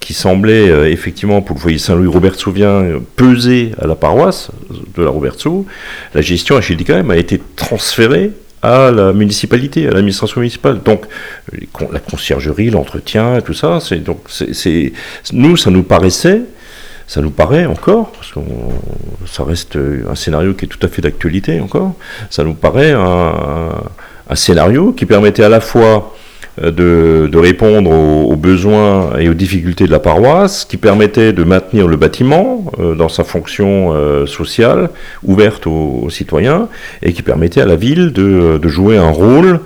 qui 0.00 0.12
semblait 0.12 0.68
euh, 0.68 0.90
effectivement 0.90 1.40
pour 1.40 1.54
le 1.56 1.60
foyer 1.60 1.78
Saint-Louis 1.78 2.06
Robert 2.08 2.34
Souvien 2.34 2.84
peser 3.14 3.72
à 3.80 3.86
la 3.86 3.94
paroisse 3.94 4.50
de 4.96 5.02
la 5.02 5.10
Robertso, 5.10 5.66
la 6.14 6.20
gestion 6.20 6.56
à 6.56 6.60
Schildikheim 6.60 7.10
a 7.10 7.16
été 7.16 7.40
transférée 7.56 8.32
à 8.66 8.90
la 8.90 9.12
municipalité, 9.12 9.86
à 9.86 9.92
l'administration 9.92 10.40
municipale. 10.40 10.80
Donc 10.82 11.06
la 11.92 12.00
conciergerie, 12.00 12.70
l'entretien, 12.70 13.40
tout 13.40 13.54
ça, 13.54 13.78
donc 14.04 14.20
nous 15.32 15.56
ça 15.56 15.70
nous 15.70 15.82
paraissait 15.82 16.42
ça 17.06 17.20
nous 17.20 17.30
paraît 17.30 17.66
encore, 17.66 18.10
parce 18.10 18.32
que 18.32 18.40
ça 19.26 19.44
reste 19.44 19.76
un 19.76 20.14
scénario 20.16 20.54
qui 20.54 20.64
est 20.64 20.68
tout 20.68 20.84
à 20.84 20.88
fait 20.88 21.02
d'actualité 21.02 21.60
encore, 21.60 21.94
ça 22.30 22.42
nous 22.42 22.54
paraît 22.54 22.92
un, 22.92 23.70
scénario 24.34 24.92
qui 24.92 25.06
permettait 25.06 25.44
à 25.44 25.48
la 25.48 25.60
fois 25.60 26.16
euh, 26.62 27.28
de, 27.28 27.38
répondre 27.38 27.90
aux, 27.90 28.36
besoins 28.36 29.18
et 29.18 29.28
aux 29.28 29.34
difficultés 29.34 29.86
de 29.86 29.90
la 29.90 29.98
paroisse, 29.98 30.64
qui 30.64 30.78
permettait 30.78 31.32
de 31.32 31.44
maintenir 31.44 31.86
le 31.86 31.96
bâtiment 31.96 32.64
euh, 32.78 32.94
dans 32.94 33.10
sa 33.10 33.24
fonction 33.24 33.92
euh, 33.92 34.26
sociale, 34.26 34.88
ouverte 35.22 35.66
aux, 35.66 36.08
citoyens, 36.08 36.68
et 37.02 37.12
qui 37.12 37.22
permettait 37.22 37.60
à 37.60 37.66
la 37.66 37.76
ville 37.76 38.12
de, 38.12 38.58
de 38.58 38.68
jouer 38.68 38.96
un 38.96 39.10
rôle 39.10 39.60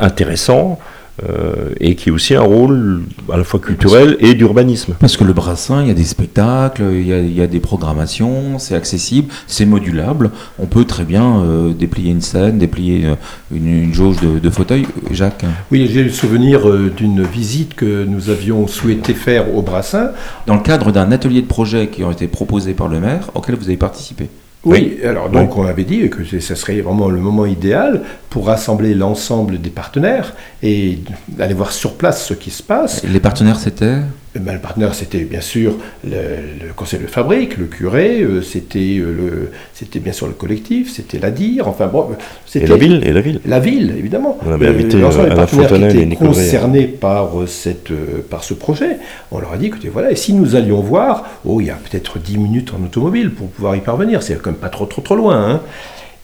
intéressant 0.00 0.78
euh, 1.24 1.70
et 1.80 1.94
qui 1.94 2.10
est 2.10 2.12
aussi 2.12 2.34
un 2.34 2.42
rôle 2.42 3.02
à 3.32 3.38
la 3.38 3.44
fois 3.44 3.58
culturel 3.58 4.16
et 4.20 4.34
d'urbanisme. 4.34 4.94
Parce 5.00 5.16
que 5.16 5.24
le 5.24 5.32
brassin, 5.32 5.80
il 5.80 5.88
y 5.88 5.90
a 5.90 5.94
des 5.94 6.04
spectacles, 6.04 6.82
il 6.92 7.06
y 7.06 7.40
a, 7.40 7.46
des 7.46 7.60
programmations, 7.60 8.58
c'est 8.58 8.74
accessible, 8.74 9.32
c'est 9.46 9.64
modulable. 9.64 10.30
On 10.58 10.66
peut 10.66 10.84
très 10.84 11.04
bien 11.04 11.40
euh, 11.40 11.72
déplier 11.72 12.10
une 12.10 12.20
scène, 12.20 12.58
déplier 12.58 13.06
euh, 13.06 13.14
une, 13.50 13.94
jauge 13.94 14.20
de, 14.20 14.38
de, 14.38 14.50
fauteuil. 14.50 14.86
Jacques 15.10 15.46
Oui, 15.72 15.88
j'ai 15.90 16.04
le 16.04 16.10
souvenir 16.10 16.70
d'une 16.90 17.22
visite 17.22 17.74
que 17.74 18.04
nous 18.04 18.28
avions 18.28 18.66
souhaité 18.66 19.14
faire 19.14 19.54
au 19.54 19.62
brassin. 19.62 20.10
Dans 20.46 20.54
le 20.54 20.62
cadre 20.62 20.92
d'un 20.92 21.12
atelier 21.12 21.40
de 21.40 21.46
projet 21.46 21.88
qui 21.88 22.02
a 22.02 22.10
été 22.10 22.28
proposé 22.28 22.74
par 22.74 22.88
le 22.88 23.00
maire, 23.00 23.30
auquel 23.34 23.54
vous 23.54 23.68
avez 23.68 23.78
participé. 23.78 24.28
Oui, 24.66 24.98
alors 25.04 25.30
donc 25.30 25.56
on 25.56 25.64
avait 25.64 25.84
dit 25.84 26.10
que 26.10 26.24
ce 26.24 26.54
serait 26.56 26.80
vraiment 26.80 27.08
le 27.08 27.20
moment 27.20 27.46
idéal 27.46 28.02
pour 28.30 28.46
rassembler 28.46 28.94
l'ensemble 28.94 29.60
des 29.60 29.70
partenaires 29.70 30.34
et 30.60 30.98
aller 31.38 31.54
voir 31.54 31.70
sur 31.70 31.94
place 31.94 32.26
ce 32.26 32.34
qui 32.34 32.50
se 32.50 32.64
passe. 32.64 33.04
les 33.04 33.20
partenaires, 33.20 33.60
c'était? 33.60 33.98
Ben, 34.38 34.54
le 34.54 34.58
partenaire, 34.58 34.94
c'était 34.94 35.24
bien 35.24 35.40
sûr 35.40 35.74
le, 36.04 36.72
conseil 36.74 37.00
de 37.00 37.06
fabrique, 37.06 37.56
le 37.56 37.66
curé, 37.66 38.20
euh, 38.20 38.42
c'était 38.42 38.98
euh, 38.98 39.12
le, 39.12 39.50
c'était 39.74 39.98
bien 39.98 40.12
sûr 40.12 40.26
le 40.26 40.32
collectif, 40.32 40.92
c'était 40.92 41.18
la 41.18 41.30
dire, 41.30 41.68
enfin 41.68 41.86
bon, 41.86 42.08
c'était 42.46 42.66
la 42.66 42.76
ville, 42.76 43.02
et 43.04 43.12
la 43.12 43.20
ville. 43.20 43.40
La 43.46 43.60
ville, 43.60 43.94
évidemment. 43.96 44.38
On 44.46 44.52
avait 44.52 44.68
invité 44.68 44.96
euh, 44.96 45.30
à 45.30 45.34
la 45.34 45.46
Fontanelle 45.46 45.92
qui 45.92 46.02
étaient 46.02 46.16
concernés 46.16 46.86
par 46.86 47.30
cette, 47.46 47.92
par 48.28 48.44
ce 48.44 48.54
projet. 48.54 48.98
On 49.30 49.38
leur 49.38 49.52
a 49.52 49.56
dit, 49.56 49.66
écoutez, 49.66 49.88
voilà, 49.88 50.10
et 50.10 50.16
si 50.16 50.32
nous 50.32 50.56
allions 50.56 50.80
voir, 50.80 51.24
oh, 51.44 51.60
il 51.60 51.66
y 51.66 51.70
a 51.70 51.74
peut-être 51.76 52.18
10 52.18 52.38
minutes 52.38 52.72
en 52.78 52.84
automobile 52.84 53.30
pour 53.30 53.48
pouvoir 53.48 53.76
y 53.76 53.80
parvenir, 53.80 54.22
c'est 54.22 54.40
quand 54.40 54.50
même 54.50 54.60
pas 54.60 54.68
trop 54.68 54.86
trop 54.86 55.02
trop 55.02 55.16
loin. 55.16 55.50
Hein. 55.50 55.60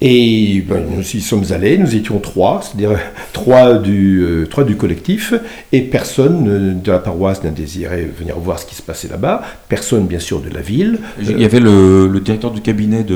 Et 0.05 0.65
ben, 0.67 0.83
nous 0.97 1.17
y 1.17 1.21
sommes 1.21 1.45
allés, 1.53 1.79
nous 1.79 1.95
étions 1.95 2.19
trois, 2.19 2.61
c'est-à-dire 2.61 2.99
trois 3.33 3.75
du, 3.75 4.21
euh, 4.21 4.47
trois 4.47 4.65
du 4.65 4.75
collectif, 4.77 5.33
et 5.71 5.83
personne 5.83 6.83
de 6.83 6.91
la 6.91 6.99
paroisse 6.99 7.45
n'a 7.45 7.51
désiré 7.51 8.03
venir 8.19 8.37
voir 8.37 8.59
ce 8.59 8.67
qui 8.67 8.75
se 8.75 8.83
passait 8.83 9.07
là-bas, 9.07 9.43
personne 9.69 10.09
bien 10.09 10.19
sûr 10.19 10.41
de 10.41 10.51
la 10.53 10.61
ville. 10.61 10.99
Il 11.21 11.41
y 11.41 11.45
avait 11.45 11.61
le, 11.61 12.11
directeur 12.19 12.51
du 12.51 12.61
cabinet 12.61 13.07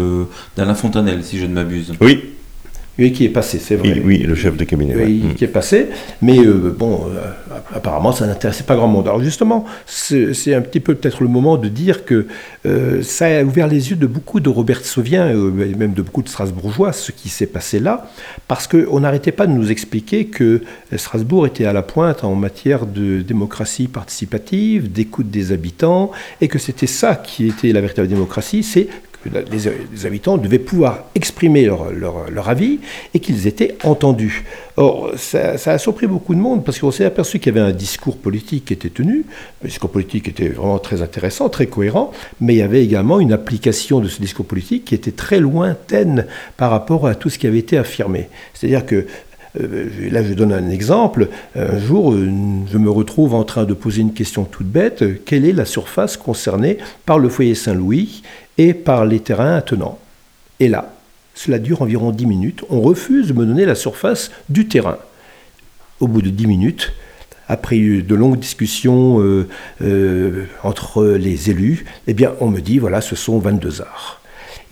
d'Alain 0.56 0.76
Fontanelle, 0.76 1.24
si 1.24 1.38
je 1.38 1.46
ne 1.46 1.54
m'abuse. 1.54 1.92
Oui, 2.00 2.35
Oui, 2.98 3.12
qui 3.12 3.24
est 3.26 3.30
passé, 3.30 3.58
c'est 3.58 3.76
vrai. 3.76 4.00
oui, 4.02 4.18
le 4.18 4.34
chef 4.34 4.56
de 4.56 4.64
cabinet. 4.64 4.94
Oui, 4.96 5.22
qui 5.36 5.44
est 5.44 5.48
passé. 5.48 5.88
Mais 6.22 6.38
euh, 6.38 6.74
bon, 6.76 7.02
euh, 7.14 7.58
apparemment, 7.74 8.12
ça 8.12 8.26
n'intéressait 8.26 8.64
pas 8.64 8.74
grand 8.74 8.88
monde. 8.88 9.06
Alors 9.06 9.22
justement, 9.22 9.66
c'est 9.86 10.54
un 10.54 10.62
petit 10.62 10.80
peu 10.80 10.94
peut-être 10.94 11.22
le 11.22 11.28
moment 11.28 11.58
de 11.58 11.68
dire 11.68 12.04
que 12.04 12.26
euh, 12.64 13.02
ça 13.02 13.26
a 13.26 13.42
ouvert 13.42 13.68
les 13.68 13.90
yeux 13.90 13.96
de 13.96 14.06
beaucoup 14.06 14.40
de 14.40 14.48
Robertsoviens, 14.48 15.26
euh, 15.26 15.70
et 15.70 15.74
même 15.74 15.92
de 15.92 16.02
beaucoup 16.02 16.22
de 16.22 16.28
Strasbourgeois, 16.28 16.92
ce 16.92 17.12
qui 17.12 17.28
s'est 17.28 17.46
passé 17.46 17.80
là, 17.80 18.10
parce 18.48 18.66
qu'on 18.66 19.00
n'arrêtait 19.00 19.32
pas 19.32 19.46
de 19.46 19.52
nous 19.52 19.70
expliquer 19.70 20.26
que 20.26 20.62
Strasbourg 20.96 21.46
était 21.46 21.66
à 21.66 21.72
la 21.72 21.82
pointe 21.82 22.24
en 22.24 22.34
matière 22.34 22.86
de 22.86 23.20
démocratie 23.20 23.88
participative, 23.88 24.90
d'écoute 24.90 25.30
des 25.30 25.52
habitants, 25.52 26.10
et 26.40 26.48
que 26.48 26.58
c'était 26.58 26.86
ça 26.86 27.14
qui 27.16 27.48
était 27.48 27.72
la 27.72 27.80
véritable 27.80 28.08
démocratie, 28.08 28.62
c'est 28.62 28.88
les, 29.52 30.06
habitants 30.06 30.36
devaient 30.36 30.58
pouvoir 30.58 31.04
exprimer 31.14 31.64
leur, 31.64 32.48
avis 32.48 32.80
et 33.14 33.20
qu'ils 33.20 33.46
étaient 33.46 33.76
entendus. 33.84 34.44
Or, 34.76 35.12
ça, 35.16 35.54
a 35.64 35.78
surpris 35.78 36.06
beaucoup 36.06 36.34
de 36.34 36.40
monde 36.40 36.64
parce 36.64 36.78
qu'on 36.78 36.90
s'est 36.90 37.04
aperçu 37.04 37.38
qu'il 37.38 37.54
y 37.54 37.58
avait 37.58 37.68
un 37.68 37.72
discours 37.72 38.16
politique 38.16 38.66
qui 38.66 38.72
était 38.72 38.90
tenu. 38.90 39.24
Le 39.62 39.68
discours 39.68 39.90
politique 39.90 40.28
était 40.28 40.48
vraiment 40.48 40.78
très 40.78 41.02
intéressant, 41.02 41.48
très 41.48 41.66
cohérent, 41.66 42.12
mais 42.40 42.54
il 42.54 42.58
y 42.58 42.62
avait 42.62 42.84
également 42.84 43.20
une 43.20 43.32
application 43.32 44.00
de 44.00 44.08
ce 44.08 44.20
discours 44.20 44.46
politique 44.46 44.84
qui 44.84 44.94
était 44.94 45.12
très 45.12 45.40
lointaine 45.40 46.26
par 46.56 46.70
rapport 46.70 47.06
à 47.06 47.14
tout 47.14 47.30
ce 47.30 47.38
qui 47.38 47.46
avait 47.46 47.58
été 47.58 47.78
affirmé. 47.78 48.28
C'est-à-dire 48.54 48.84
que 48.84 49.06
euh, 49.60 49.88
Là, 50.10 50.22
je 50.22 50.34
donne 50.34 50.52
un 50.52 50.70
exemple. 50.70 51.28
Un 51.54 51.78
jour, 51.78 52.12
euh, 52.12 52.30
je 52.70 52.78
me 52.78 52.90
retrouve 52.90 53.34
en 53.34 53.44
train 53.44 53.64
de 53.64 53.74
poser 53.74 54.02
une 54.02 54.12
question 54.12 54.44
toute 54.44 54.66
bête. 54.66 55.24
Quelle 55.24 55.44
est 55.44 55.52
la 55.52 55.64
surface 55.64 56.16
concernée 56.16 56.78
par 57.04 57.18
le 57.18 57.28
foyer 57.28 57.54
Saint-Louis 57.54 58.22
et 58.58 58.74
par 58.74 59.04
les 59.04 59.20
terrains 59.20 59.56
attenants 59.56 59.98
Et 60.60 60.68
là, 60.68 60.94
cela 61.34 61.58
dure 61.58 61.82
environ 61.82 62.10
10 62.10 62.26
minutes. 62.26 62.64
On 62.70 62.80
refuse 62.80 63.28
de 63.28 63.32
me 63.32 63.44
donner 63.44 63.64
la 63.64 63.74
surface 63.74 64.30
du 64.48 64.66
terrain. 64.66 64.98
Au 66.00 66.08
bout 66.08 66.22
de 66.22 66.30
10 66.30 66.46
minutes, 66.46 66.92
après 67.48 67.78
de 67.78 68.14
longues 68.14 68.38
discussions 68.38 69.20
euh, 69.20 69.48
euh, 69.82 70.46
entre 70.62 71.04
les 71.04 71.50
élus, 71.50 71.84
eh 72.06 72.14
bien, 72.14 72.32
on 72.40 72.48
me 72.48 72.60
dit, 72.60 72.78
voilà, 72.78 73.00
ce 73.00 73.16
sont 73.16 73.38
22 73.38 73.82
arts. 73.82 74.20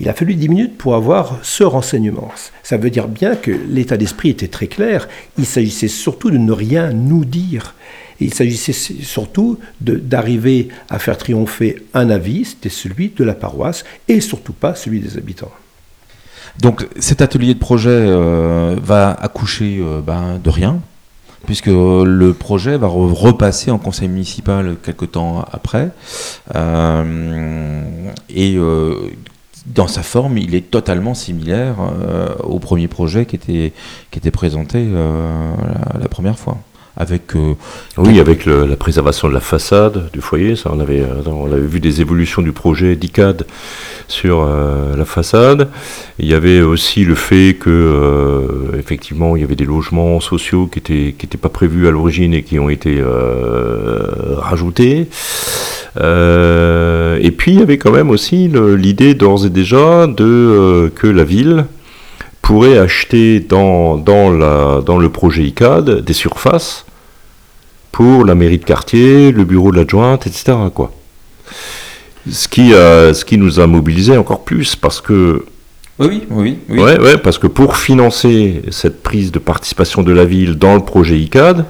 Il 0.00 0.08
a 0.08 0.14
fallu 0.14 0.34
10 0.34 0.48
minutes 0.48 0.78
pour 0.78 0.96
avoir 0.96 1.38
ce 1.42 1.62
renseignement. 1.62 2.32
Ça 2.62 2.76
veut 2.76 2.90
dire 2.90 3.06
bien 3.06 3.36
que 3.36 3.52
l'état 3.52 3.96
d'esprit 3.96 4.30
était 4.30 4.48
très 4.48 4.66
clair. 4.66 5.08
Il 5.38 5.46
s'agissait 5.46 5.88
surtout 5.88 6.30
de 6.30 6.38
ne 6.38 6.50
rien 6.50 6.92
nous 6.92 7.24
dire. 7.24 7.74
Il 8.20 8.32
s'agissait 8.32 8.72
surtout 8.72 9.58
d'arriver 9.80 10.68
à 10.88 10.98
faire 10.98 11.18
triompher 11.18 11.84
un 11.94 12.10
avis, 12.10 12.44
c'était 12.44 12.68
celui 12.68 13.08
de 13.10 13.24
la 13.24 13.34
paroisse, 13.34 13.84
et 14.08 14.20
surtout 14.20 14.52
pas 14.52 14.74
celui 14.74 15.00
des 15.00 15.16
habitants. 15.16 15.52
Donc 16.60 16.86
cet 17.00 17.20
atelier 17.20 17.54
de 17.54 17.58
projet 17.58 17.90
euh, 17.90 18.76
va 18.80 19.10
accoucher 19.10 19.78
euh, 19.80 20.00
ben, 20.00 20.38
de 20.42 20.50
rien, 20.50 20.80
puisque 21.46 21.66
le 21.66 22.32
projet 22.32 22.78
va 22.78 22.86
re- 22.86 23.12
repasser 23.12 23.70
en 23.70 23.78
conseil 23.78 24.08
municipal 24.08 24.76
quelque 24.82 25.04
temps 25.04 25.44
après. 25.52 25.90
Euh, 26.54 27.82
et 28.30 28.56
euh, 28.56 29.10
dans 29.66 29.88
sa 29.88 30.02
forme, 30.02 30.38
il 30.38 30.54
est 30.54 30.70
totalement 30.70 31.14
similaire 31.14 31.76
euh, 31.80 32.34
au 32.44 32.60
premier 32.60 32.86
projet 32.86 33.26
qui 33.26 33.36
était, 33.36 34.30
présenté 34.30 34.86
euh, 34.86 35.52
la 35.98 36.08
première 36.08 36.38
fois. 36.38 36.58
Avec, 36.96 37.34
euh, 37.34 37.54
Oui, 37.98 38.20
avec 38.20 38.46
le- 38.46 38.66
la 38.66 38.76
préservation 38.76 39.26
de 39.28 39.34
la 39.34 39.40
façade 39.40 40.10
du 40.12 40.20
foyer, 40.20 40.54
ça 40.54 40.70
on 40.72 40.78
avait, 40.78 41.00
euh, 41.00 41.22
on 41.26 41.50
avait 41.50 41.66
vu 41.66 41.80
des 41.80 42.00
évolutions 42.00 42.40
du 42.40 42.52
projet 42.52 42.94
d'ICAD 42.94 43.46
sur 44.06 44.42
euh, 44.42 44.94
la 44.96 45.04
façade. 45.04 45.68
Il 46.20 46.26
y 46.26 46.34
avait 46.34 46.60
aussi 46.60 47.04
le 47.04 47.16
fait 47.16 47.56
que 47.58 47.68
euh, 47.70 48.78
effectivement 48.78 49.34
il 49.34 49.40
y 49.40 49.44
avait 49.44 49.56
des 49.56 49.64
logements 49.64 50.20
sociaux 50.20 50.68
qui 50.68 50.78
étaient 50.78 51.14
qui 51.18 51.26
étaient 51.26 51.36
pas 51.38 51.48
prévus 51.48 51.88
à 51.88 51.90
l'origine 51.90 52.32
et 52.32 52.42
qui 52.44 52.60
ont 52.60 52.70
été 52.70 53.00
euh, 53.00 54.06
rajoutés. 54.36 55.08
Euh, 56.00 57.18
et 57.20 57.30
puis 57.30 57.52
il 57.52 57.58
y 57.58 57.62
avait 57.62 57.78
quand 57.78 57.92
même 57.92 58.10
aussi 58.10 58.48
l'idée 58.76 59.14
d'ores 59.14 59.46
et 59.46 59.50
déjà 59.50 60.06
de 60.06 60.92
que 60.94 61.06
la 61.06 61.24
ville 61.24 61.66
pourrait 62.42 62.78
acheter 62.78 63.40
dans, 63.40 63.96
dans, 63.96 64.30
la, 64.30 64.82
dans 64.84 64.98
le 64.98 65.08
projet 65.08 65.44
ICAD 65.44 66.00
des 66.04 66.12
surfaces 66.12 66.83
pour 67.94 68.24
la 68.24 68.34
mairie 68.34 68.58
de 68.58 68.64
quartier, 68.64 69.30
le 69.30 69.44
bureau 69.44 69.70
de 69.70 69.76
l'adjointe, 69.76 70.26
etc. 70.26 70.52
Quoi. 70.74 70.90
Ce, 72.28 72.48
qui, 72.48 72.74
a- 72.74 73.14
ce 73.14 73.24
qui 73.24 73.38
nous 73.38 73.60
a 73.60 73.68
mobilisés 73.68 74.16
encore 74.16 74.42
plus, 74.42 74.74
parce 74.74 75.00
que, 75.00 75.44
oui, 76.00 76.24
oui, 76.28 76.58
oui. 76.68 76.80
ouais, 76.80 76.98
ouais, 76.98 77.18
parce 77.18 77.38
que 77.38 77.46
pour 77.46 77.76
financer 77.76 78.62
cette 78.72 79.00
prise 79.04 79.30
de 79.30 79.38
participation 79.38 80.02
de 80.02 80.10
la 80.12 80.24
ville 80.24 80.56
dans 80.56 80.74
le 80.74 80.80
projet 80.80 81.16
ICAD, 81.20 81.66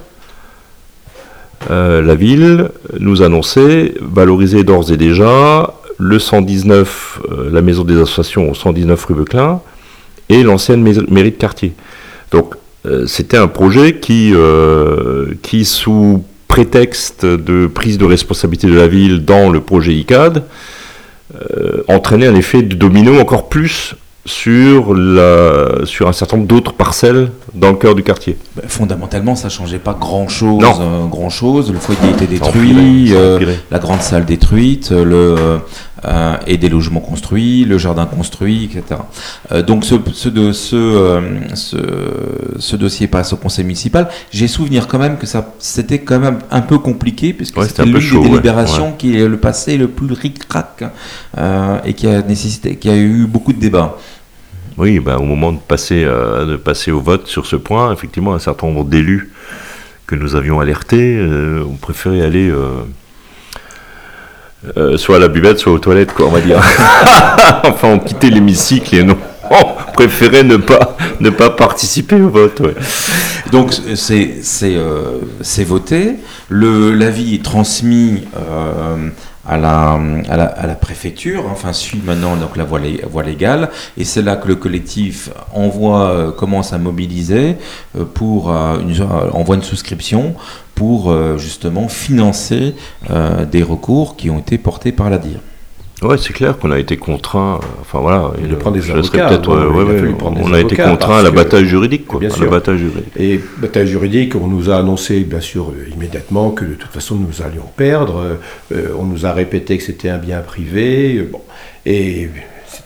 euh, 1.70 2.00
la 2.00 2.14
ville 2.14 2.70
nous 3.00 3.20
annonçait 3.22 3.92
valoriser 4.00 4.64
d'ores 4.64 4.90
et 4.92 4.96
déjà 4.96 5.74
le 5.98 6.18
119, 6.18 7.20
euh, 7.32 7.50
la 7.52 7.60
maison 7.60 7.84
des 7.84 8.00
associations 8.00 8.50
au 8.50 8.54
119 8.54 9.04
rue 9.04 9.14
Beuclin, 9.14 9.60
et 10.30 10.42
l'ancienne 10.42 10.82
mairie 11.10 11.32
de 11.32 11.36
quartier. 11.36 11.74
Donc 12.30 12.54
c'était 13.06 13.36
un 13.36 13.48
projet 13.48 13.96
qui, 13.96 14.32
euh, 14.34 15.34
qui, 15.42 15.64
sous 15.64 16.24
prétexte 16.48 17.24
de 17.24 17.66
prise 17.66 17.98
de 17.98 18.04
responsabilité 18.04 18.66
de 18.66 18.74
la 18.74 18.86
ville 18.86 19.24
dans 19.24 19.50
le 19.50 19.60
projet 19.60 19.94
ICAD, 19.94 20.44
euh, 21.34 21.82
entraînait 21.88 22.26
un 22.26 22.34
effet 22.34 22.62
de 22.62 22.74
domino 22.76 23.18
encore 23.18 23.48
plus 23.48 23.94
sur, 24.26 24.94
sur 25.84 26.08
un 26.08 26.12
certain 26.12 26.36
nombre 26.36 26.48
d'autres 26.48 26.72
parcelles 26.72 27.30
dans 27.54 27.70
le 27.70 27.76
cœur 27.76 27.94
du 27.94 28.02
quartier. 28.02 28.36
Ben, 28.56 28.64
fondamentalement, 28.68 29.36
ça 29.36 29.48
changeait 29.48 29.78
pas 29.78 29.96
grand-chose. 29.98 30.60
Non. 30.62 30.72
euh, 30.80 31.06
grand-chose. 31.06 31.72
Le 31.72 31.78
foyer 31.78 32.10
était 32.10 32.26
détruit. 32.26 33.12
euh, 33.12 33.38
la 33.70 33.78
grande 33.78 34.00
salle 34.02 34.24
détruite, 34.24 34.90
le, 34.90 35.60
euh, 36.06 36.36
et 36.46 36.56
des 36.58 36.68
logements 36.68 37.00
construits, 37.00 37.64
le 37.64 37.78
jardin 37.78 38.06
construit, 38.06 38.64
etc. 38.64 39.00
Euh, 39.52 39.62
donc 39.62 39.84
ce, 39.84 39.94
ce, 40.12 40.28
de- 40.28 40.52
ce, 40.52 40.76
euh, 40.76 41.20
ce, 41.54 41.76
ce 42.58 42.76
dossier 42.76 43.06
passe 43.06 43.32
au 43.32 43.36
conseil 43.36 43.64
municipal. 43.64 44.08
J'ai 44.30 44.48
souvenir 44.48 44.86
quand 44.88 44.98
même 44.98 45.16
que 45.16 45.26
ça 45.26 45.46
c'était 45.58 46.00
quand 46.00 46.18
même 46.18 46.38
un 46.50 46.60
peu 46.60 46.78
compliqué 46.78 47.32
puisque 47.32 47.56
Ouais, 47.56 47.68
c'était 47.68 47.84
l'une 47.84 47.98
des 47.98 48.16
ouais, 48.16 48.22
délibérations 48.28 48.92
qui 48.98 49.16
est 49.18 49.28
le 49.28 49.36
passé 49.36 49.76
le 49.76 49.88
plus 49.88 50.12
ric-rac 50.12 50.84
euh, 51.38 51.78
et 51.84 51.94
qui 51.94 52.06
a 52.06 52.20
nécessité, 52.22 52.76
qui 52.76 52.90
a 52.90 52.96
eu 52.96 53.26
beaucoup 53.26 53.52
de 53.52 53.60
débats. 53.60 53.96
Oui, 54.76 54.98
ben, 54.98 55.16
au 55.16 55.24
moment 55.24 55.52
de 55.52 55.58
passer, 55.58 56.04
euh, 56.04 56.46
de 56.46 56.56
passer 56.56 56.90
au 56.90 57.00
vote 57.00 57.26
sur 57.28 57.46
ce 57.46 57.56
point, 57.56 57.92
effectivement, 57.92 58.34
un 58.34 58.38
certain 58.38 58.66
nombre 58.66 58.84
d'élus 58.84 59.32
que 60.06 60.14
nous 60.16 60.34
avions 60.34 60.60
alertés 60.60 61.16
euh, 61.16 61.62
ont 61.64 61.76
préféré 61.76 62.22
aller 62.22 62.52
euh, 64.76 64.96
soit 64.96 65.16
à 65.16 65.18
la 65.18 65.28
buvette, 65.28 65.58
soit 65.58 65.72
aux 65.72 65.78
toilettes, 65.78 66.12
quoi, 66.12 66.26
on 66.26 66.30
va 66.30 66.40
dire. 66.40 66.58
enfin, 67.64 67.88
ont 67.88 67.98
quitté 67.98 68.30
l'hémicycle 68.30 68.96
et 68.96 69.02
non, 69.04 69.16
ont 69.50 69.92
préféré 69.92 70.42
ne 70.42 70.56
pas, 70.56 70.96
ne 71.20 71.30
pas 71.30 71.50
participer 71.50 72.20
au 72.20 72.28
vote. 72.28 72.62
Donc 73.52 73.72
c'est 73.94 74.40
euh, 74.64 75.18
voté. 75.66 76.16
L'avis 76.50 77.36
est 77.36 77.44
transmis 77.44 78.24
euh, 78.36 79.10
à 79.46 79.56
la, 79.56 80.74
préfecture. 80.80 81.44
Enfin 81.50 81.72
suit 81.72 82.00
maintenant 82.04 82.36
donc 82.36 82.56
la 82.56 82.64
voie, 82.64 82.80
lé- 82.80 83.02
voie 83.10 83.22
légale 83.22 83.70
et 83.96 84.04
c'est 84.04 84.22
là 84.22 84.36
que 84.36 84.48
le 84.48 84.56
collectif 84.56 85.30
envoie 85.52 86.08
euh, 86.10 86.32
commence 86.32 86.72
à 86.72 86.78
mobiliser 86.78 87.56
pour 88.14 88.50
une 88.50 89.06
envoie 89.32 89.56
une 89.56 89.62
souscription 89.62 90.34
pour 90.74 91.14
justement 91.38 91.88
financer 91.88 92.74
des 93.52 93.62
recours 93.62 94.16
qui 94.16 94.28
ont 94.30 94.40
été 94.40 94.58
portés 94.58 94.90
par 94.90 95.08
la 95.08 95.18
DIR. 95.18 95.38
Ouais, 96.04 96.18
c'est 96.18 96.32
clair 96.32 96.58
qu'on 96.58 96.70
a 96.70 96.78
été 96.78 96.96
contraint. 96.96 97.60
euh, 97.62 97.66
Enfin 97.80 97.98
voilà, 98.00 98.30
Et 98.38 98.44
et 98.44 98.46
de 98.46 98.52
le- 98.52 98.58
prendre 98.58 98.76
des 98.76 98.90
avocats, 98.90 99.38
bon, 99.38 99.54
euh, 99.56 99.68
il 99.70 99.76
ouais, 99.76 99.84
ouais, 99.84 100.14
on 100.42 100.52
a 100.52 100.60
été 100.60 100.76
contraint 100.76 101.18
à 101.18 101.22
la 101.22 101.30
bataille 101.30 101.64
juridique, 101.66 102.06
quoi. 102.06 102.20
Bien 102.20 102.30
à 102.30 102.38
la 102.38 102.46
bataille 102.46 102.78
juridique. 102.78 103.12
Et 103.18 103.40
bataille 103.58 103.86
juridique, 103.86 104.34
on 104.36 104.46
nous 104.46 104.70
a 104.70 104.76
annoncé, 104.76 105.20
bien 105.20 105.40
sûr, 105.40 105.70
euh, 105.70 105.88
immédiatement 105.94 106.50
que 106.50 106.64
de 106.64 106.74
toute 106.74 106.90
façon 106.92 107.16
nous 107.16 107.42
allions 107.42 107.68
perdre. 107.76 108.18
Euh, 108.18 108.34
euh, 108.76 108.88
on 108.98 109.04
nous 109.04 109.24
a 109.26 109.32
répété 109.32 109.78
que 109.78 109.84
c'était 109.84 110.10
un 110.10 110.18
bien 110.18 110.40
privé. 110.40 111.16
euh, 111.18 111.28
bon. 111.32 111.40
Et 111.86 112.28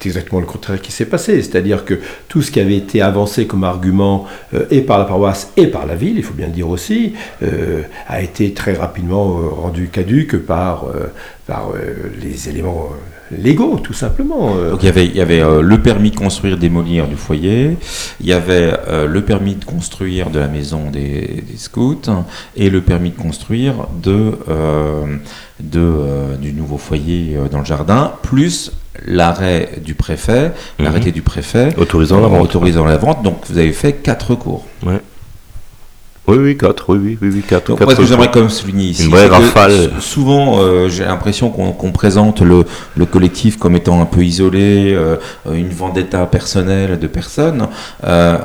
c'est 0.01 0.09
exactement 0.09 0.41
le 0.41 0.47
contraire 0.47 0.81
qui 0.81 0.93
s'est 0.93 1.07
passé. 1.07 1.43
C'est-à-dire 1.43 1.85
que 1.85 2.01
tout 2.29 2.43
ce 2.43 2.51
qui 2.51 2.61
avait 2.61 2.77
été 2.77 3.03
avancé 3.03 3.47
comme 3.47 3.65
argument, 3.65 4.27
euh, 4.55 4.67
et 4.71 4.83
par 4.83 4.99
la 4.99 5.05
paroisse 5.05 5.53
et 5.57 5.67
par 5.67 5.87
la 5.87 5.95
ville, 5.95 6.17
il 6.17 6.23
faut 6.23 6.35
bien 6.35 6.47
le 6.47 6.53
dire 6.53 6.69
aussi, 6.69 7.15
euh, 7.43 7.83
a 8.07 8.23
été 8.23 8.53
très 8.53 8.75
rapidement 8.75 9.39
euh, 9.39 9.49
rendu 9.49 9.89
caduque 9.89 10.37
par, 10.37 10.87
par 11.47 11.73
les 12.21 12.49
éléments 12.49 12.91
légaux, 13.31 13.79
tout 13.83 13.93
simplement. 13.93 14.55
Il 14.81 14.85
y 14.85 15.21
avait, 15.21 15.43
le 15.63 15.83
permis 15.83 16.11
de 16.11 16.17
construire, 16.17 16.57
démolir 16.57 17.07
du 17.09 17.17
foyer, 17.17 17.77
il 18.21 18.27
y 18.27 18.33
avait 18.33 18.73
le 19.07 19.21
permis 19.23 19.55
de 19.55 19.65
construire 19.65 20.31
de 20.31 20.39
la 20.39 20.49
maison 20.49 20.91
des, 20.91 21.45
scouts 21.57 22.01
et 22.57 22.71
le 22.71 22.81
permis 22.81 23.11
de 23.11 23.17
construire 23.17 23.87
de, 24.03 24.33
de, 25.61 26.37
du 26.41 26.53
nouveau 26.53 26.79
foyer 26.79 27.37
dans 27.51 27.61
le 27.61 27.65
jardin, 27.65 28.13
plus 28.23 28.73
l'arrêt 29.07 29.71
du 29.85 29.95
préfet, 29.95 30.53
l'arrêté 30.79 31.13
du 31.13 31.23
préfet 31.23 31.75
Autorisant 31.77 32.21
la 32.21 32.29
vente. 32.29 32.43
autorisant 32.43 32.85
la 32.85 32.97
vente. 32.97 33.23
Donc 33.23 33.39
vous 33.49 33.59
avez 33.59 33.73
fait 33.73 33.93
quatre 33.95 34.31
recours. 34.31 34.65
Ouais. 34.85 35.01
Oui, 36.31 36.37
oui, 36.37 36.59
4, 36.59 36.93
oui, 36.95 36.99
oui, 37.03 37.19
oui, 37.23 37.31
oui 37.37 37.41
4. 37.49 37.69
Donc, 37.69 37.81
moi, 37.81 37.93
ce 37.95 38.01
que 38.01 38.05
j'aimerais 38.05 38.31
quand 38.31 38.41
même 38.41 38.51
souligner 38.51 38.89
ici, 38.89 39.05
Une 39.07 39.11
vraie 39.13 39.29
rafale. 39.29 39.93
souvent, 39.99 40.59
euh, 40.61 40.87
j'ai 40.91 41.07
l'impression 41.07 41.49
qu'on 41.49 41.73
qu'on 41.73 41.91
présente 41.91 42.43
le, 42.43 42.67
le 42.99 43.07
collectif 43.07 43.57
comme 43.59 43.75
étant 43.77 43.99
un 43.99 44.05
peu 44.05 44.23
isolé, 44.23 44.93
euh, 44.95 45.17
une 45.51 45.71
vendetta 45.71 46.27
personnelle 46.27 46.99
de 46.99 47.07
personnes. 47.07 47.69
Euh, 48.05 48.37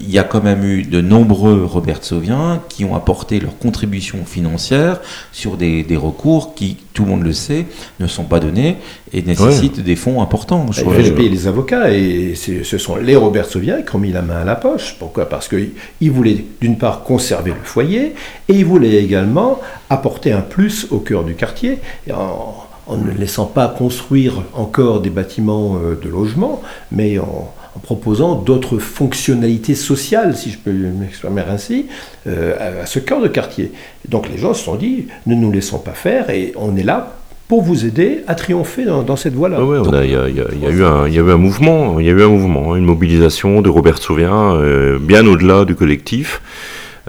Il 0.00 0.10
y 0.10 0.18
a 0.18 0.24
quand 0.24 0.42
même 0.42 0.64
eu 0.64 0.82
de 0.82 1.00
nombreux 1.00 1.64
Robert 1.64 2.02
Sauviens 2.02 2.60
qui 2.68 2.84
ont 2.84 2.96
apporté 2.96 3.38
leur 3.38 3.56
contribution 3.56 4.24
financière 4.26 4.98
sur 5.30 5.56
des, 5.56 5.84
des 5.84 5.96
recours 5.96 6.56
qui, 6.56 6.76
tout 6.98 7.04
le 7.04 7.10
monde 7.10 7.22
le 7.22 7.32
sait, 7.32 7.64
ne 8.00 8.08
sont 8.08 8.24
pas 8.24 8.40
donnés 8.40 8.76
et 9.12 9.22
nécessitent 9.22 9.78
des 9.78 9.94
fonds 9.94 10.20
importants. 10.20 10.66
Je 10.72 10.80
Il 10.80 10.82
trouve. 10.82 10.96
fallait 10.96 11.12
payer 11.12 11.28
les 11.28 11.46
avocats 11.46 11.92
et 11.92 12.34
ce 12.34 12.76
sont 12.78 12.96
les 12.96 13.14
Robert 13.14 13.44
Sauviens 13.44 13.82
qui 13.82 13.94
ont 13.94 14.00
mis 14.00 14.10
la 14.10 14.22
main 14.22 14.40
à 14.40 14.44
la 14.44 14.56
poche. 14.56 14.96
Pourquoi? 14.98 15.28
Parce 15.28 15.46
qu'ils 15.48 16.10
voulaient 16.10 16.44
d'une 16.60 16.76
part 16.76 17.04
conserver 17.04 17.52
le 17.52 17.62
foyer 17.62 18.14
et 18.48 18.52
ils 18.52 18.64
voulaient 18.64 18.96
également 18.96 19.60
apporter 19.90 20.32
un 20.32 20.40
plus 20.40 20.88
au 20.90 20.98
cœur 20.98 21.22
du 21.22 21.34
quartier 21.36 21.78
et 22.08 22.12
en, 22.12 22.56
en 22.88 22.96
ne 22.96 23.12
laissant 23.12 23.46
pas 23.46 23.68
construire 23.68 24.42
encore 24.52 25.00
des 25.00 25.10
bâtiments 25.10 25.76
euh, 25.76 25.96
de 26.02 26.08
logement, 26.08 26.62
mais 26.90 27.20
en, 27.20 27.52
en 27.78 27.80
proposant 27.80 28.34
d'autres 28.34 28.78
fonctionnalités 28.78 29.76
sociales, 29.76 30.36
si 30.36 30.50
je 30.50 30.58
peux 30.58 30.72
m'exprimer 30.72 31.42
ainsi, 31.48 31.86
euh, 32.26 32.82
à, 32.82 32.86
ce 32.86 32.98
cœur 32.98 33.20
de 33.22 33.28
quartier. 33.28 33.70
Donc 34.08 34.28
les 34.28 34.36
gens 34.36 34.52
se 34.52 34.64
sont 34.64 34.74
dit, 34.74 35.06
ne 35.26 35.36
nous 35.36 35.52
laissons 35.52 35.78
pas 35.78 35.92
faire 35.92 36.28
et 36.30 36.52
on 36.56 36.76
est 36.76 36.82
là 36.82 37.14
pour 37.46 37.62
vous 37.62 37.86
aider 37.86 38.24
à 38.26 38.34
triompher 38.34 38.84
dans, 38.84 39.16
cette 39.16 39.34
voie-là. 39.34 39.58
Il 40.04 40.10
y, 40.10 40.16
a- 40.16 40.70
eu 40.70 41.30
un- 41.30 41.36
mouvement, 41.36 41.98
il 42.00 42.06
y 42.06 42.10
a 42.10 42.12
eu 42.12 42.22
un 42.22 42.28
mouvement, 42.28 42.74
une 42.76 42.84
mobilisation 42.84 43.62
de 43.62 43.70
Robert 43.70 43.98
Sauvien, 43.98 44.54
euh, 44.56 44.98
bien 45.00 45.24
au-delà 45.26 45.64
du 45.64 45.74
collectif. 45.74 46.42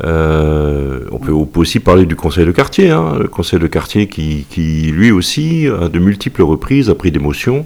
Euh, 0.06 1.00
on, 1.12 1.18
peut, 1.18 1.32
on 1.32 1.46
peut 1.46 1.60
aussi 1.60 1.80
parler 1.80 2.06
du 2.06 2.16
conseil 2.16 2.46
de 2.46 2.52
quartier, 2.52 2.90
hein, 2.90 3.16
le 3.20 3.28
conseil 3.28 3.60
de 3.60 3.68
quartier 3.68 4.08
qui, 4.08 4.46
qui, 4.50 4.92
lui 4.92 5.12
aussi, 5.12 5.68
à 5.68 5.90
de 5.90 6.00
multiples 6.00 6.44
reprises, 6.44 6.90
a 6.90 6.96
pris 6.96 7.12
des 7.12 7.20
motions 7.20 7.66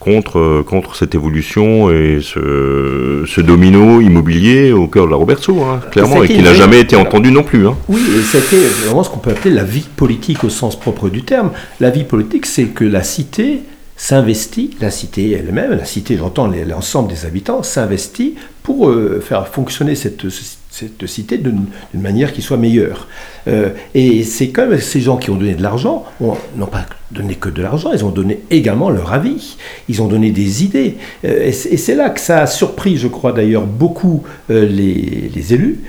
contre, 0.00 0.38
euh, 0.38 0.64
contre 0.66 0.96
cette 0.96 1.14
évolution 1.14 1.90
et 1.90 2.20
ce, 2.22 3.24
ce 3.26 3.40
domino 3.40 4.00
immobilier 4.00 4.72
au 4.72 4.86
cœur 4.86 5.06
de 5.06 5.10
la 5.10 5.16
Roberto, 5.16 5.62
hein, 5.62 5.80
clairement, 5.90 6.22
et 6.22 6.28
qui 6.28 6.42
n'a 6.42 6.54
jamais 6.54 6.80
été 6.80 6.96
entendu 6.96 7.30
non 7.30 7.42
plus. 7.42 7.66
Hein. 7.66 7.76
Oui, 7.88 8.00
et 8.16 8.22
c'était 8.22 8.64
vraiment 8.84 9.02
ce 9.02 9.10
qu'on 9.10 9.18
peut 9.18 9.30
appeler 9.30 9.54
la 9.54 9.64
vie 9.64 9.86
politique 9.96 10.44
au 10.44 10.48
sens 10.48 10.78
propre 10.78 11.08
du 11.08 11.22
terme. 11.22 11.50
La 11.80 11.90
vie 11.90 12.04
politique, 12.04 12.46
c'est 12.46 12.66
que 12.66 12.84
la 12.84 13.02
cité 13.02 13.60
s'investit, 13.96 14.76
la 14.80 14.90
cité 14.90 15.30
elle-même, 15.32 15.70
la 15.72 15.84
cité, 15.84 16.16
j'entends 16.16 16.50
l'ensemble 16.66 17.08
des 17.08 17.24
habitants, 17.24 17.62
s'investit 17.62 18.34
pour 18.62 18.90
euh, 18.90 19.20
faire 19.20 19.48
fonctionner 19.48 19.94
cette, 19.94 20.28
cette 20.28 20.58
cité 21.06 21.38
d'une 21.38 21.66
manière 21.94 22.32
qui 22.32 22.42
soit 22.42 22.56
meilleure. 22.56 23.08
Euh, 23.48 23.70
et 23.94 24.22
c'est 24.24 24.48
même 24.66 24.80
ces 24.80 25.00
gens 25.00 25.16
qui 25.16 25.30
ont 25.30 25.36
donné 25.36 25.54
de 25.54 25.62
l'argent, 25.62 26.04
ont- 26.20 26.36
n'ont 26.56 26.66
pas 26.66 26.86
donné 27.10 27.34
que 27.36 27.48
de 27.48 27.62
l'argent, 27.62 27.90
ils 27.92 28.04
ont 28.04 28.10
donné 28.10 28.40
également 28.50 28.90
leur 28.90 29.12
avis, 29.12 29.56
ils 29.88 30.02
ont 30.02 30.08
donné 30.08 30.30
des 30.30 30.64
idées. 30.64 30.96
Euh, 31.24 31.46
et 31.46 31.52
c'est 31.52 31.94
là 31.94 32.10
que 32.10 32.20
ça 32.20 32.42
a 32.42 32.46
surpris, 32.46 32.96
je 32.96 33.08
crois 33.08 33.32
d'ailleurs, 33.32 33.66
beaucoup 33.66 34.22
euh, 34.50 34.66
les 35.30 35.54
élus, 35.54 35.80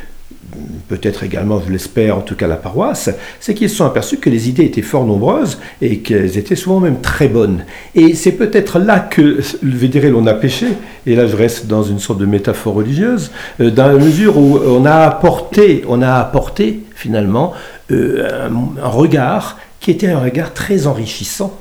peut-être 0.87 1.23
également, 1.23 1.61
je 1.65 1.71
l'espère, 1.71 2.17
en 2.17 2.21
tout 2.21 2.35
cas 2.35 2.47
la 2.47 2.55
paroisse, 2.55 3.09
c'est 3.39 3.53
qu'ils 3.53 3.69
se 3.69 3.75
sont 3.75 3.85
aperçus 3.85 4.17
que 4.17 4.29
les 4.29 4.49
idées 4.49 4.63
étaient 4.63 4.81
fort 4.81 5.05
nombreuses 5.05 5.59
et 5.81 5.99
qu'elles 5.99 6.37
étaient 6.37 6.55
souvent 6.55 6.79
même 6.79 7.01
très 7.01 7.27
bonnes. 7.27 7.65
Et 7.95 8.15
c'est 8.15 8.33
peut-être 8.33 8.79
là 8.79 8.99
que, 8.99 9.39
le 9.61 9.77
védéré, 9.77 10.09
l'on 10.09 10.25
a 10.27 10.33
péché, 10.33 10.67
et 11.05 11.15
là 11.15 11.27
je 11.27 11.35
reste 11.35 11.67
dans 11.67 11.83
une 11.83 11.99
sorte 11.99 12.19
de 12.19 12.25
métaphore 12.25 12.75
religieuse, 12.75 13.31
euh, 13.59 13.71
dans 13.71 13.87
la 13.87 13.95
mesure 13.95 14.37
où 14.37 14.59
on 14.65 14.85
a 14.85 14.95
apporté, 14.95 15.83
on 15.87 16.01
a 16.01 16.13
apporté 16.13 16.81
finalement 16.95 17.53
euh, 17.91 18.49
un, 18.81 18.87
regard 18.87 19.57
qui 19.79 19.91
était 19.91 20.07
un 20.07 20.19
regard 20.19 20.53
très 20.53 20.87
enrichissant 20.87 21.57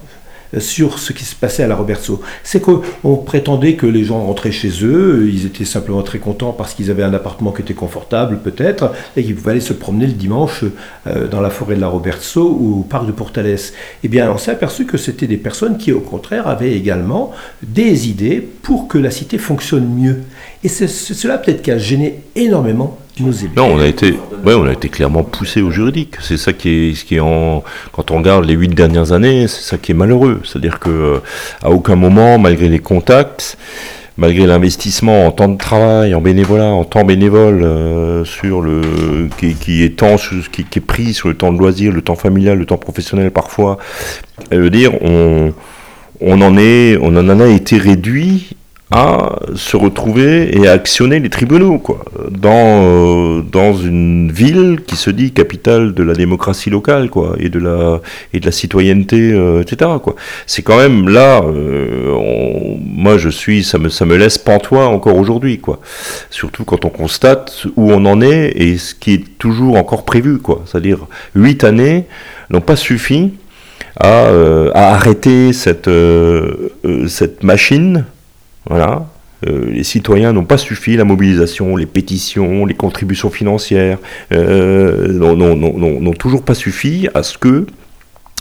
sur 0.58 0.98
ce 0.98 1.12
qui 1.12 1.24
se 1.24 1.34
passait 1.34 1.62
à 1.62 1.66
la 1.66 1.74
Robertso. 1.74 2.20
C'est 2.42 2.60
qu'on 2.60 3.16
prétendait 3.16 3.74
que 3.74 3.86
les 3.86 4.04
gens 4.04 4.24
rentraient 4.24 4.52
chez 4.52 4.70
eux, 4.82 5.28
ils 5.32 5.46
étaient 5.46 5.64
simplement 5.64 6.02
très 6.02 6.18
contents 6.18 6.52
parce 6.52 6.74
qu'ils 6.74 6.90
avaient 6.90 7.02
un 7.02 7.14
appartement 7.14 7.52
qui 7.52 7.62
était 7.62 7.74
confortable 7.74 8.38
peut-être, 8.38 8.92
et 9.16 9.24
qu'ils 9.24 9.34
pouvaient 9.34 9.52
aller 9.52 9.60
se 9.60 9.72
promener 9.72 10.06
le 10.06 10.12
dimanche 10.12 10.64
euh, 11.06 11.28
dans 11.28 11.40
la 11.40 11.50
forêt 11.50 11.76
de 11.76 11.80
la 11.80 11.88
Robertso 11.88 12.56
ou 12.60 12.80
au 12.80 12.82
parc 12.82 13.06
de 13.06 13.12
Portales. 13.12 13.58
Eh 14.02 14.08
bien, 14.08 14.30
on 14.30 14.38
s'est 14.38 14.50
aperçu 14.50 14.86
que 14.86 14.96
c'était 14.96 15.26
des 15.26 15.36
personnes 15.36 15.78
qui, 15.78 15.92
au 15.92 16.00
contraire, 16.00 16.48
avaient 16.48 16.72
également 16.72 17.32
des 17.62 18.08
idées 18.08 18.40
pour 18.40 18.88
que 18.88 18.98
la 18.98 19.10
cité 19.10 19.38
fonctionne 19.38 19.86
mieux. 19.86 20.22
Et 20.64 20.68
c'est 20.68 20.88
cela 20.88 21.38
peut-être 21.38 21.62
qui 21.62 21.70
a 21.70 21.78
gêné 21.78 22.22
énormément. 22.34 22.98
Non, 23.56 23.72
on 23.72 23.78
a 23.78 23.86
été, 23.86 24.12
ouais, 24.44 24.54
on 24.54 24.66
a 24.66 24.72
été 24.72 24.90
clairement 24.90 25.22
poussé 25.22 25.62
au 25.62 25.70
juridique. 25.70 26.16
C'est 26.20 26.36
ça 26.36 26.52
qui 26.52 26.68
est, 26.68 26.94
ce 26.94 27.04
qui 27.04 27.16
est 27.16 27.20
en, 27.20 27.64
quand 27.92 28.10
on 28.10 28.18
regarde 28.18 28.44
les 28.44 28.52
huit 28.52 28.68
dernières 28.68 29.12
années, 29.12 29.48
c'est 29.48 29.62
ça 29.62 29.78
qui 29.78 29.92
est 29.92 29.94
malheureux. 29.94 30.42
C'est-à-dire 30.44 30.78
que 30.78 30.90
euh, 30.90 31.18
à 31.62 31.70
aucun 31.70 31.96
moment, 31.96 32.38
malgré 32.38 32.68
les 32.68 32.78
contacts, 32.78 33.56
malgré 34.18 34.46
l'investissement 34.46 35.26
en 35.26 35.30
temps 35.30 35.48
de 35.48 35.56
travail, 35.56 36.14
en 36.14 36.20
bénévolat, 36.20 36.66
en 36.66 36.84
temps 36.84 37.04
bénévole, 37.04 37.62
euh, 37.62 38.24
sur 38.26 38.60
le, 38.60 39.28
qui, 39.38 39.54
qui 39.54 39.82
est 39.82 39.96
temps, 39.96 40.16
qui, 40.52 40.64
qui 40.64 40.78
est 40.78 40.82
pris 40.82 41.14
sur 41.14 41.28
le 41.28 41.36
temps 41.36 41.52
de 41.52 41.58
loisir, 41.58 41.92
le 41.92 42.02
temps 42.02 42.16
familial, 42.16 42.58
le 42.58 42.66
temps 42.66 42.76
professionnel 42.76 43.30
parfois, 43.30 43.78
veux 44.50 44.70
dire, 44.70 44.92
on, 45.02 45.54
on 46.20 46.40
en 46.42 46.58
est, 46.58 46.98
on 47.00 47.16
en 47.16 47.40
a 47.40 47.46
été 47.48 47.78
réduit 47.78 48.50
à 48.92 49.40
se 49.56 49.76
retrouver 49.76 50.56
et 50.56 50.68
à 50.68 50.72
actionner 50.72 51.18
les 51.18 51.28
tribunaux, 51.28 51.78
quoi, 51.78 52.04
dans, 52.30 52.52
euh, 52.84 53.42
dans 53.42 53.74
une 53.74 54.30
ville 54.30 54.82
qui 54.86 54.94
se 54.94 55.10
dit 55.10 55.32
capitale 55.32 55.92
de 55.92 56.04
la 56.04 56.12
démocratie 56.14 56.70
locale, 56.70 57.10
quoi, 57.10 57.34
et 57.40 57.48
de 57.48 57.58
la, 57.58 58.00
et 58.32 58.38
de 58.38 58.46
la 58.46 58.52
citoyenneté, 58.52 59.32
euh, 59.32 59.60
etc., 59.62 59.90
quoi. 60.00 60.14
C'est 60.46 60.62
quand 60.62 60.76
même 60.76 61.08
là, 61.08 61.42
euh, 61.42 62.12
on- 62.14 62.78
moi 62.80 63.18
je 63.18 63.28
suis, 63.28 63.64
ça 63.64 63.78
me, 63.78 63.88
ça 63.88 64.04
me 64.06 64.16
laisse 64.16 64.38
pantois 64.38 64.86
encore 64.86 65.16
aujourd'hui, 65.16 65.58
quoi. 65.58 65.80
Surtout 66.30 66.64
quand 66.64 66.84
on 66.84 66.90
constate 66.90 67.66
où 67.74 67.90
on 67.90 68.04
en 68.04 68.20
est 68.20 68.52
et 68.54 68.78
ce 68.78 68.94
qui 68.94 69.14
est 69.14 69.24
toujours 69.38 69.76
encore 69.78 70.04
prévu, 70.04 70.38
quoi. 70.38 70.62
C'est-à-dire, 70.64 70.98
huit 71.34 71.64
années 71.64 72.04
n'ont 72.50 72.60
pas 72.60 72.76
suffi 72.76 73.32
à, 73.98 74.26
euh, 74.26 74.70
à 74.74 74.94
arrêter 74.94 75.52
cette, 75.52 75.88
euh, 75.88 76.70
euh, 76.84 77.08
cette 77.08 77.42
machine. 77.42 78.04
Voilà. 78.68 79.06
Euh, 79.46 79.66
les 79.70 79.84
citoyens 79.84 80.32
n'ont 80.32 80.44
pas 80.46 80.56
suffi, 80.56 80.96
la 80.96 81.04
mobilisation, 81.04 81.76
les 81.76 81.84
pétitions, 81.86 82.64
les 82.64 82.74
contributions 82.74 83.28
financières 83.30 83.98
euh, 84.32 85.08
n'ont- 85.12 86.12
toujours 86.14 86.42
pas 86.42 86.54
suffi 86.54 87.08
à 87.14 87.22
ce 87.22 87.36
que 87.36 87.66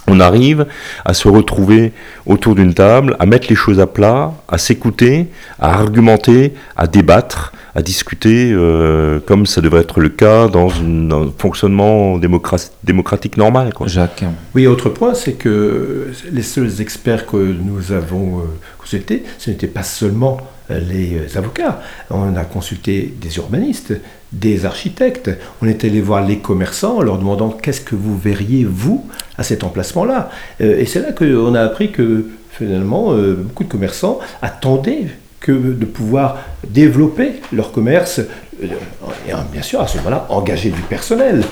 on 0.08 0.20
arrive 0.20 0.66
à 1.04 1.14
se 1.14 1.26
retrouver 1.28 1.92
autour 2.26 2.54
d'une 2.54 2.72
table, 2.74 3.16
à 3.18 3.26
mettre 3.26 3.48
les 3.50 3.56
choses 3.56 3.80
à 3.80 3.88
plat, 3.88 4.32
à 4.48 4.56
s'écouter, 4.56 5.26
à 5.58 5.74
argumenter, 5.74 6.54
à 6.76 6.86
débattre, 6.86 7.52
à 7.74 7.82
discuter, 7.82 8.52
euh, 8.52 9.18
comme 9.26 9.46
ça 9.46 9.60
devrait 9.60 9.80
être 9.80 9.98
le 10.00 10.08
cas 10.08 10.46
dans 10.48 10.68
une- 10.68 11.12
un 11.12 11.26
fonctionnement 11.36 12.18
démocra- 12.18 12.70
démocratique 12.84 13.36
normal. 13.36 13.74
Quoi. 13.74 13.88
Jacques. 13.88 14.24
Oui, 14.54 14.66
autre 14.68 14.88
point, 14.90 15.12
c'est 15.12 15.32
que 15.34 16.06
les 16.32 16.42
seuls 16.42 16.80
experts 16.80 17.26
que 17.26 17.36
nous 17.36 17.90
avons 17.92 18.38
euh, 18.38 18.42
ce 18.86 19.50
n'étaient 19.50 19.66
pas 19.66 19.82
seulement 19.82 20.38
euh, 20.70 20.80
les 20.80 21.14
euh, 21.14 21.38
avocats. 21.38 21.80
On 22.10 22.34
a 22.34 22.44
consulté 22.44 23.14
des 23.20 23.36
urbanistes, 23.36 23.94
des 24.32 24.64
architectes. 24.64 25.30
On 25.62 25.68
est 25.68 25.84
allé 25.84 26.00
voir 26.00 26.26
les 26.26 26.38
commerçants 26.38 26.96
en 26.96 27.02
leur 27.02 27.18
demandant 27.18 27.50
qu'est-ce 27.50 27.80
que 27.80 27.94
vous 27.94 28.18
verriez, 28.18 28.64
vous, 28.64 29.06
à 29.38 29.42
cet 29.42 29.62
emplacement-là. 29.62 30.30
Euh, 30.60 30.78
et 30.78 30.86
c'est 30.86 31.00
là 31.00 31.12
qu'on 31.12 31.54
a 31.54 31.60
appris 31.60 31.92
que 31.92 32.26
finalement, 32.50 33.14
beaucoup 33.14 33.64
de 33.64 33.68
commerçants 33.68 34.18
attendaient 34.40 35.08
que 35.40 35.52
de 35.52 35.84
pouvoir 35.84 36.38
développer 36.66 37.32
leur 37.52 37.70
commerce 37.70 38.22
et 38.62 39.32
bien 39.52 39.60
sûr 39.60 39.82
à 39.82 39.86
ce 39.86 39.98
moment-là 39.98 40.26
engager 40.30 40.70
du 40.70 40.80
personnel. 40.80 41.44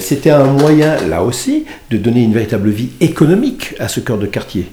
C'était 0.00 0.30
un 0.30 0.46
moyen 0.46 0.96
là 1.06 1.22
aussi 1.22 1.64
de 1.90 1.96
donner 1.96 2.24
une 2.24 2.32
véritable 2.32 2.70
vie 2.70 2.90
économique 3.00 3.76
à 3.78 3.86
ce 3.86 4.00
cœur 4.00 4.18
de 4.18 4.26
quartier. 4.26 4.66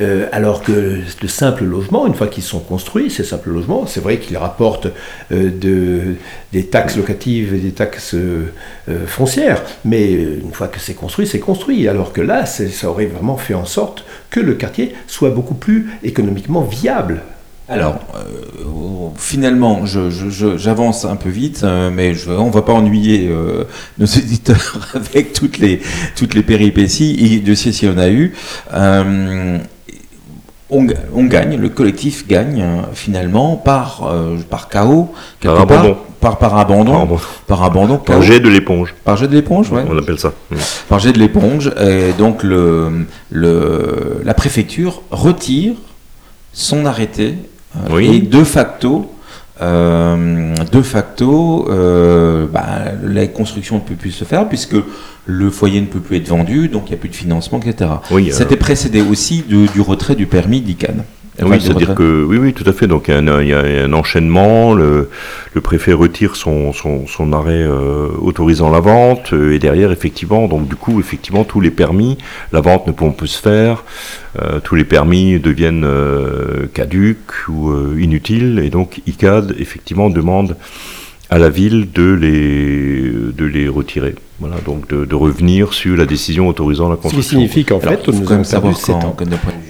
Euh, 0.00 0.28
alors 0.30 0.62
que 0.62 1.00
le 1.22 1.28
simple 1.28 1.64
logement, 1.64 2.06
une 2.06 2.14
fois 2.14 2.28
qu'ils 2.28 2.44
sont 2.44 2.60
construits, 2.60 3.10
ces 3.10 3.24
simples 3.24 3.50
logements, 3.50 3.86
c'est 3.86 4.00
vrai 4.00 4.18
qu'ils 4.18 4.36
rapportent 4.36 4.86
euh, 5.32 5.50
de, 5.50 6.14
des 6.52 6.66
taxes 6.66 6.96
locatives 6.96 7.52
et 7.52 7.58
des 7.58 7.72
taxes 7.72 8.14
euh, 8.14 8.46
foncières, 9.06 9.62
mais 9.84 10.12
une 10.12 10.52
fois 10.52 10.68
que 10.68 10.78
c'est 10.78 10.94
construit, 10.94 11.26
c'est 11.26 11.40
construit. 11.40 11.88
Alors 11.88 12.12
que 12.12 12.20
là, 12.20 12.46
ça 12.46 12.88
aurait 12.88 13.06
vraiment 13.06 13.36
fait 13.36 13.54
en 13.54 13.64
sorte 13.64 14.04
que 14.30 14.38
le 14.38 14.54
quartier 14.54 14.94
soit 15.08 15.30
beaucoup 15.30 15.54
plus 15.54 15.90
économiquement 16.04 16.62
viable. 16.62 17.22
Alors, 17.70 17.98
euh, 18.14 19.08
finalement, 19.18 19.84
j'avance 19.84 21.04
un 21.04 21.16
peu 21.16 21.28
vite, 21.28 21.66
mais 21.92 22.14
on 22.28 22.48
va 22.48 22.62
pas 22.62 22.72
ennuyer 22.72 23.30
nos 23.98 24.06
éditeurs 24.16 24.88
avec 24.94 25.34
toutes 25.34 25.58
les, 25.58 25.80
péripéties, 26.46 27.16
et 27.20 27.40
Dieu 27.40 27.54
sait 27.54 27.72
s'il 27.72 27.90
y 27.90 27.92
en 27.92 27.98
a 27.98 28.08
eu. 28.08 28.32
Euh, 30.70 30.92
on, 31.14 31.24
gagne, 31.24 31.56
le 31.56 31.68
collectif 31.70 32.26
gagne 32.28 32.60
hein, 32.62 32.88
finalement 32.92 33.56
par, 33.56 34.06
euh, 34.10 34.36
par 34.50 34.68
chaos, 34.68 35.12
par 35.40 35.60
abandon. 35.60 35.96
Par, 36.20 36.36
par, 36.36 36.58
abandon, 36.58 37.18
par 37.46 37.62
abandon, 37.62 37.96
par 37.96 38.22
jet 38.22 38.40
de 38.40 38.48
l'éponge. 38.48 38.94
Par 39.04 39.16
jet 39.16 39.28
de 39.28 39.34
l'éponge, 39.34 39.70
ouais. 39.70 39.84
On 39.88 39.96
appelle 39.96 40.18
ça. 40.18 40.32
Par 40.88 40.98
jet 40.98 41.12
de 41.12 41.18
l'éponge, 41.18 41.70
et 41.80 42.12
donc 42.18 42.42
le, 42.42 43.06
le, 43.30 44.20
la 44.24 44.34
préfecture 44.34 45.02
retire 45.12 45.74
son 46.52 46.86
arrêté 46.86 47.36
euh, 47.90 47.98
et 47.98 48.18
de 48.18 48.42
facto 48.42 48.96
euh, 48.96 49.17
de 49.60 50.82
facto, 50.82 51.68
euh, 51.70 52.46
bah, 52.46 52.92
la 53.02 53.26
construction 53.26 53.76
ne 53.76 53.80
peut 53.80 53.94
plus 53.94 54.12
se 54.12 54.24
faire 54.24 54.48
puisque 54.48 54.76
le 55.26 55.50
foyer 55.50 55.80
ne 55.80 55.86
peut 55.86 56.00
plus 56.00 56.16
être 56.16 56.28
vendu, 56.28 56.68
donc 56.68 56.84
il 56.86 56.90
n'y 56.90 56.94
a 56.94 56.98
plus 56.98 57.08
de 57.08 57.16
financement, 57.16 57.60
etc. 57.60 57.90
Oui, 58.10 58.30
C'était 58.32 58.56
précédé 58.56 59.02
aussi 59.02 59.42
du 59.42 59.80
retrait 59.80 60.14
du 60.14 60.26
permis 60.26 60.60
d'ICANN. 60.60 61.04
Oui, 61.42 61.60
c'est-à-dire 61.60 61.94
que 61.94 62.24
oui, 62.24 62.36
oui, 62.38 62.52
tout 62.52 62.68
à 62.68 62.72
fait. 62.72 62.86
Donc 62.86 63.08
il 63.08 63.14
y 63.14 63.52
a 63.52 63.60
un, 63.84 63.92
enchaînement. 63.92 64.74
Le, 64.74 65.08
préfet 65.62 65.92
retire 65.92 66.36
son, 66.36 66.72
son, 66.72 67.32
arrêt 67.32 67.62
euh, 67.62 68.08
autorisant 68.20 68.70
la 68.70 68.80
vente 68.80 69.32
euh, 69.32 69.54
et 69.54 69.58
derrière, 69.58 69.90
effectivement, 69.90 70.46
donc 70.46 70.68
du 70.68 70.76
coup, 70.76 71.00
effectivement, 71.00 71.44
tous 71.44 71.60
les 71.60 71.70
permis, 71.70 72.16
la 72.52 72.60
vente 72.60 72.86
ne 72.86 72.92
peut 72.92 73.10
plus 73.10 73.28
se 73.28 73.42
faire. 73.42 73.84
Euh, 74.40 74.60
tous 74.60 74.76
les 74.76 74.84
permis 74.84 75.38
deviennent 75.40 75.86
caducs 76.74 77.48
ou 77.48 77.72
inutiles 77.98 78.60
et 78.64 78.70
donc 78.70 79.00
ICAD 79.06 79.54
effectivement 79.58 80.10
demande 80.10 80.56
à 81.30 81.38
la 81.38 81.50
ville 81.50 81.90
de 81.92 82.12
les, 82.12 83.10
de 83.32 83.44
les 83.44 83.68
retirer. 83.68 84.14
Voilà, 84.40 84.56
donc 84.64 84.88
de, 84.88 85.14
revenir 85.14 85.72
sur 85.74 85.96
la 85.96 86.06
décision 86.06 86.48
autorisant 86.48 86.88
la 86.88 86.96
construction. 86.96 87.22
Ce 87.22 87.28
qui 87.28 87.34
signifie 87.34 87.64
qu'en 87.64 87.80
fait, 87.80 88.06
nous 88.08 88.32
avons 88.32 88.44
perdu 88.44 88.74
7 88.74 88.94
ans. 88.94 89.16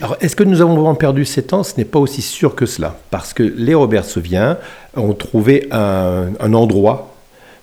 Alors, 0.02 0.16
est-ce 0.20 0.36
que 0.36 0.44
nous 0.44 0.61
avons 0.61 0.74
vraiment 0.74 0.94
perdu 0.94 1.24
7 1.24 1.52
ans? 1.54 1.62
Ce 1.62 1.76
n'est 1.78 1.86
pas 1.86 1.98
aussi 1.98 2.22
sûr 2.22 2.54
que 2.54 2.66
cela. 2.66 2.98
Parce 3.11 3.32
que 3.32 3.42
les 3.42 3.74
Robert 3.74 4.04
Souviens 4.04 4.59
ont 4.94 5.14
trouvé 5.14 5.68
un, 5.70 6.28
un 6.38 6.54
endroit 6.54 7.17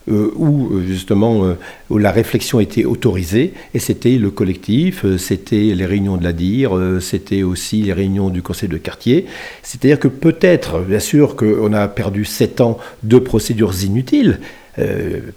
euh, 0.08 0.30
où 0.36 0.68
euh, 0.70 0.84
justement 0.86 1.44
euh, 1.44 1.54
où 1.90 1.98
la 1.98 2.12
réflexion 2.12 2.60
était 2.60 2.84
autorisée, 2.84 3.54
et 3.74 3.80
c'était 3.80 4.18
le 4.18 4.30
collectif, 4.30 5.04
c'était 5.16 5.74
les 5.74 5.84
réunions 5.84 6.16
de 6.16 6.22
la 6.22 6.32
DIR, 6.32 6.78
c'était 7.00 7.42
aussi 7.42 7.82
les 7.82 7.92
réunions 7.92 8.30
du 8.30 8.40
conseil 8.40 8.68
de 8.68 8.76
quartier. 8.76 9.26
C'est-à-dire 9.64 9.98
que 9.98 10.06
peut-être, 10.06 10.78
bien 10.78 11.00
sûr, 11.00 11.34
qu'on 11.34 11.72
a 11.72 11.88
perdu 11.88 12.24
sept 12.24 12.60
ans 12.60 12.78
de 13.02 13.18
procédures 13.18 13.72
inutiles, 13.82 14.38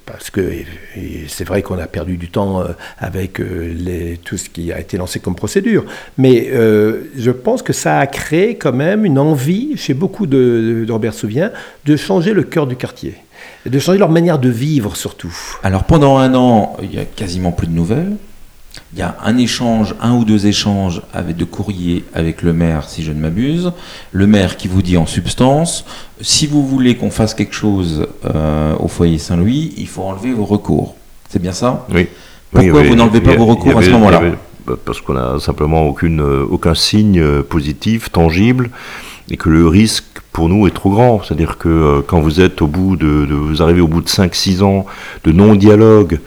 parce 0.06 0.30
que 0.30 0.52
c'est 1.28 1.46
vrai 1.46 1.62
qu'on 1.62 1.80
a 1.80 1.88
perdu 1.88 2.18
du 2.18 2.30
temps 2.30 2.64
avec 2.98 3.40
tout 4.26 4.38
ce 4.38 4.50
qui 4.50 4.74
a 4.74 4.80
été 4.80 4.98
lancé 4.98 5.20
comme 5.20 5.36
procédure, 5.36 5.86
mais 6.18 6.50
je 6.52 7.32
pense 7.32 7.62
que 7.62 7.74
ça 7.74 8.00
a 8.00 8.08
créé 8.08 8.56
quand 8.56 8.74
même 8.74 9.06
une 9.06 9.18
envie 9.18 9.78
chez 9.78 9.94
beaucoup 9.94 10.28
de, 10.28 10.84
de 10.86 10.92
Robert 10.92 11.14
de 11.86 11.96
changer 11.96 12.34
le 12.34 12.44
cœur 12.44 12.68
du 12.68 12.76
quartier 12.76 13.16
de 13.66 13.80
changer 13.80 13.98
leur 13.98 14.10
manière 14.10 14.40
de 14.40 14.50
vivre 14.50 14.96
surtout. 14.96 15.36
Alors 15.64 15.84
pendant 15.84 16.18
un 16.18 16.34
an, 16.36 16.78
il 16.82 16.94
y 16.94 17.00
a 17.00 17.06
quasiment 17.06 17.52
plus 17.52 17.68
de 17.68 17.74
nouvelles. 17.74 18.16
Il 18.94 19.00
y 19.00 19.02
a 19.02 19.18
un 19.24 19.38
échange, 19.38 19.96
un 20.02 20.14
ou 20.14 20.26
deux 20.26 20.48
échanges 20.48 21.02
avec 21.14 21.36
de 21.36 21.44
courrier 21.44 22.06
avec 22.14 22.42
le 22.42 22.54
maire, 22.54 22.88
si 22.88 23.04
je 23.04 23.12
ne 23.12 23.20
m'abuse. 23.20 23.72
Le 24.12 24.28
maire 24.28 24.58
qui 24.58 24.68
vous 24.68 24.82
dit 24.82 24.98
en 24.98 25.06
substance, 25.06 25.86
si 26.22 26.48
vous 26.48 26.66
voulez 26.66 26.96
qu'on 26.96 27.12
fasse 27.12 27.34
quelque 27.34 27.54
chose 27.54 28.08
euh, 28.26 28.76
au 28.80 28.88
foyer 28.88 29.18
Saint-Louis, 29.18 29.74
il 29.78 29.88
faut 29.88 30.04
enlever 30.04 30.34
vos 30.34 30.46
recours. 30.46 30.96
C'est 31.30 31.42
bien 31.42 31.52
ça? 31.52 31.86
Oui. 31.92 32.08
Pourquoi 32.52 32.84
vous 32.84 32.96
n'enlevez 32.96 33.22
pas 33.22 33.36
vos 33.36 33.46
recours 33.46 33.78
à 33.78 33.82
ce 33.84 33.90
moment-là? 33.90 34.22
Parce 34.86 35.02
qu'on 35.02 35.14
n'a 35.14 35.40
simplement 35.40 35.84
aucune, 35.84 36.22
euh, 36.22 36.46
aucun 36.50 36.76
signe 36.76 37.20
euh, 37.20 37.42
positif, 37.42 38.12
tangible 38.12 38.70
et 39.32 39.38
que 39.38 39.50
le 39.50 39.68
risque 39.68 40.06
pour 40.32 40.50
nous 40.50 40.68
est 40.68 40.74
trop 40.74 40.90
grand. 40.90 41.22
C'est-à-dire 41.24 41.58
que 41.58 41.70
euh, 41.70 42.02
quand 42.06 42.20
vous 42.20 42.42
êtes 42.42 42.62
au 42.62 42.68
bout 42.68 42.96
de, 42.96 43.28
vous 43.30 43.62
arrivez 43.62 43.82
au 43.82 43.88
bout 43.88 44.02
de 44.02 44.08
5-6 44.08 44.64
ans 44.64 44.86
de 45.24 45.32
non-dialogue, 45.32 46.20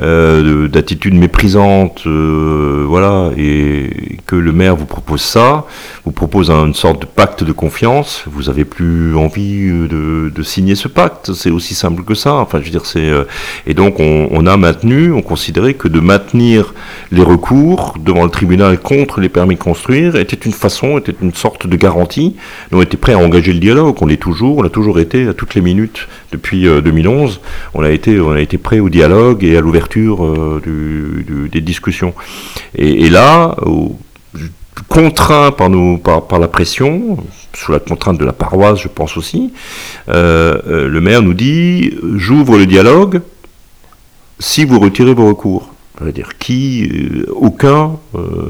euh, 0.00 0.68
d'attitude 0.68 1.14
méprisante, 1.14 2.02
euh, 2.06 2.84
voilà, 2.86 3.30
et 3.36 3.90
que 4.26 4.36
le 4.36 4.52
maire 4.52 4.76
vous 4.76 4.86
propose 4.86 5.20
ça, 5.20 5.66
vous 6.04 6.12
propose 6.12 6.50
une 6.50 6.74
sorte 6.74 7.02
de 7.02 7.06
pacte 7.06 7.44
de 7.44 7.52
confiance, 7.52 8.24
vous 8.26 8.48
avez 8.48 8.64
plus 8.64 9.16
envie 9.16 9.68
de, 9.68 10.32
de 10.34 10.42
signer 10.42 10.74
ce 10.74 10.88
pacte, 10.88 11.32
c'est 11.34 11.50
aussi 11.50 11.74
simple 11.74 12.02
que 12.04 12.14
ça. 12.14 12.34
Enfin, 12.34 12.58
je 12.60 12.64
veux 12.64 12.70
dire, 12.70 12.86
c'est 12.86 13.00
euh, 13.00 13.24
et 13.66 13.74
donc 13.74 14.00
on, 14.00 14.46
a 14.46 14.56
maintenu, 14.56 15.12
on 15.12 15.22
considérait 15.22 15.74
que 15.74 15.88
de 15.88 16.00
maintenir 16.00 16.74
les 17.10 17.22
recours 17.22 17.94
devant 18.00 18.24
le 18.24 18.30
tribunal 18.30 18.78
contre 18.78 19.20
les 19.20 19.28
permis 19.28 19.54
de 19.54 19.60
construire 19.60 20.16
était 20.16 20.36
une 20.36 20.52
façon, 20.52 20.98
était 20.98 21.14
une 21.20 21.34
sorte 21.34 21.66
de 21.66 21.76
garantie. 21.76 22.36
on 22.72 22.82
était 22.82 22.96
prêt 22.96 23.12
à 23.12 23.18
engager 23.18 23.52
le 23.52 23.60
dialogue, 23.60 23.96
on 24.00 24.06
l'est 24.06 24.16
toujours, 24.16 24.58
on 24.58 24.64
a 24.64 24.68
toujours 24.70 24.98
été 24.98 25.28
à 25.28 25.34
toutes 25.34 25.54
les 25.54 25.60
minutes 25.60 26.08
depuis 26.32 26.64
2011. 26.64 27.40
On 27.74 27.82
a 27.82 27.90
été, 27.90 28.18
on 28.20 28.32
a 28.32 28.40
été 28.40 28.58
prêt 28.58 28.80
au 28.80 28.88
dialogue 28.88 29.44
et 29.44 29.56
à 29.56 29.60
l'ouverture 29.60 30.24
euh, 30.24 30.60
des 31.52 31.60
discussions. 31.60 32.14
Et, 32.74 33.10
là, 33.10 33.54
contraint 34.88 35.52
par, 35.52 36.26
par, 36.26 36.38
la 36.38 36.48
pression, 36.48 37.18
sous 37.54 37.72
la 37.72 37.78
contrainte 37.78 38.18
de 38.18 38.24
la 38.24 38.32
paroisse, 38.32 38.80
je 38.80 38.88
pense 38.88 39.16
aussi, 39.16 39.52
euh, 40.08 40.60
euh, 40.66 40.88
le 40.88 41.00
maire 41.00 41.22
nous 41.22 41.34
dit 41.34 41.94
j'ouvre 42.16 42.58
le 42.58 42.66
dialogue 42.66 43.20
si 44.38 44.64
vous 44.64 44.78
retirez 44.80 45.14
vos 45.14 45.28
recours. 45.28 45.72
Dire 46.10 46.38
qui, 46.38 46.90
aucun, 47.36 47.92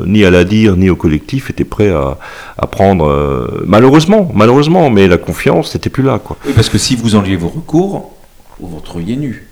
ni 0.07 0.25
à 0.25 0.31
la 0.31 0.45
dire, 0.45 0.77
ni 0.77 0.89
au 0.89 0.97
collectif, 0.97 1.51
était 1.51 1.65
prêt 1.65 1.91
à, 1.91 2.67
prendre. 2.69 3.63
malheureusement, 3.67 4.31
malheureusement, 4.33 4.89
mais 4.89 5.09
la 5.09 5.19
confiance 5.19 5.75
n'était 5.75 5.91
plus 5.91 6.03
là. 6.03 6.21
Parce 6.55 6.71
que 6.71 6.79
si 6.79 6.97
vous 6.97 7.17
enlevez 7.17 7.37
vos 7.37 7.49
recours, 7.49 8.13
vous 8.61 8.69
vous 8.69 8.77
retrouviez 8.77 9.17
nu 9.17 9.49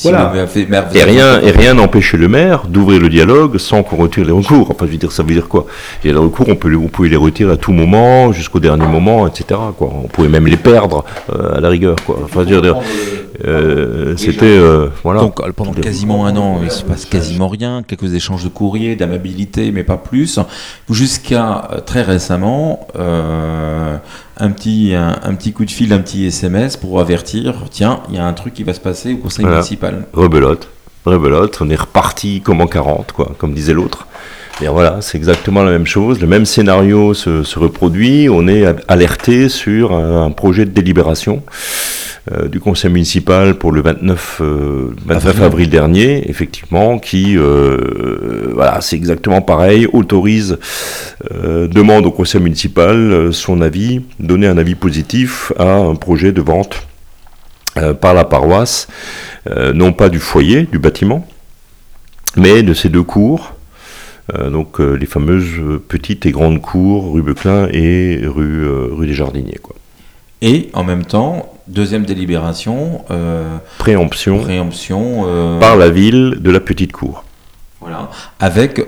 voilà. 0.00 0.32
et 0.94 1.02
rien 1.02 1.40
et 1.40 1.50
rien 1.50 1.74
n'empêchait 1.74 2.16
le 2.16 2.28
maire 2.28 2.64
d'ouvrir 2.66 2.98
le 2.98 3.10
dialogue 3.10 3.58
sans 3.58 3.82
qu'on 3.82 3.96
retire 3.96 4.24
les 4.24 4.32
recours. 4.32 4.70
Enfin, 4.70 4.86
je 4.86 4.92
veux 4.92 4.96
dire, 4.96 5.12
ça 5.12 5.22
veut 5.22 5.34
dire 5.34 5.48
quoi? 5.48 5.66
Et 6.02 6.08
les 6.08 6.18
recours, 6.18 6.46
on 6.48 6.56
peut, 6.56 6.74
on 6.74 6.88
pouvait 6.88 7.10
les 7.10 7.16
retirer 7.16 7.52
à 7.52 7.56
tout 7.56 7.72
moment, 7.72 8.32
jusqu'au 8.32 8.58
dernier 8.58 8.86
moment, 8.86 9.26
etc. 9.26 9.60
Quoi. 9.76 9.90
On 10.04 10.08
pouvait 10.08 10.28
même 10.28 10.46
les 10.46 10.56
perdre 10.56 11.04
euh, 11.30 11.58
à 11.58 11.60
la 11.60 11.68
rigueur. 11.68 11.96
Quoi. 12.06 12.20
Enfin, 12.24 12.44
dire, 12.44 12.62
euh, 13.44 14.16
c'était 14.16 14.46
euh, 14.46 14.88
voilà. 15.02 15.20
Donc 15.20 15.42
pendant 15.52 15.72
quasiment 15.72 16.26
un 16.26 16.36
an, 16.36 16.60
il 16.62 16.70
se 16.70 16.84
passe 16.84 17.04
quasiment 17.04 17.48
rien, 17.48 17.82
quelques 17.86 18.14
échanges 18.14 18.44
de 18.44 18.48
courrier, 18.48 18.96
d'amabilité, 18.96 19.72
mais 19.72 19.84
pas 19.84 19.98
plus, 19.98 20.38
jusqu'à 20.88 21.68
très 21.84 22.02
récemment 22.02 22.86
un 24.38 24.50
petit, 24.50 24.94
un, 24.94 25.34
petit 25.34 25.52
coup 25.52 25.64
de 25.64 25.70
fil, 25.70 25.92
un 25.92 25.98
petit 25.98 26.26
SMS 26.26 26.76
pour 26.76 27.00
avertir, 27.00 27.64
tiens, 27.70 28.00
il 28.08 28.16
y 28.16 28.18
a 28.18 28.24
un 28.24 28.32
truc 28.32 28.54
qui 28.54 28.62
va 28.62 28.74
se 28.74 28.80
passer 28.80 29.14
au 29.14 29.18
conseil 29.18 29.44
municipal. 29.44 30.06
Rebelote, 30.12 30.68
rebelote, 31.04 31.58
on 31.60 31.70
est 31.70 31.76
reparti 31.76 32.40
comme 32.40 32.60
en 32.60 32.66
40, 32.66 33.12
quoi, 33.12 33.34
comme 33.38 33.54
disait 33.54 33.74
l'autre. 33.74 34.06
Et 34.60 34.68
voilà, 34.68 35.00
c'est 35.00 35.18
exactement 35.18 35.62
la 35.62 35.70
même 35.70 35.86
chose, 35.86 36.20
le 36.20 36.26
même 36.26 36.46
scénario 36.46 37.14
se, 37.14 37.58
reproduit, 37.58 38.28
on 38.28 38.46
est 38.48 38.64
alerté 38.88 39.48
sur 39.48 39.92
un 39.92 40.30
projet 40.30 40.64
de 40.64 40.70
délibération. 40.70 41.42
Euh, 42.30 42.46
du 42.46 42.60
conseil 42.60 42.92
municipal 42.92 43.56
pour 43.56 43.72
le 43.72 43.82
29, 43.82 44.40
29 44.40 45.40
euh, 45.40 45.44
avril 45.44 45.68
dernier, 45.68 46.30
effectivement, 46.30 47.00
qui, 47.00 47.36
euh, 47.36 48.52
voilà, 48.54 48.80
c'est 48.80 48.94
exactement 48.94 49.42
pareil, 49.42 49.88
autorise, 49.92 50.56
demande 51.32 52.06
au 52.06 52.10
conseil 52.10 52.40
municipal 52.40 53.32
son 53.32 53.60
avis, 53.60 54.02
donner 54.20 54.46
un 54.46 54.58
avis 54.58 54.74
positif 54.74 55.52
à 55.58 55.76
un 55.76 55.94
projet 55.94 56.32
de 56.32 56.40
vente 56.40 56.86
par 58.00 58.12
la 58.12 58.24
paroisse, 58.24 58.88
non 59.74 59.92
pas 59.92 60.08
du 60.08 60.18
foyer, 60.18 60.64
du 60.64 60.78
bâtiment, 60.78 61.26
mais 62.36 62.62
de 62.62 62.74
ces 62.74 62.88
deux 62.88 63.02
cours, 63.02 63.54
donc 64.34 64.78
les 64.78 65.06
fameuses 65.06 65.80
petites 65.88 66.26
et 66.26 66.32
grandes 66.32 66.60
cours, 66.60 67.12
rue 67.12 67.22
Beclin 67.22 67.68
et 67.72 68.20
rue, 68.24 68.66
rue 68.68 69.06
des 69.06 69.14
Jardiniers. 69.14 69.58
Quoi. 69.62 69.76
Et 70.42 70.70
en 70.74 70.82
même 70.82 71.04
temps, 71.04 71.54
deuxième 71.68 72.04
délibération. 72.04 73.04
Euh, 73.12 73.58
préemption. 73.78 74.40
Préemption. 74.40 75.22
Euh, 75.26 75.60
par 75.60 75.76
la 75.76 75.88
ville 75.88 76.38
de 76.40 76.50
la 76.50 76.58
petite 76.58 76.90
cour. 76.90 77.24
Voilà. 77.80 78.10
Avec 78.40 78.84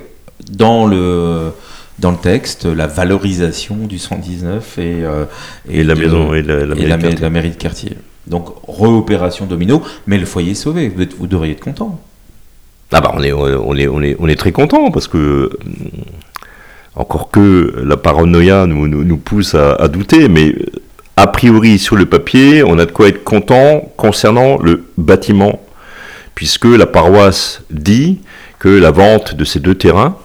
dans 0.51 0.85
le 0.85 1.53
dans 1.99 2.11
le 2.11 2.17
texte 2.17 2.65
la 2.65 2.87
valorisation 2.87 3.77
du 3.87 3.99
119 3.99 4.79
et, 4.79 5.05
euh, 5.05 5.25
et, 5.69 5.85
la 5.85 5.95
maison 5.95 6.35
et 6.35 6.43
la, 6.43 6.97
mairie, 7.31 7.51
de 7.51 7.55
quartier. 7.57 7.97
Donc 8.27 8.49
réopération 8.67 9.47
domino, 9.47 9.83
mais 10.07 10.19
le 10.19 10.27
foyer 10.27 10.53
est 10.53 10.55
sauvé. 10.57 10.89
Vous, 10.89 11.05
vous 11.19 11.27
devriez 11.27 11.53
être 11.53 11.65
content. 11.65 12.01
Ah 12.93 13.01
bah 13.01 13.13
on 13.15 13.23
est 13.23 13.33
on 13.33 13.77
est 13.77 13.89
on 13.89 14.03
est 14.03 14.17
on 14.21 14.29
est 14.29 14.37
très 14.37 14.53
content 14.53 14.91
parce 14.91 15.09
que 15.09 15.51
encore 16.95 17.31
que 17.31 17.83
la 17.85 17.97
paranoïa 17.97 18.67
nous, 18.67 18.87
nous, 18.87 19.17
pousse 19.17 19.55
à, 19.57 19.73
à 19.75 19.89
douter, 19.89 20.29
mais 20.29 20.55
a 21.17 21.29
priori, 21.29 21.79
sur 21.79 21.97
le 21.97 22.07
papier, 22.07 22.65
on 22.65 22.79
a 22.79 22.87
de 22.87 22.91
quoi 22.91 23.09
être 23.09 23.23
content 23.23 23.93
concernant 23.97 24.59
le 24.59 24.85
bâtiment, 24.99 25.61
puisque 26.35 26.65
la 26.65 26.87
paroisse 26.87 27.63
dit 27.71 28.21
que 28.59 28.69
la 28.69 28.91
vente 28.91 29.37
de 29.37 29.45
ces 29.45 29.61
deux 29.61 29.77
terrains, 29.77 30.17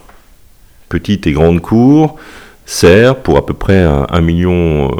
petite 0.90 1.26
et 1.26 1.32
grande 1.32 1.62
cour, 1.62 2.16
sert 2.66 3.16
pour 3.16 3.38
à 3.38 3.46
peu 3.46 3.54
près 3.54 3.82
1 3.82 4.20
million 4.20 4.90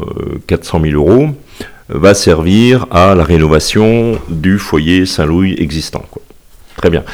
400 0.46 0.80
000 0.82 0.94
euros, 0.94 1.28
va 1.90 2.14
servir 2.14 2.86
à 2.90 3.14
la 3.14 3.24
rénovation 3.24 4.18
du 4.28 4.58
foyer 4.58 5.04
Saint-Louis 5.04 5.56
existant. 5.58 6.04
Très 6.76 6.88
bien. 6.88 7.04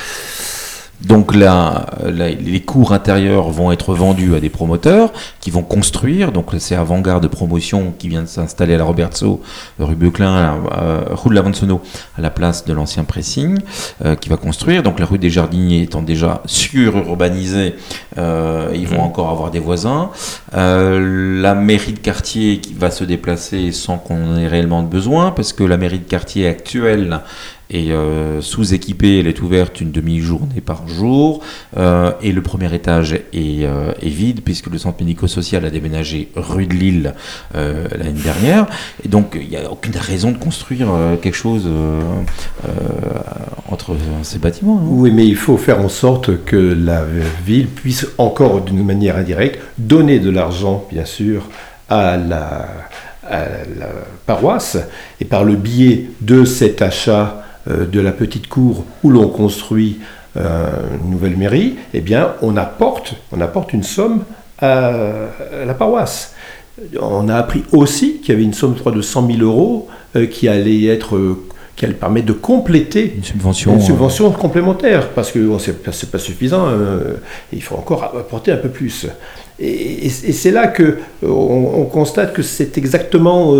Donc 1.06 1.36
là, 1.36 1.86
les 2.08 2.60
cours 2.60 2.92
intérieurs 2.92 3.50
vont 3.50 3.70
être 3.70 3.94
vendus 3.94 4.34
à 4.34 4.40
des 4.40 4.48
promoteurs 4.48 5.12
qui 5.40 5.52
vont 5.52 5.62
construire. 5.62 6.32
Donc 6.32 6.50
c'est 6.58 6.74
Avant-Garde 6.74 7.28
Promotion 7.28 7.94
qui 7.96 8.08
vient 8.08 8.22
de 8.22 8.26
s'installer 8.26 8.74
à 8.74 8.78
la 8.78 8.84
Robertso, 8.84 9.40
rue 9.78 9.94
Beuclin, 9.94 10.56
euh, 10.72 11.04
rue 11.10 11.30
de 11.30 11.34
l'Avansono, 11.36 11.80
à 12.18 12.20
la 12.20 12.30
place 12.30 12.64
de 12.64 12.72
l'ancien 12.72 13.04
pressing, 13.04 13.58
euh, 14.04 14.16
qui 14.16 14.28
va 14.28 14.36
construire. 14.36 14.82
Donc 14.82 14.98
la 14.98 15.06
rue 15.06 15.18
des 15.18 15.30
Jardiniers 15.30 15.82
étant 15.82 16.02
déjà 16.02 16.42
sururbanisée, 16.44 17.76
euh, 18.18 18.72
ils 18.74 18.88
vont 18.88 19.02
mmh. 19.02 19.06
encore 19.06 19.30
avoir 19.30 19.52
des 19.52 19.60
voisins. 19.60 20.10
la 20.52 21.54
mairie 21.54 21.92
de 21.92 22.00
quartier 22.00 22.58
qui 22.58 22.74
va 22.74 22.90
se 22.90 23.04
déplacer 23.04 23.70
sans 23.70 23.98
qu'on 23.98 24.36
ait 24.36 24.48
réellement 24.48 24.82
de 24.82 24.88
besoin, 24.88 25.30
parce 25.30 25.52
que 25.52 25.62
la 25.62 25.76
mairie 25.76 26.00
de 26.00 26.08
quartier 26.08 26.48
actuelle 26.48 27.20
et 27.68 27.90
euh, 27.90 28.40
sous-équipée, 28.40 29.18
elle 29.18 29.26
est 29.26 29.42
ouverte 29.42 29.80
une 29.80 29.90
demi-journée 29.90 30.60
par 30.64 30.86
jour. 30.86 31.42
Euh, 31.76 32.12
et 32.22 32.32
le 32.32 32.40
premier 32.42 32.72
étage 32.72 33.12
est, 33.12 33.24
euh, 33.34 33.92
est, 34.00 34.08
vide 34.08 34.42
puisque 34.44 34.68
le 34.68 34.78
centre 34.78 35.02
médico-social 35.02 35.64
a 35.64 35.70
déménagé 35.70 36.28
rue 36.36 36.66
de 36.66 36.74
Lille 36.74 37.14
l'année 37.54 38.22
dernière. 38.22 38.66
Et 39.04 39.08
donc 39.08 39.36
il 39.40 39.48
n'y 39.48 39.56
a 39.56 39.70
aucune 39.70 39.96
raison 39.96 40.30
de 40.30 40.38
construire 40.38 40.88
quelque 41.20 41.36
chose 41.36 41.68
entre 43.68 43.96
ces 44.22 44.38
bâtiments. 44.38 44.80
Oui, 44.84 45.10
mais 45.10 45.26
il 45.26 45.36
faut 45.36 45.56
faire 45.56 45.80
en 45.80 45.88
sorte 45.88 46.44
que 46.44 46.56
la 46.56 47.04
ville 47.44 47.66
puisse 47.66 48.06
encore 48.18 48.60
d'une 48.60 48.84
manière 48.84 49.16
indirecte 49.16 49.60
donner 49.78 50.18
de 50.18 50.30
l'argent, 50.30 50.86
bien 50.90 51.04
sûr, 51.04 51.48
à 51.88 52.16
la, 52.16 52.68
paroisse. 54.24 54.78
Et 55.20 55.24
par 55.24 55.42
le 55.44 55.56
biais 55.56 56.10
de 56.20 56.44
cet 56.44 56.80
achat 56.80 57.45
de 57.68 58.00
la 58.00 58.12
petite 58.12 58.48
cour 58.48 58.84
où 59.02 59.10
l'on 59.10 59.28
construit 59.28 59.98
euh, 60.36 60.68
une 61.02 61.10
nouvelle 61.12 61.36
mairie, 61.36 61.76
eh 61.94 62.00
bien, 62.00 62.34
on 62.42 62.56
apporte, 62.58 63.14
on 63.32 63.40
apporte 63.40 63.72
une 63.72 63.82
somme 63.82 64.24
à, 64.58 64.92
la 65.64 65.72
paroisse. 65.72 66.34
On 67.00 67.28
a 67.30 67.36
appris 67.36 67.64
aussi 67.72 68.18
qu'il 68.18 68.34
y 68.34 68.36
avait 68.36 68.44
une 68.44 68.52
somme 68.52 68.74
de 68.74 69.00
100 69.00 69.26
000 69.28 69.40
euros 69.40 69.88
euh, 70.14 70.26
qui 70.26 70.48
allait 70.48 70.86
être 70.86 71.18
qui 71.74 71.84
allait 71.84 71.94
permettre 71.94 72.26
de 72.26 72.32
compléter 72.32 73.14
une 73.16 73.22
subvention, 73.22 73.74
une 73.74 73.82
subvention 73.82 74.30
complémentaire, 74.30 75.10
parce 75.10 75.30
que 75.30 75.58
ce 75.58 75.70
n'est 75.70 76.10
pas 76.10 76.18
suffisant, 76.18 76.68
il 77.52 77.62
faut 77.62 77.74
encore 77.74 78.04
apporter 78.04 78.50
un 78.50 78.56
peu 78.56 78.70
plus. 78.70 79.06
Et, 79.58 80.08
c'est 80.08 80.52
là 80.52 80.68
que 80.68 80.96
on, 81.22 81.84
constate 81.84 82.32
que 82.32 82.40
c'est 82.40 82.78
exactement 82.78 83.54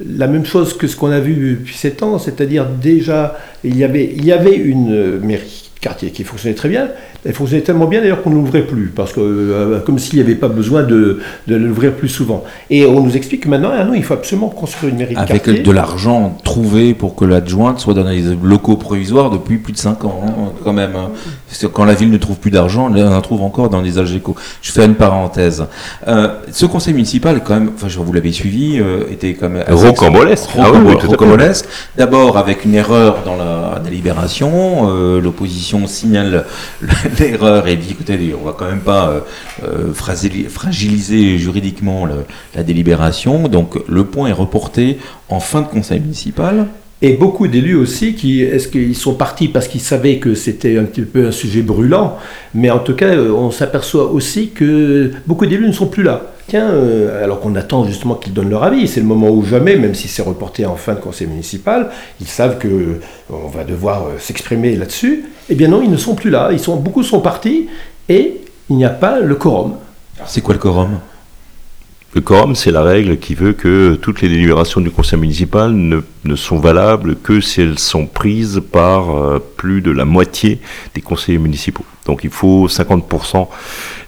la 0.00 0.26
même 0.26 0.44
chose 0.44 0.76
que 0.76 0.86
ce 0.86 0.96
qu'on 0.96 1.10
a 1.10 1.20
vu 1.20 1.56
depuis 1.58 1.74
sept 1.74 2.02
ans, 2.02 2.18
c'est-à-dire 2.18 2.66
déjà, 2.66 3.38
il 3.64 3.76
y 3.76 3.84
avait, 3.84 4.04
il 4.04 4.24
y 4.24 4.32
avait 4.32 4.56
une 4.56 5.18
mairie 5.20 5.70
quartier 5.80 6.10
qui 6.10 6.24
fonctionnait 6.24 6.54
très 6.54 6.68
bien. 6.68 6.88
Elle 7.24 7.34
fonctionnait 7.34 7.62
tellement 7.62 7.86
bien 7.86 8.00
d'ailleurs 8.00 8.22
qu'on 8.22 8.30
ne 8.30 8.36
l'ouvrait 8.36 8.62
plus, 8.62 8.92
parce 8.94 9.12
que 9.12 9.20
euh, 9.20 9.80
comme 9.80 9.98
s'il 9.98 10.16
n'y 10.16 10.24
avait 10.24 10.34
pas 10.34 10.48
besoin 10.48 10.82
de, 10.82 11.20
l'ouvrir 11.48 11.92
plus 11.92 12.08
souvent. 12.08 12.44
Et 12.70 12.86
on 12.86 13.00
nous 13.02 13.16
explique 13.16 13.44
que 13.44 13.48
maintenant, 13.48 13.70
ah 13.72 13.84
non, 13.84 13.94
il 13.94 14.04
faut 14.04 14.14
absolument 14.14 14.48
construire 14.48 14.92
une 14.92 14.98
mairie 14.98 15.14
de 15.14 15.20
Avec 15.20 15.62
de 15.62 15.70
l'argent 15.72 16.36
trouvé 16.44 16.94
pour 16.94 17.14
que 17.16 17.24
l'adjointe 17.24 17.80
soit 17.80 17.94
dans 17.94 18.04
les 18.04 18.22
locaux 18.42 18.76
provisoires 18.76 19.30
depuis 19.30 19.58
plus 19.58 19.72
de 19.72 19.78
5 19.78 20.04
ans, 20.04 20.20
hein, 20.26 20.52
quand 20.62 20.72
même. 20.72 20.94
Hein. 20.96 21.10
Quand 21.72 21.84
la 21.84 21.94
ville 21.94 22.10
ne 22.10 22.18
trouve 22.18 22.36
plus 22.36 22.50
d'argent, 22.50 22.92
on 22.94 23.12
en 23.12 23.20
trouve 23.20 23.42
encore 23.42 23.70
dans 23.70 23.80
les 23.80 23.98
Algeco. 23.98 24.36
Je 24.62 24.72
fais 24.72 24.84
une 24.84 24.94
parenthèse. 24.94 25.64
Euh, 26.06 26.28
ce 26.52 26.66
conseil 26.66 26.94
municipal, 26.94 27.42
quand 27.42 27.54
même, 27.54 27.70
enfin, 27.74 27.88
vous 27.88 28.12
l'avez 28.12 28.32
suivi, 28.32 28.78
euh, 28.78 29.10
était 29.10 29.34
quand 29.34 29.48
même... 29.48 29.64
Rocambolesque. 29.68 30.50
Ah 30.58 30.70
D'abord 31.96 32.38
avec 32.38 32.64
une 32.64 32.74
erreur 32.74 33.18
dans 33.24 33.36
la 33.36 33.80
délibération, 33.82 34.88
l'opposition 35.18 35.86
signale 35.86 36.44
l'erreur 37.18 37.66
et 37.68 37.76
dit 37.76 37.92
écoutez, 37.92 38.34
on 38.40 38.44
va 38.44 38.54
quand 38.56 38.68
même 38.68 38.80
pas 38.80 39.10
euh, 39.10 39.20
euh, 39.64 39.92
fragiliser 39.94 41.38
juridiquement 41.38 42.06
la 42.54 42.62
délibération. 42.62 43.48
Donc 43.48 43.78
le 43.88 44.04
point 44.04 44.28
est 44.28 44.32
reporté 44.32 44.98
en 45.28 45.40
fin 45.40 45.62
de 45.62 45.66
conseil 45.66 46.00
municipal. 46.00 46.66
Et 47.02 47.12
beaucoup 47.12 47.46
d'élus 47.46 47.74
aussi, 47.74 48.14
qui, 48.14 48.42
est-ce 48.42 48.68
qu'ils 48.68 48.96
sont 48.96 49.14
partis 49.14 49.48
parce 49.48 49.68
qu'ils 49.68 49.82
savaient 49.82 50.16
que 50.16 50.34
c'était 50.34 50.78
un 50.78 50.84
petit 50.84 51.02
peu 51.02 51.26
un 51.26 51.30
sujet 51.30 51.60
brûlant, 51.60 52.16
mais 52.54 52.70
en 52.70 52.78
tout 52.78 52.94
cas, 52.94 53.08
euh, 53.08 53.30
on 53.32 53.50
s'aperçoit 53.50 54.10
aussi 54.10 54.48
que 54.48 55.10
beaucoup 55.26 55.44
d'élus 55.44 55.66
ne 55.66 55.72
sont 55.72 55.88
plus 55.88 56.02
là. 56.02 56.35
Tiens, 56.48 56.70
euh, 56.70 57.24
alors 57.24 57.40
qu'on 57.40 57.56
attend 57.56 57.84
justement 57.84 58.14
qu'ils 58.14 58.32
donnent 58.32 58.50
leur 58.50 58.62
avis, 58.62 58.86
c'est 58.86 59.00
le 59.00 59.06
moment 59.06 59.30
où 59.30 59.44
jamais, 59.44 59.76
même 59.76 59.94
si 59.94 60.06
c'est 60.06 60.22
reporté 60.22 60.64
en 60.64 60.76
fin 60.76 60.94
de 60.94 61.00
conseil 61.00 61.26
municipal, 61.26 61.90
ils 62.20 62.28
savent 62.28 62.58
que 62.58 62.68
euh, 62.68 63.00
on 63.30 63.48
va 63.48 63.64
devoir 63.64 64.06
s'exprimer 64.18 64.76
là-dessus. 64.76 65.24
Eh 65.48 65.54
bien 65.56 65.68
non, 65.68 65.82
ils 65.82 65.90
ne 65.90 65.96
sont 65.96 66.14
plus 66.14 66.30
là. 66.30 66.50
Beaucoup 66.78 67.02
sont 67.02 67.20
partis 67.20 67.68
et 68.08 68.40
il 68.70 68.76
n'y 68.76 68.84
a 68.84 68.90
pas 68.90 69.20
le 69.20 69.34
quorum. 69.34 69.74
C'est 70.26 70.40
quoi 70.40 70.54
le 70.54 70.60
quorum? 70.60 70.98
Le 72.14 72.20
quorum, 72.20 72.54
c'est 72.54 72.70
la 72.70 72.82
règle 72.82 73.18
qui 73.18 73.34
veut 73.34 73.52
que 73.52 73.94
toutes 74.00 74.22
les 74.22 74.28
délibérations 74.28 74.80
du 74.80 74.90
conseil 74.90 75.18
municipal 75.18 75.72
ne, 75.72 76.00
sont 76.34 76.58
valables 76.58 77.16
que 77.16 77.40
si 77.40 77.60
elles 77.60 77.78
sont 77.78 78.06
prises 78.06 78.60
par 78.72 79.16
euh, 79.16 79.38
plus 79.56 79.80
de 79.80 79.90
la 79.90 80.04
moitié 80.04 80.60
des 80.94 81.00
conseillers 81.00 81.38
municipaux. 81.38 81.84
Donc 82.06 82.24
il 82.24 82.30
faut 82.30 82.68
50% 82.68 83.48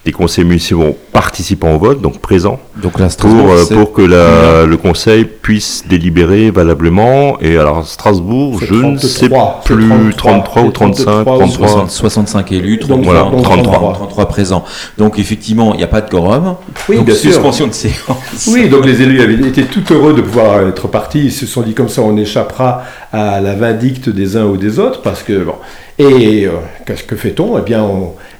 des 0.04 0.12
conseils 0.12 0.44
municipaux 0.44 0.96
participant 1.12 1.74
au 1.74 1.78
vote, 1.78 2.00
donc 2.00 2.18
présents, 2.18 2.60
donc 2.80 2.92
pour, 3.16 3.50
euh, 3.50 3.64
pour 3.70 3.92
que 3.92 4.02
la, 4.02 4.64
le 4.64 4.76
conseil 4.76 5.24
puisse 5.24 5.84
délibérer 5.86 6.50
valablement. 6.50 7.38
Et 7.40 7.58
alors 7.58 7.84
Strasbourg, 7.86 8.60
je 8.62 8.74
ne 8.74 8.96
sais 8.96 9.28
plus, 9.64 10.14
33, 10.16 10.62
ou 10.62 10.70
35, 10.70 11.24
33, 11.24 11.88
65 11.88 12.52
élus, 12.52 12.78
33, 12.78 13.04
voilà, 13.04 13.20
33. 13.42 13.92
33 13.94 14.28
présents. 14.28 14.64
Donc 14.96 15.18
effectivement, 15.18 15.74
il 15.74 15.78
n'y 15.78 15.84
a 15.84 15.88
pas 15.88 16.00
de 16.00 16.08
quorum. 16.08 16.54
Oui, 16.88 16.96
donc 16.98 17.10
suspension 17.10 17.66
de 17.66 17.72
séance. 17.72 18.48
Oui, 18.48 18.68
donc 18.68 18.86
les 18.86 19.02
élus 19.02 19.20
avaient 19.20 19.34
été 19.34 19.64
tout 19.64 19.82
heureux 19.92 20.14
de 20.14 20.22
pouvoir 20.22 20.66
être 20.68 20.88
partis. 20.88 21.24
Ils 21.26 21.32
se 21.32 21.46
sont 21.46 21.62
dit 21.62 21.74
comme 21.74 21.88
ça, 21.88 22.02
on 22.09 22.16
échappera 22.16 22.82
à 23.12 23.40
la 23.40 23.54
vindicte 23.54 24.09
des 24.09 24.36
uns 24.36 24.46
ou 24.46 24.56
des 24.56 24.78
autres, 24.78 25.02
parce 25.02 25.22
que 25.22 25.44
bon. 25.44 25.54
Et 25.98 26.46
euh, 26.46 26.52
qu'est-ce 26.86 27.04
que 27.04 27.16
fait-on? 27.16 27.59
Eh 27.59 27.62
bien, 27.62 27.84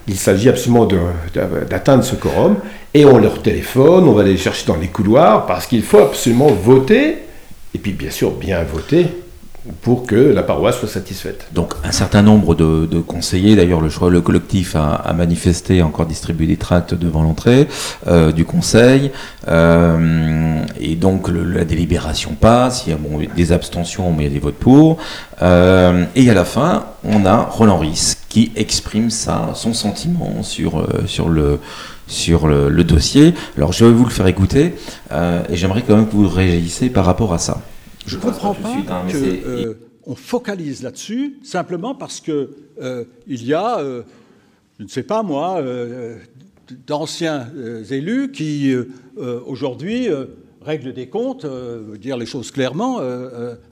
il 0.07 0.17
s'agit 0.17 0.49
absolument 0.49 0.89
d'atteindre 1.69 2.05
ce 2.05 2.15
quorum 2.15 2.57
et 2.95 3.05
on 3.05 3.19
leur 3.19 3.43
téléphone, 3.43 4.09
on 4.09 4.13
va 4.13 4.23
les 4.23 4.37
chercher 4.37 4.67
dans 4.67 4.77
les 4.77 4.87
couloirs 4.89 5.47
parce 5.47 5.67
qu'il 5.67 5.83
faut 5.83 5.99
absolument 5.99 6.49
voter 6.49 7.19
et 7.75 7.79
puis 7.79 7.93
bien 7.93 8.11
sûr 8.11 8.31
bien 8.31 8.63
voter 8.63 9.07
pour 9.83 10.07
que 10.07 10.17
la 10.17 10.43
paroisse 10.43 10.79
soit 10.79 10.89
satisfaite. 10.89 11.47
Donc 11.53 11.75
un 11.85 11.93
certain 11.93 12.23
nombre 12.23 12.55
de, 12.55 13.01
conseillers, 13.01 13.57
d'ailleurs 13.57 13.81
le, 13.81 13.91
le 14.11 14.21
collectif 14.21 14.77
a, 14.77 15.13
manifesté, 15.17 15.83
encore 15.83 16.07
distribué 16.07 16.47
des 16.47 16.57
tracts 16.57 16.95
devant 16.95 17.23
l'entrée 17.23 17.69
euh, 18.07 18.33
du 18.33 18.45
conseil, 18.45 19.11
euh, 19.49 20.63
et 20.81 20.95
donc 20.95 21.29
la 21.29 21.65
délibération 21.65 22.33
passe, 22.39 22.85
il 22.87 22.91
y 22.91 22.93
a 22.93 22.99
des 23.35 23.53
abstentions, 23.53 24.13
mais 24.13 24.25
il 24.25 24.29
y 24.29 24.31
a 24.31 24.35
des 24.35 24.41
votes 24.41 24.59
pour, 24.59 24.99
euh, 25.43 26.05
et 26.15 26.31
à 26.31 26.35
la 26.35 26.45
fin, 26.45 26.87
on 27.05 27.25
a 27.25 27.37
Roland 27.37 27.79
Ries 27.79 28.15
qui 28.29 28.53
exprime 28.57 29.11
ça, 29.11 29.51
son 29.55 29.73
sentiment 29.73 30.43
sur, 30.43 30.87
sur 31.07 31.29
le 31.29 31.61
sur 32.07 32.47
le, 32.47 32.85
dossier. 32.85 33.35
Alors 33.59 33.73
je 33.73 33.85
vais 33.85 33.93
vous 33.93 34.05
le 34.05 34.11
faire 34.11 34.27
écouter, 34.27 34.75
et 35.13 35.57
j'aimerais 35.57 35.83
quand 35.87 35.95
même 35.95 36.07
que 36.07 36.15
vous 36.15 36.29
réagissiez 36.29 36.89
par 36.89 37.05
rapport 37.05 37.35
à 37.35 37.39
ça. 37.39 37.61
Je 38.09 38.17
ne 38.17 38.23
comprends 38.23 38.55
pas 38.55 38.71
hein, 38.71 39.07
qu'on 40.03 40.13
euh, 40.13 40.15
focalise 40.17 40.83
là-dessus 40.83 41.37
simplement 41.43 41.95
parce 41.95 42.21
qu'il 42.21 42.49
euh, 42.81 43.05
y 43.27 43.53
a, 43.53 43.81
euh, 43.81 44.03
je 44.79 44.85
ne 44.85 44.89
sais 44.89 45.03
pas 45.03 45.23
moi, 45.23 45.63
d'anciens 46.87 47.49
élus 47.91 48.33
qui 48.33 48.75
aujourd'hui 49.17 50.09
règlent 50.63 50.95
des 50.95 51.09
comptes, 51.09 51.45
dire 52.01 52.17
les 52.17 52.27
choses 52.27 52.51
clairement, 52.51 53.01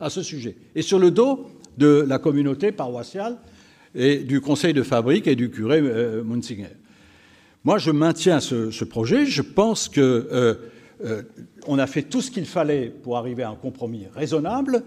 à 0.01 0.11
ce 0.11 0.23
sujet. 0.23 0.57
Et 0.75 0.83
sur 0.83 0.99
le 0.99 1.11
dos 1.11 1.47
de 1.79 2.05
la 2.07 2.19
communauté 2.19 2.73
paroissiale 2.73 3.39
et 3.95 4.19
du 4.19 4.41
conseil 4.41 4.75
de 4.75 4.83
fabrique 4.83 5.27
et 5.27 5.37
du 5.37 5.51
curé 5.51 5.81
Munzinger. 5.81 6.77
Moi, 7.65 7.79
je 7.79 7.91
maintiens 7.91 8.41
ce, 8.41 8.71
ce 8.71 8.85
projet. 8.85 9.25
Je 9.25 9.43
pense 9.43 9.89
que 9.89 10.59
euh, 11.05 11.23
on 11.67 11.79
a 11.79 11.87
fait 11.87 12.03
tout 12.03 12.21
ce 12.21 12.31
qu'il 12.31 12.47
fallait 12.47 12.93
pour 13.03 13.17
arriver 13.17 13.43
à 13.43 13.51
un 13.51 13.55
compromis 13.55 14.07
raisonnable. 14.15 14.83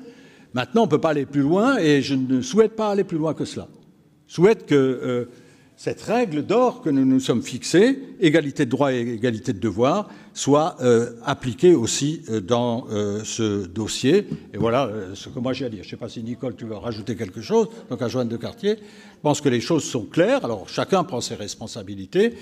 Maintenant, 0.54 0.82
on 0.82 0.86
ne 0.86 0.90
peut 0.90 1.02
pas 1.02 1.10
aller 1.10 1.26
plus 1.26 1.42
loin 1.42 1.78
et 1.78 2.02
je 2.02 2.16
ne 2.16 2.42
souhaite 2.42 2.76
pas 2.76 2.92
aller 2.92 3.04
plus 3.04 3.18
loin 3.18 3.34
que 3.34 3.46
cela. 3.46 3.68
Je 4.28 4.36
souhaite 4.36 4.66
que 4.66 4.76
euh, 4.76 5.26
cette 5.76 6.02
règle 6.02 6.44
d'or 6.46 6.82
que 6.82 6.90
nous 6.90 7.06
nous 7.06 7.20
sommes 7.20 7.42
fixée, 7.42 8.00
égalité 8.20 8.66
de 8.66 8.72
droits 8.72 8.94
et 8.94 9.00
égalité 9.00 9.54
de 9.54 9.60
devoirs, 9.60 10.10
soit 10.34 10.76
euh, 10.82 11.12
appliquée 11.24 11.76
aussi 11.76 12.24
dans 12.48 12.88
ce 13.24 13.66
dossier. 13.66 14.28
Et 14.54 14.58
voilà 14.58 14.92
ce 15.14 15.30
que 15.30 15.40
moi 15.40 15.54
j'ai 15.54 15.66
à 15.66 15.70
dire. 15.70 15.84
Je 15.84 15.88
ne 15.88 15.92
sais 15.92 15.98
pas 15.98 16.10
si 16.10 16.24
Nicole, 16.24 16.56
tu 16.56 16.66
veux 16.66 16.76
rajouter 16.76 17.16
quelque 17.16 17.42
chose, 17.42 17.70
donc 17.90 18.02
à 18.02 18.08
Joanne 18.08 18.28
de 18.28 18.38
Cartier. 18.38 18.76
Je 18.78 19.22
pense 19.22 19.42
que 19.42 19.50
les 19.50 19.62
choses 19.62 19.84
sont 19.84 20.04
claires. 20.04 20.44
Alors 20.44 20.68
chacun 20.68 21.04
prend 21.04 21.22
ses 21.22 21.36
responsabilités. 21.36 22.34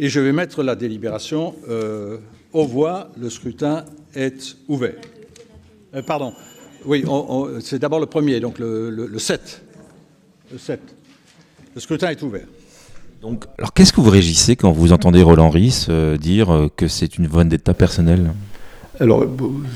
Et 0.00 0.08
je 0.08 0.20
vais 0.20 0.32
mettre 0.32 0.62
la 0.62 0.76
délibération 0.76 1.56
euh, 1.68 2.18
aux 2.52 2.66
voix. 2.66 3.10
Le 3.18 3.30
scrutin 3.30 3.84
est 4.14 4.56
ouvert. 4.68 4.94
Euh, 5.94 6.02
pardon. 6.02 6.32
Oui, 6.84 7.04
c'est 7.60 7.78
d'abord 7.78 8.00
le 8.00 8.06
premier, 8.06 8.40
donc 8.40 8.58
le, 8.58 8.90
le 8.90 9.18
7. 9.18 9.62
Le 10.52 10.58
7. 10.58 10.80
Le 11.74 11.80
scrutin 11.80 12.10
est 12.10 12.22
ouvert. 12.22 12.46
Donc, 13.20 13.46
alors 13.58 13.72
qu'est-ce 13.72 13.92
que 13.92 14.00
vous 14.00 14.10
régissez 14.10 14.54
quand 14.54 14.70
vous 14.70 14.92
entendez 14.92 15.22
Roland 15.22 15.50
Ries 15.50 15.86
euh, 15.88 16.16
dire 16.16 16.50
euh, 16.50 16.68
que 16.74 16.86
c'est 16.86 17.18
une 17.18 17.26
vendetta 17.26 17.74
personnelle 17.74 18.32
alors, 19.00 19.24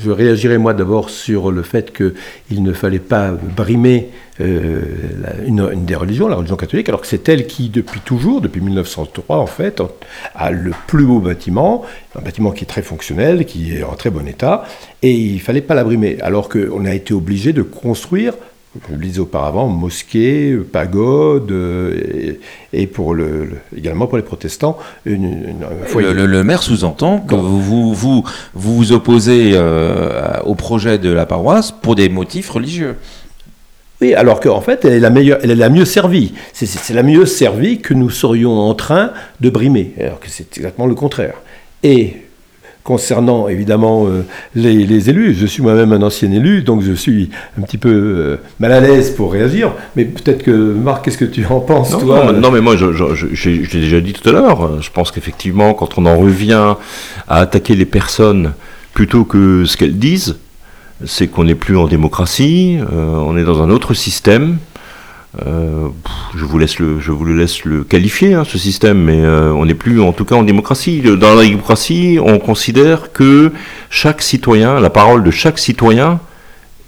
je 0.02 0.10
réagirai 0.10 0.58
moi 0.58 0.74
d'abord 0.74 1.10
sur 1.10 1.52
le 1.52 1.62
fait 1.62 1.92
qu'il 1.92 2.62
ne 2.62 2.72
fallait 2.72 2.98
pas 2.98 3.30
brimer 3.30 4.08
euh, 4.40 4.82
une, 5.46 5.84
des 5.84 5.94
religions, 5.94 6.26
la 6.26 6.36
religion 6.36 6.56
catholique, 6.56 6.88
alors 6.88 7.00
que 7.00 7.06
c'est 7.06 7.28
elle 7.28 7.46
qui, 7.46 7.68
depuis 7.68 8.00
toujours, 8.00 8.40
depuis 8.40 8.60
1903 8.60 9.36
en 9.36 9.46
fait, 9.46 9.80
a 10.34 10.50
le 10.50 10.72
plus 10.86 11.04
beau 11.04 11.20
bâtiment, 11.20 11.84
un 12.16 12.22
bâtiment 12.22 12.50
qui 12.50 12.64
est 12.64 12.66
très 12.66 12.82
fonctionnel, 12.82 13.44
qui 13.44 13.76
est 13.76 13.84
en 13.84 13.94
très 13.94 14.10
bon 14.10 14.26
état, 14.26 14.64
et 15.02 15.12
il 15.12 15.34
ne 15.34 15.40
fallait 15.40 15.60
pas 15.60 15.74
la 15.74 15.84
brimer, 15.84 16.18
alors 16.20 16.48
qu'on 16.48 16.84
a 16.84 16.94
été 16.94 17.14
obligé 17.14 17.52
de 17.52 17.62
construire 17.62 18.34
je 18.88 18.94
le 18.94 19.00
disais 19.00 19.20
auparavant, 19.20 19.68
mosquées, 19.68 20.56
pagodes, 20.72 21.50
euh, 21.50 22.34
et, 22.72 22.86
pour 22.86 23.14
le, 23.14 23.50
également 23.76 24.06
pour 24.06 24.16
les 24.16 24.22
protestants, 24.22 24.78
une, 25.04 25.54
Le, 25.94 26.42
maire 26.42 26.62
sous-entend 26.62 27.20
que 27.20 27.34
vous 27.34 27.60
vous, 27.60 27.94
vous, 27.94 28.24
vous, 28.54 28.92
opposez 28.92 29.52
euh, 29.54 30.38
au 30.44 30.54
projet 30.54 30.98
de 30.98 31.10
la 31.10 31.26
paroisse 31.26 31.70
pour 31.70 31.94
des 31.96 32.08
motifs 32.08 32.48
religieux. 32.48 32.96
Oui, 34.00 34.14
alors 34.14 34.40
qu'en 34.40 34.62
fait, 34.62 34.84
elle 34.84 34.94
est 34.94 35.00
la 35.00 35.10
meilleure, 35.10 35.38
elle 35.42 35.50
est 35.50 35.54
la 35.54 35.68
mieux 35.68 35.84
servie. 35.84 36.32
C'est 36.52 36.94
la 36.94 37.02
mieux 37.02 37.26
servie 37.26 37.80
que 37.80 37.94
nous 37.94 38.10
serions 38.10 38.58
en 38.58 38.74
train 38.74 39.12
de 39.40 39.50
brimer, 39.50 39.92
alors 40.00 40.18
que 40.18 40.28
c'est 40.28 40.56
exactement 40.56 40.86
le 40.86 40.94
contraire. 40.94 41.34
Et 41.82 42.16
concernant 42.84 43.48
évidemment 43.48 44.06
euh, 44.06 44.24
les, 44.54 45.10
élus. 45.10 45.34
Je 45.34 45.46
suis 45.46 45.62
moi-même 45.62 45.92
un 45.92 46.02
ancien 46.02 46.30
élu, 46.32 46.62
donc 46.62 46.82
je 46.82 46.92
suis 46.92 47.30
un 47.58 47.62
petit 47.62 47.78
peu 47.78 47.90
euh, 47.90 48.36
mal 48.58 48.72
à 48.72 48.80
l'aise 48.80 49.10
pour 49.10 49.32
réagir. 49.32 49.72
Mais 49.96 50.04
peut-être 50.04 50.42
que 50.42 50.50
Marc, 50.50 51.04
qu'est-ce 51.04 51.18
que 51.18 51.24
tu 51.24 51.46
en 51.46 51.60
penses 51.60 51.92
non, 51.92 52.00
toi 52.00 52.32
non, 52.32 52.50
mais 52.50 52.60
moi, 52.60 52.76
je, 52.76 52.92
je, 52.92 53.48
l'ai 53.48 53.66
déjà 53.66 54.00
dit 54.00 54.12
tout 54.12 54.28
à 54.28 54.32
l'heure. 54.32 54.82
Je 54.82 54.90
pense 54.90 55.10
qu'effectivement, 55.10 55.74
quand 55.74 55.98
on 55.98 56.06
en 56.06 56.16
revient 56.16 56.74
à 57.28 57.38
attaquer 57.38 57.74
les 57.74 57.86
personnes 57.86 58.52
plutôt 58.94 59.24
que 59.24 59.64
ce 59.64 59.76
qu'elles 59.76 59.98
disent, 59.98 60.36
c'est 61.06 61.28
qu'on 61.28 61.44
n'est 61.44 61.54
plus 61.54 61.76
en 61.76 61.86
démocratie, 61.86 62.78
euh, 62.80 63.16
on 63.16 63.36
est 63.36 63.44
dans 63.44 63.62
un 63.62 63.70
autre 63.70 63.94
système. 63.94 64.58
Euh, 65.40 65.88
je, 66.36 66.44
vous 66.44 66.58
laisse 66.58 66.78
le, 66.78 67.00
je 67.00 67.10
vous 67.10 67.24
le 67.24 67.34
laisse 67.34 67.64
le 67.64 67.84
qualifier, 67.84 68.34
hein, 68.34 68.44
ce 68.44 68.58
système, 68.58 68.98
mais 68.98 69.20
euh, 69.20 69.50
on 69.52 69.64
n'est 69.64 69.74
plus 69.74 70.00
en 70.00 70.12
tout 70.12 70.26
cas 70.26 70.34
en 70.34 70.42
démocratie. 70.42 71.00
Dans 71.00 71.34
la 71.34 71.42
démocratie, 71.42 72.18
on 72.22 72.38
considère 72.38 73.12
que 73.12 73.52
chaque 73.88 74.20
citoyen, 74.20 74.78
la 74.78 74.90
parole 74.90 75.24
de 75.24 75.30
chaque 75.30 75.58
citoyen 75.58 76.20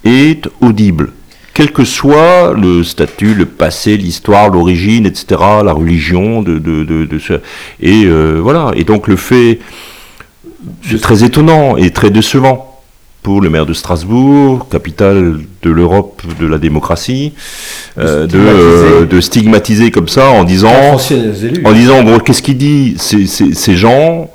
est 0.04 0.46
audible. 0.60 1.12
Quel 1.54 1.72
que 1.72 1.84
soit 1.84 2.52
le 2.52 2.82
statut, 2.82 3.34
le 3.34 3.46
passé, 3.46 3.96
l'histoire, 3.96 4.50
l'origine, 4.50 5.06
etc., 5.06 5.40
la 5.64 5.72
religion, 5.72 6.42
de, 6.42 7.08
ce... 7.18 7.34
et 7.80 8.04
euh, 8.04 8.40
voilà. 8.42 8.72
Et 8.74 8.84
donc 8.84 9.08
le 9.08 9.16
fait, 9.16 9.60
c'est 10.82 11.00
très 11.00 11.24
étonnant 11.24 11.76
et 11.76 11.92
très 11.92 12.10
décevant 12.10 12.73
pour 13.24 13.40
le 13.40 13.48
maire 13.48 13.64
de 13.64 13.72
Strasbourg, 13.72 14.68
capitale 14.68 15.40
de 15.62 15.70
l'Europe 15.70 16.22
de 16.38 16.46
la 16.46 16.58
démocratie, 16.58 17.32
euh, 17.96 18.28
euh, 18.34 19.06
de, 19.06 19.20
stigmatiser. 19.20 19.90
comme 19.90 20.08
ça 20.08 20.28
en 20.28 20.44
disant, 20.44 20.98
en 21.64 21.72
disant 21.72 22.04
bon, 22.04 22.18
qu'est-ce 22.18 22.42
qu'il 22.42 22.58
dit 22.58 22.96
ces, 22.98 23.26
ces, 23.26 23.76
gens, 23.76 24.30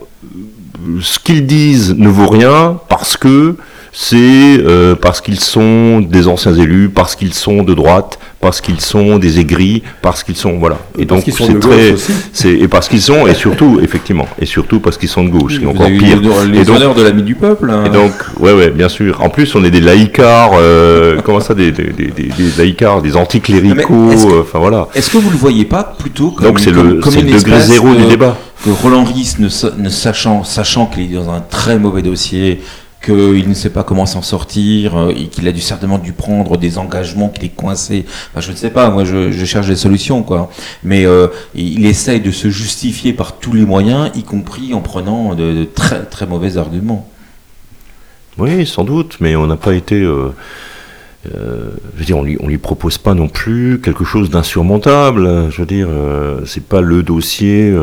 ce 1.02 1.20
qu'ils 1.20 1.46
disent 1.46 1.96
ne 1.96 2.10
vaut 2.10 2.28
rien 2.28 2.80
parce 2.90 3.16
que 3.16 3.58
c'est 3.92 4.18
euh, 4.18 4.96
parce 4.96 5.22
qu'ils 5.22 5.40
sont 5.40 6.00
des 6.02 6.28
anciens 6.28 6.54
élus, 6.54 6.90
parce 6.90 7.16
qu'ils 7.16 7.34
sont 7.34 7.64
de 7.64 7.74
droite, 7.74 8.20
parce 8.40 8.62
qu'ils 8.62 8.82
sont 8.82 9.18
des 9.18 9.40
aigris, 9.40 9.84
parce 10.02 10.24
qu'ils 10.24 10.38
sont 10.38 10.58
voilà. 10.60 10.78
Et, 10.98 11.06
donc 11.06 11.24
c'est 11.26 11.60
très, 11.60 11.96
c'est 12.32 12.52
et 12.52 12.68
parce 12.68 12.88
qu'ils 12.88 13.02
sont 13.02 13.28
et 13.28 13.34
surtout 13.34 13.80
effectivement 13.82 14.28
et 14.40 14.46
surtout 14.46 14.80
parce 14.80 14.98
qu'ils 14.98 15.10
sont 15.10 15.24
de 15.24 15.30
gauche, 15.30 15.60
qui 15.60 15.66
encore 15.66 15.88
pire. 15.88 16.22
Les, 16.22 16.60
les 16.60 16.70
honneurs 16.70 16.96
de 16.96 17.04
l'ami 17.04 17.24
du 17.24 17.36
peuple. 17.36 17.70
Hein. 17.72 17.86
Et 17.86 17.90
donc 17.90 18.12
ouais 18.40 18.54
ouais 18.54 18.70
bien 18.70 18.90
sûr. 18.90 19.22
En 19.22 19.30
plus 19.30 19.54
on 19.56 19.64
est 19.64 19.72
des 19.72 19.82
laïcars, 19.82 20.52
euh, 20.56 21.20
comment 21.26 21.40
ça 21.40 21.54
des, 21.54 21.72
des, 21.72 21.92
des, 21.92 22.08
des 22.08 22.32
laïcars, 22.58 23.02
des 23.02 23.16
anticléricaux, 23.16 24.12
euh, 24.12 24.42
enfin 24.42 24.60
voilà. 24.60 24.88
Est-ce 24.96 25.10
que 25.10 25.18
vous 25.18 25.30
le 25.30 25.38
voyez 25.38 25.66
pas 25.66 25.84
plutôt 25.98 26.32
comme 26.32 26.48
donc 26.48 26.60
c'est 26.60 26.72
le, 26.72 26.84
le 26.84 27.32
degré 27.32 27.60
zéro 27.62 27.94
du 27.94 28.06
débat. 28.06 28.38
Que 28.64 28.72
Roland 28.72 29.06
Ries 29.06 29.36
ne, 29.40 29.48
ne 29.82 29.90
sachant 29.90 30.44
sachant 30.44 30.86
qu'il 30.88 31.04
est 31.04 31.16
dans 31.16 31.32
un 31.32 31.40
très 31.40 31.80
mauvais 31.80 32.02
dossier 32.02 32.62
qu'il 33.02 33.48
ne 33.48 33.54
sait 33.54 33.70
pas 33.70 33.84
comment 33.84 34.06
s'en 34.06 34.22
sortir 34.22 34.98
euh, 34.98 35.14
et 35.16 35.28
qu'il 35.28 35.48
a 35.48 35.56
certainement 35.56 35.98
dû 35.98 36.12
prendre 36.12 36.58
des 36.58 36.78
engagements, 36.78 37.30
qu'il 37.30 37.46
est 37.46 37.56
coincé. 37.56 38.06
je 38.36 38.52
ne 38.52 38.56
sais 38.56 38.70
pas, 38.70 38.90
moi 38.90 39.06
je, 39.06 39.32
cherche 39.46 39.68
des 39.68 39.76
solutions, 39.76 40.22
quoi. 40.22 40.50
Mais 40.84 41.06
euh, 41.06 41.28
il 41.56 41.86
essaye 41.86 42.20
de 42.20 42.32
se 42.32 42.50
justifier 42.50 43.14
par 43.14 43.38
tous 43.38 43.54
les 43.54 43.66
moyens, 43.66 44.12
y 44.16 44.24
compris 44.24 44.74
en 44.74 44.82
prenant 44.82 45.34
de, 45.34 45.64
très 45.64 46.04
très 46.04 46.28
mauvais 46.28 46.58
arguments. 46.58 47.10
Oui, 48.38 48.66
sans 48.66 48.84
doute, 48.84 49.18
mais 49.20 49.36
on 49.36 49.48
n'a 49.48 49.58
pas 49.58 49.74
été. 49.74 50.02
Euh, 50.02 50.34
je 51.26 52.00
veux 52.00 52.06
dire, 52.06 52.18
on 52.18 52.24
lui, 52.24 52.38
lui 52.42 52.58
propose 52.58 52.98
pas 52.98 53.14
non 53.14 53.28
plus 53.28 53.82
quelque 53.82 54.06
chose 54.06 54.30
d'insurmontable. 54.30 55.50
Je 55.52 55.62
veux 55.62 55.66
dire, 55.66 55.90
c'est 56.46 56.64
pas 56.64 56.82
le 56.82 57.04
dossier. 57.04 57.74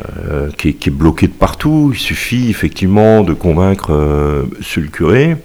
Euh, 0.00 0.50
qui, 0.56 0.68
est, 0.68 0.90
bloqué 0.90 1.26
de 1.26 1.32
partout. 1.32 1.90
Il 1.92 1.98
suffit 1.98 2.50
effectivement 2.50 3.24
de 3.24 3.32
convaincre 3.32 3.92
euh, 3.92 4.44
le 4.76 4.86
curé 4.86 5.36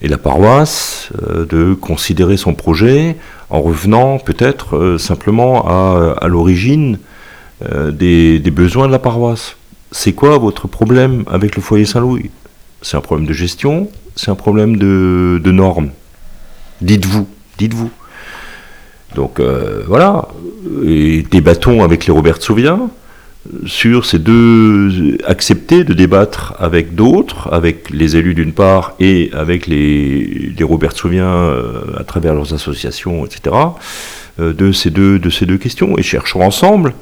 et 0.00 0.08
la 0.08 0.18
paroisse 0.18 1.10
euh, 1.22 1.46
de 1.46 1.74
considérer 1.74 2.36
son 2.36 2.54
projet 2.54 3.16
en 3.50 3.62
revenant 3.62 4.18
peut-être 4.18 4.76
euh, 4.76 4.98
simplement 4.98 5.64
à, 5.68 6.26
l'origine 6.26 6.98
des, 7.60 8.40
besoins 8.50 8.88
de 8.88 8.92
la 8.92 8.98
paroisse. 8.98 9.54
C'est 9.92 10.12
quoi 10.12 10.38
votre 10.38 10.66
problème 10.66 11.22
avec 11.30 11.54
le 11.54 11.62
foyer 11.62 11.84
Saint-Louis? 11.84 12.30
C'est 12.80 12.96
un 12.96 13.00
problème 13.00 13.28
de 13.28 13.32
gestion? 13.32 13.88
C'est 14.16 14.32
un 14.32 14.34
problème 14.34 14.76
de, 14.76 15.40
de 15.42 15.52
normes? 15.52 15.90
Dites-vous, 16.80 17.28
dites-vous. 17.58 17.90
Donc 19.14 19.40
voilà, 19.86 20.28
et 20.84 21.22
débattons 21.30 21.82
avec 21.82 22.06
les 22.06 22.12
Robert 22.12 22.40
Souvien 22.40 22.90
sur 23.66 24.06
ces 24.06 24.18
deux, 24.18 25.18
accepter 25.26 25.84
de 25.84 25.92
débattre 25.92 26.54
avec 26.58 26.94
d'autres, 26.94 27.48
avec 27.52 27.90
les 27.90 28.16
élus 28.16 28.34
d'une 28.34 28.52
part 28.52 28.94
et 29.00 29.30
avec 29.32 29.66
les, 29.66 30.52
les 30.56 30.64
Robert 30.64 30.92
euh, 31.04 31.82
à 31.98 32.04
travers 32.04 32.34
leurs 32.34 32.54
associations, 32.54 33.26
etc., 33.26 33.56
euh, 34.40 34.52
de, 34.52 34.72
ces 34.72 34.90
deux, 34.90 35.18
questions 35.58 35.98
et 35.98 36.02
cherchons 36.02 36.42
ensemble 36.42 36.94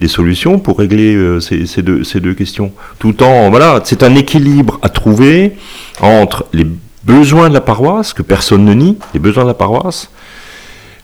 des 0.00 0.08
solutions 0.08 0.60
pour 0.60 0.78
régler 0.78 1.14
euh, 1.16 1.40
ces, 1.40 1.66
ces, 1.66 1.82
deux, 1.82 2.04
ces 2.04 2.20
deux 2.20 2.34
questions. 2.34 2.72
Tout 3.00 3.22
en, 3.22 3.50
voilà, 3.50 3.80
c'est 3.84 4.04
un 4.04 4.14
équilibre 4.14 4.78
à 4.82 4.88
trouver 4.88 5.56
entre 6.00 6.46
les 6.52 6.66
besoins 7.02 7.48
de 7.48 7.54
la 7.54 7.60
paroisse, 7.60 8.12
que 8.12 8.22
personne 8.22 8.64
ne 8.64 8.74
nie, 8.74 8.96
les 9.14 9.20
besoins 9.20 9.42
de 9.42 9.48
la 9.48 9.54
paroisse, 9.54 10.10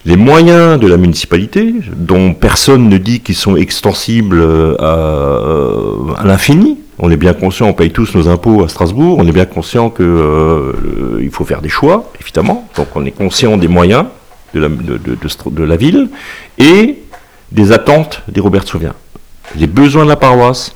les 0.05 0.17
moyens 0.17 0.79
de 0.79 0.87
la 0.87 0.97
municipalité, 0.97 1.73
dont 1.95 2.33
personne 2.33 2.89
ne 2.89 2.97
dit 2.97 3.21
qu'ils 3.21 3.35
sont 3.35 3.55
extensibles 3.55 4.39
euh, 4.39 4.75
euh, 4.79 6.13
à, 6.17 6.25
l'infini. 6.25 6.77
On 6.99 7.09
est 7.11 7.17
bien 7.17 7.33
conscient, 7.33 7.67
on 7.67 7.73
paye 7.73 7.91
tous 7.91 8.13
nos 8.15 8.29
impôts 8.29 8.63
à 8.63 8.69
Strasbourg, 8.69 9.17
on 9.19 9.27
est 9.27 9.31
bien 9.31 9.45
conscient 9.45 9.89
qu'il 9.89 10.05
euh, 10.05 11.29
faut 11.31 11.43
faire 11.43 11.61
des 11.61 11.69
choix, 11.69 12.11
évidemment. 12.21 12.69
Donc 12.77 12.87
on 12.95 13.03
est 13.05 13.11
conscient 13.11 13.57
des 13.57 13.67
moyens 13.67 14.05
de 14.53 14.61
la, 15.65 15.75
ville 15.75 16.09
et 16.57 16.99
des 17.51 17.71
attentes 17.73 18.21
des 18.29 18.39
Robert 18.39 18.65
Souvien. 18.65 18.93
Les 19.57 19.67
besoins 19.67 20.05
de 20.05 20.09
la 20.09 20.15
paroisse, 20.15 20.73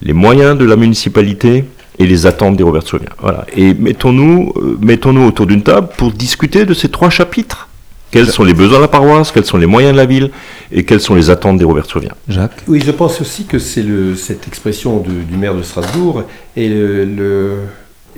les 0.00 0.14
moyens 0.14 0.56
de 0.56 0.64
la 0.64 0.76
municipalité 0.76 1.64
et 1.98 2.06
les 2.06 2.26
attentes 2.26 2.56
des 2.56 2.62
Robert 2.62 2.84
Souvien. 2.84 3.10
Voilà. 3.20 3.44
Et 3.54 3.74
mettons-nous 3.74 4.54
mettons 4.80 5.26
autour 5.26 5.46
d'une 5.46 5.62
table 5.62 5.88
pour 5.98 6.12
discuter 6.12 6.64
de 6.64 6.72
ces 6.72 6.88
trois 6.88 7.10
chapitres 7.10 7.67
quels 8.10 8.28
sont 8.28 8.44
les 8.44 8.54
besoins 8.54 8.78
de 8.78 8.82
la 8.82 8.88
paroisse 8.88 9.30
Quels 9.32 9.44
sont 9.44 9.58
les 9.58 9.66
moyens 9.66 9.92
de 9.92 9.98
la 9.98 10.06
ville 10.06 10.30
Et 10.72 10.84
quelles 10.84 11.00
sont 11.00 11.14
les 11.14 11.30
attentes 11.30 11.58
des 11.58 11.64
Robert 11.64 11.86
Jacques 12.28 12.62
Oui, 12.66 12.82
je 12.84 12.90
pense 12.90 13.20
aussi 13.20 13.44
que 13.44 13.58
c'est 13.58 13.84
cette 14.16 14.46
expression 14.46 14.98
du 14.98 15.36
maire 15.36 15.54
de 15.54 15.62
Strasbourg 15.62 16.24
est 16.56 16.68
le, 16.68 17.58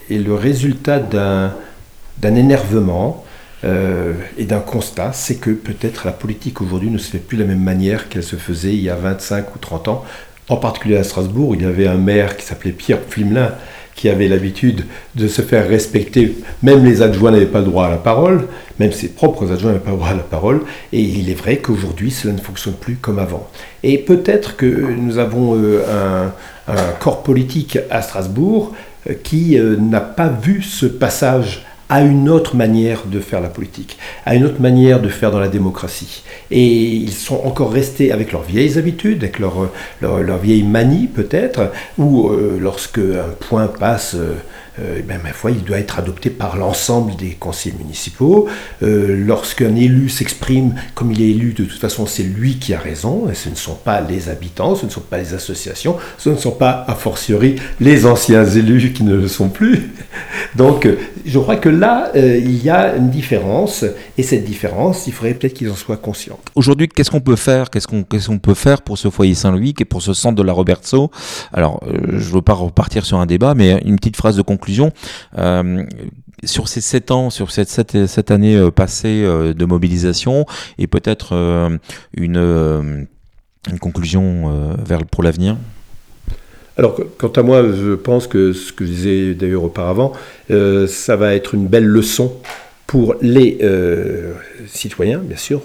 le 0.09 0.35
résultat 0.35 0.99
d'un 0.99 2.35
énervement 2.35 3.25
euh, 3.63 4.15
et 4.39 4.45
d'un 4.45 4.61
constat, 4.61 5.13
c'est 5.13 5.37
que 5.37 5.51
peut-être 5.51 6.07
la 6.07 6.13
politique 6.13 6.63
aujourd'hui 6.63 6.91
ne 6.91 6.97
se 6.97 7.11
fait 7.11 7.19
plus 7.19 7.37
de 7.37 7.43
la 7.43 7.49
même 7.49 7.63
manière 7.63 8.09
qu'elle 8.09 8.23
se 8.23 8.37
faisait 8.37 8.73
il 8.73 8.81
y 8.81 8.89
a 8.89 8.95
25 8.95 9.55
ou 9.55 9.59
30 9.59 9.89
ans. 9.89 10.05
En 10.49 10.57
particulier 10.57 10.97
à 10.97 11.05
Strasbourg, 11.05 11.55
il 11.55 11.63
y 11.63 11.65
avait 11.67 11.87
un 11.87 11.99
maire 11.99 12.37
qui 12.37 12.47
s'appelait 12.47 12.73
Pierre 12.73 13.01
Flimelin, 13.09 13.53
qui 14.01 14.09
avait 14.09 14.29
l'habitude 14.29 14.87
de 15.15 15.29
se 15.29 15.43
faire 15.43 15.69
respecter. 15.69 16.39
Même 16.63 16.87
les 16.87 17.03
adjoints 17.03 17.33
n'avaient 17.33 17.45
pas 17.45 17.59
le 17.59 17.67
droit 17.67 17.85
à 17.85 17.91
la 17.91 17.99
parole, 17.99 18.47
même 18.79 18.93
ses 18.93 19.09
propres 19.09 19.53
adjoints 19.53 19.73
n'avaient 19.73 19.85
pas 19.85 19.91
le 19.91 19.99
droit 19.99 20.09
à 20.09 20.15
la 20.15 20.23
parole. 20.23 20.63
Et 20.95 21.03
il 21.03 21.29
est 21.29 21.35
vrai 21.35 21.59
qu'aujourd'hui, 21.59 22.11
cela 22.11 22.33
ne 22.33 22.41
fonctionne 22.41 22.73
plus 22.73 22.95
comme 22.95 23.19
avant. 23.19 23.47
Et 23.83 23.99
peut-être 23.99 24.57
que 24.57 24.65
nous 24.65 25.19
avons 25.19 25.55
euh, 25.55 26.29
un, 26.67 26.75
corps 26.99 27.23
politique 27.23 27.79
à 27.91 28.01
Strasbourg 28.01 28.73
euh, 29.11 29.13
qui 29.23 29.59
euh, 29.59 29.77
n'a 29.77 30.01
pas 30.01 30.29
vu 30.29 30.63
ce 30.63 30.87
passage 30.87 31.67
à 31.91 32.03
une 32.03 32.29
autre 32.31 32.57
manière 32.57 33.05
de 33.05 33.21
faire 33.21 33.41
la 33.41 33.49
politique, 33.49 33.99
à 34.25 34.37
une 34.37 34.45
autre 34.45 34.61
manière 34.61 35.03
de 35.03 35.09
faire 35.09 35.31
dans 35.33 35.41
la 35.41 35.49
démocratie. 35.49 36.23
Et 36.51 36.65
ils 36.65 37.13
sont 37.13 37.43
encore 37.45 37.73
restés 37.73 38.13
avec 38.13 38.33
leurs 38.33 38.45
vieilles 38.45 38.79
habitudes, 38.79 39.25
avec 39.25 39.41
leurs 39.41 39.69
leur, 40.01 40.23
leur 40.23 40.39
vieilles 40.39 40.63
manies 40.63 41.09
peut-être, 41.09 41.73
ou 41.99 42.31
euh, 42.31 42.59
lorsque 42.59 42.99
un 42.99 43.35
point 43.41 43.67
passe... 43.67 44.15
Euh, 44.15 44.37
euh, 44.81 45.01
ma 45.07 45.33
foi, 45.33 45.51
il 45.51 45.63
doit 45.65 45.79
être 45.79 45.99
adopté 45.99 46.31
par 46.31 46.57
l'ensemble 46.57 47.17
des 47.17 47.31
conseils 47.31 47.75
municipaux. 47.79 48.49
Euh, 48.83 49.25
lorsqu'un 49.27 49.75
élu 49.77 50.09
s'exprime 50.09 50.75
comme 50.95 51.13
il 51.13 51.23
est 51.23 51.31
élu, 51.31 51.53
de 51.53 51.65
toute 51.65 51.81
façon, 51.81 52.07
c'est 52.07 52.23
lui 52.23 52.57
qui 52.57 52.75
a 52.75 52.79
raison, 52.79 53.29
et 53.31 53.35
ce 53.35 53.49
ne 53.49 53.55
sont 53.55 53.75
pas 53.75 54.01
les 54.01 54.29
habitants, 54.29 54.75
ce 54.75 54.87
ne 54.87 54.91
sont 54.91 55.01
pas 55.01 55.19
les 55.19 55.35
associations, 55.35 55.97
ce 56.19 56.31
ne 56.31 56.37
sont 56.37 56.53
pas, 56.53 56.85
a 56.89 56.95
fortiori, 56.95 57.57
les 57.81 58.07
anciens 58.07 58.45
élus 58.45 58.93
qui 58.93 59.03
ne 59.05 59.15
le 59.15 59.29
sont 59.29 59.49
plus. 59.49 59.91
Donc, 60.57 60.89
je 61.25 61.39
crois 61.39 61.57
que 61.57 61.69
là, 61.69 62.11
euh, 62.17 62.39
il 62.39 62.63
y 62.63 62.71
a 62.71 62.97
une 62.97 63.11
différence, 63.11 63.85
et 64.17 64.23
cette 64.23 64.45
différence, 64.45 65.07
il 65.07 65.13
faudrait 65.13 65.35
peut-être 65.35 65.55
qu'ils 65.55 65.71
en 65.71 65.77
soient 65.77 65.97
conscients. 65.97 66.39
Aujourd'hui, 66.55 66.89
qu'est-ce 66.89 67.11
qu'on 67.11 67.21
peut 67.21 67.37
faire? 67.37 67.71
Qu'est-ce 67.71 67.87
qu'on 67.87 68.05
qu'on 68.05 68.39
peut 68.39 68.55
faire 68.55 68.83
pour 68.83 68.99
ce 68.99 69.11
foyer 69.11 69.35
Saint-Louis 69.35 69.75
et 69.79 69.85
pour 69.85 70.03
ce 70.03 70.13
centre 70.13 70.37
de 70.37 70.43
la 70.43 70.53
Robertso 70.53 71.11
Alors, 71.53 71.81
je 71.87 72.15
ne 72.15 72.35
veux 72.35 72.43
pas 72.43 72.55
repartir 72.55 73.05
sur 73.05 73.19
un 73.19 73.27
débat, 73.27 73.55
mais 73.55 73.81
une 73.85 73.97
petite 73.97 74.17
phrase 74.17 74.37
de 74.37 74.43
conclusion 74.43 74.70
euh, 75.39 75.85
sur 76.45 76.69
ces 76.69 76.81
sept 76.81 77.11
ans, 77.11 77.31
sur 77.31 77.51
cette, 77.51 77.69
cette, 77.69 78.31
année 78.31 78.57
euh, 78.57 78.71
passée 78.71 79.23
euh, 79.25 79.53
de 79.53 79.65
mobilisation, 79.65 80.47
et 80.79 80.87
peut-être 80.87 81.35
une, 82.17 83.07
une 83.71 83.79
conclusion 83.79 84.77
vers, 84.85 85.05
pour 85.05 85.23
l'avenir? 85.23 85.57
Alors, 86.77 86.99
quant 87.19 87.29
à 87.29 87.43
moi, 87.43 87.63
je 87.63 87.95
pense 87.95 88.27
que 88.27 88.53
ce 88.53 88.73
que 88.73 88.87
je 88.87 88.91
disais 88.91 89.35
d'ailleurs 89.35 89.65
auparavant, 89.65 90.13
ça 90.49 91.17
va 91.17 91.35
être 91.35 91.55
une 91.55 91.67
belle 91.67 91.87
leçon 91.87 92.33
pour 92.87 93.17
les 93.21 93.59
citoyens, 94.67 95.19
bien 95.19 95.37
sûr, 95.37 95.61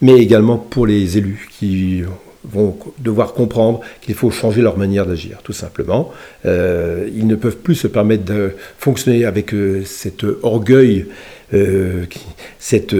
mais 0.00 0.18
également 0.18 0.56
pour 0.56 0.86
les 0.86 1.18
élus 1.18 1.48
qui 1.58 2.02
vont 2.50 2.76
devoir 2.98 3.32
comprendre 3.32 3.80
qu'il 4.00 4.14
faut 4.14 4.30
changer 4.30 4.62
leur 4.62 4.78
manière 4.78 5.06
d'agir, 5.06 5.38
tout 5.42 5.52
simplement. 5.52 6.12
Euh, 6.44 7.08
ils 7.14 7.26
ne 7.26 7.34
peuvent 7.34 7.56
plus 7.56 7.74
se 7.74 7.86
permettre 7.86 8.24
de 8.24 8.52
fonctionner 8.78 9.24
avec 9.24 9.52
euh, 9.54 9.82
cet 9.84 10.24
orgueil, 10.42 11.06
euh, 11.54 12.04
cette 12.58 12.94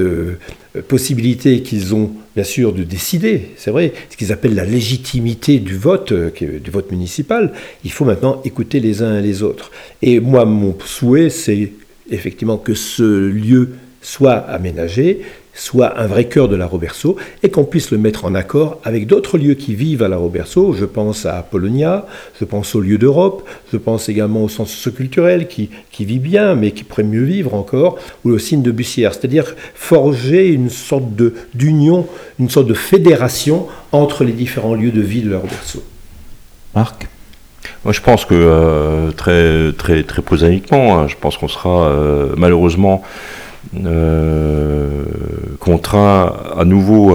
possibilité 0.89 1.63
qu'ils 1.63 1.95
ont, 1.95 2.13
bien 2.35 2.45
sûr, 2.45 2.73
de 2.73 2.85
décider. 2.85 3.51
C'est 3.57 3.71
vrai, 3.71 3.93
ce 4.11 4.17
qu'ils 4.17 4.33
appellent 4.33 4.55
la 4.55 4.65
légitimité 4.65 5.59
du 5.59 5.77
vote, 5.77 6.13
du 6.13 6.71
vote 6.71 6.91
municipal. 6.91 7.53
Il 7.85 7.93
faut 7.93 8.05
maintenant 8.05 8.41
écouter 8.45 8.81
les 8.81 9.03
uns 9.03 9.19
et 9.19 9.23
les 9.23 9.43
autres. 9.43 9.71
Et 10.03 10.21
moi, 10.21 10.45
mon 10.45 10.77
souhait, 10.85 11.31
c'est 11.31 11.73
effectivement 12.11 12.59
que 12.59 12.75
ce 12.75 13.03
lieu 13.03 13.71
soit 14.01 14.35
aménagé, 14.35 15.23
soit 15.57 15.99
un 15.99 16.07
vrai 16.07 16.27
cœur 16.27 16.49
de 16.49 16.55
la 16.55 16.67
Roberceau 16.67 17.17
et 17.43 17.51
qu'on 17.51 17.65
puisse 17.65 17.91
le 17.91 17.99
mettre 17.99 18.25
en 18.25 18.35
accord 18.35 18.79
avec 18.85 19.07
d'autres 19.07 19.39
lieux 19.39 19.55
qui 19.55 19.75
vivent 19.75 20.03
à 20.03 20.09
la 20.09 20.19
Roberceau. 20.19 20.75
Je 20.75 20.85
pense 20.85 21.27
à 21.27 21.43
Polonia, 21.43 22.07
je 22.39 22.45
pense 22.45 22.75
au 22.75 22.81
lieu 22.81 22.99
d'Europe, 22.99 23.49
je 23.73 23.79
pense 23.79 24.09
également 24.09 24.45
au 24.45 24.49
centre 24.49 24.71
socioculturel 24.71 25.49
qui, 25.49 25.71
qui 25.91 26.05
vit 26.05 26.19
bien 26.19 26.55
mais 26.55 26.71
qui 26.71 26.85
pourrait 26.85 27.03
mieux 27.03 27.25
vivre 27.25 27.55
encore, 27.55 27.99
ou 28.25 28.31
au 28.31 28.39
signe 28.39 28.63
de 28.63 28.71
Bussière, 28.71 29.15
c'est-à-dire 29.15 29.55
forger 29.75 30.49
une 30.49 30.71
sorte 30.71 31.05
d'union, 31.55 32.07
une 32.39 32.51
sorte 32.51 32.67
de 32.67 32.75
fédération 32.75 33.67
entre 33.93 34.25
les 34.25 34.33
différents 34.33 34.75
lieux 34.75 34.93
de 34.93 35.01
vie 35.01 35.23
de 35.23 35.31
la 35.31 35.39
Roberceau. 35.39 35.83
Marc? 36.75 37.09
Moi, 37.85 37.93
je 37.93 38.01
pense 38.01 38.25
que 38.25 38.35
euh, 38.35 39.11
très, 39.13 39.73
très, 39.73 40.03
très 40.03 40.23
prosaïquement, 40.23 40.99
hein, 40.99 41.09
je 41.09 41.17
pense 41.21 41.37
qu'on 41.37 41.49
sera 41.49 41.89
euh, 41.89 42.35
malheureusement 42.37 43.03
contraint 45.61 46.33
à 46.57 46.65
nouveau 46.65 47.15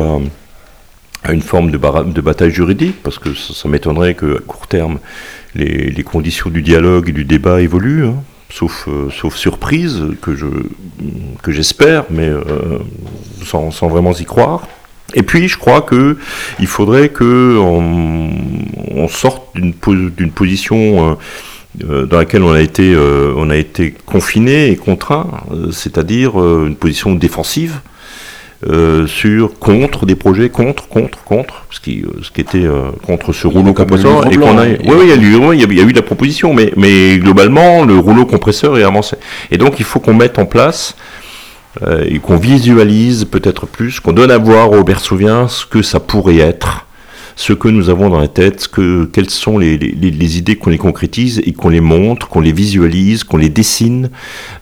à, 1.24 1.32
une 1.32 1.41
forme 1.41 1.72
de, 1.72 1.78
de, 1.78 2.22
bataille 2.22 2.52
juridique, 2.52 3.02
parce 3.04 3.20
que 3.20 3.34
ça, 3.34 3.70
m'étonnerait 3.70 4.16
qu'à 4.16 4.39
court 4.45 4.68
terme, 4.68 4.99
les, 5.56 6.04
conditions 6.04 6.49
du 6.49 6.62
dialogue 6.62 7.10
et 7.10 7.12
du 7.12 7.26
débat 7.26 7.62
évoluent, 7.62 8.06
hein, 8.06 8.16
sauf, 8.49 8.88
euh, 8.88 9.10
sauf 9.10 9.36
surprise, 9.36 10.02
que, 10.22 10.36
je, 10.36 10.47
que 11.41 11.52
j'espère, 11.52 12.06
mais 12.10 12.28
euh, 12.28 12.80
sans, 13.45 13.70
vraiment 13.88 14.14
y 14.14 14.26
croire. 14.26 14.68
Et 15.14 15.24
puis, 15.24 15.47
je 15.47 15.58
crois 15.58 15.86
qu'il 15.86 16.68
faudrait 16.68 17.10
qu'on 17.10 18.32
on 18.91 19.08
sorte 19.08 19.43
d'une, 19.56 20.32
position 20.32 21.12
euh, 21.12 21.16
dans 21.76 22.17
laquelle 22.17 22.43
on 22.43 22.51
a 22.51 22.61
été, 22.61 22.93
euh, 22.93 23.34
on 23.38 23.49
a 23.49 23.55
été 23.55 23.93
confiné 24.05 24.72
et 24.72 24.76
contraint, 24.76 25.28
euh, 25.51 25.72
c'est-à-dire 25.72 26.36
une 26.38 26.76
position 26.76 27.13
défensive 27.15 27.80
sur 29.07 29.57
contre 29.57 30.05
des 30.05 30.13
projets 30.13 30.49
contre 30.49 30.88
contre 30.88 31.24
contre 31.24 31.65
ce 31.72 31.80
qui 31.80 32.05
ce 32.22 32.30
qui 32.30 32.41
était 32.41 32.67
contre 33.07 33.34
ce 33.34 33.47
rouleau 33.47 33.74
compresseur 33.74 34.32
et 34.32 34.38
qu'on 34.38 34.55
a 34.55 34.67
oui 34.67 34.78
oui 34.86 34.97
il 35.05 35.09
y 35.09 35.11
a 35.11 35.15
eu 35.15 35.55
il 35.55 35.78
y 35.80 35.82
a 35.82 35.84
eu 35.84 35.91
la 35.91 36.03
proposition 36.03 36.53
mais 36.53 36.72
mais 36.78 37.17
globalement 37.17 37.86
le 37.86 37.97
rouleau 37.97 38.28
compresseur 38.28 38.78
est 38.78 38.84
avancé. 38.84 39.17
Et 39.49 39.57
donc 39.57 39.80
il 39.80 39.84
faut 39.84 39.99
qu'on 39.99 40.13
mette 40.13 40.38
en 40.38 40.45
place 40.45 40.95
et 42.05 42.19
qu'on 42.19 42.38
visualise 42.38 43.26
peut-être 43.26 43.65
plus 43.65 43.99
qu'on 43.99 44.13
donne 44.13 44.30
à 44.30 44.38
voir 44.38 44.72
au 44.74 44.84
Bersouviens 44.84 45.47
ce 45.47 45.65
que 45.65 45.82
ça 45.82 45.99
pourrait 45.99 46.38
être 46.38 46.86
ce 47.36 47.53
que 47.53 47.67
nous 47.67 47.89
avons 47.89 48.09
dans 48.09 48.19
la 48.19 48.27
tête, 48.27 48.67
que, 48.67 49.05
quelles 49.05 49.29
sont 49.29 49.57
les, 49.57 49.77
idées 50.38 50.55
qu'on 50.55 50.69
les 50.69 50.77
concrétise 50.77 51.41
et 51.45 51.53
qu'on 51.53 51.69
les 51.69 51.82
montre, 51.82 52.27
qu'on 52.27 52.41
les 52.41 52.51
visualise, 52.51 53.23
qu'on 53.23 53.38
les 53.38 53.49
dessine, 53.49 54.09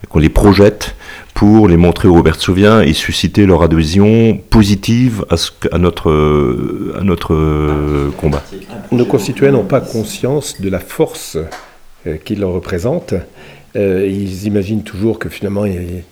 qu'on 0.09 0.20
les 0.20 0.30
projette 0.30 0.95
pour 1.34 1.67
les 1.67 1.78
montrer 1.78 2.07
aux 2.07 2.13
Robertsouviens 2.13 2.82
et 2.82 2.93
susciter 2.93 3.45
leur 3.45 3.63
adhésion 3.63 4.39
positive 4.49 5.26
à, 5.72 5.78
notre, 5.78 6.11
notre 7.01 8.11
combat. 8.17 8.43
Nos 8.91 9.05
concitoyens 9.05 9.53
n'ont 9.53 9.63
pas 9.63 9.82
conscience 9.82 10.59
de 10.59 10.70
la 10.70 10.80
force 10.80 11.38
euh, 12.07 12.15
qu'ils 12.17 12.45
représentent. 12.45 13.13
Euh, 13.76 14.07
ils 14.07 14.45
imaginent 14.45 14.84
toujours 14.84 15.20
que 15.20 15.30
finalement 15.30 15.65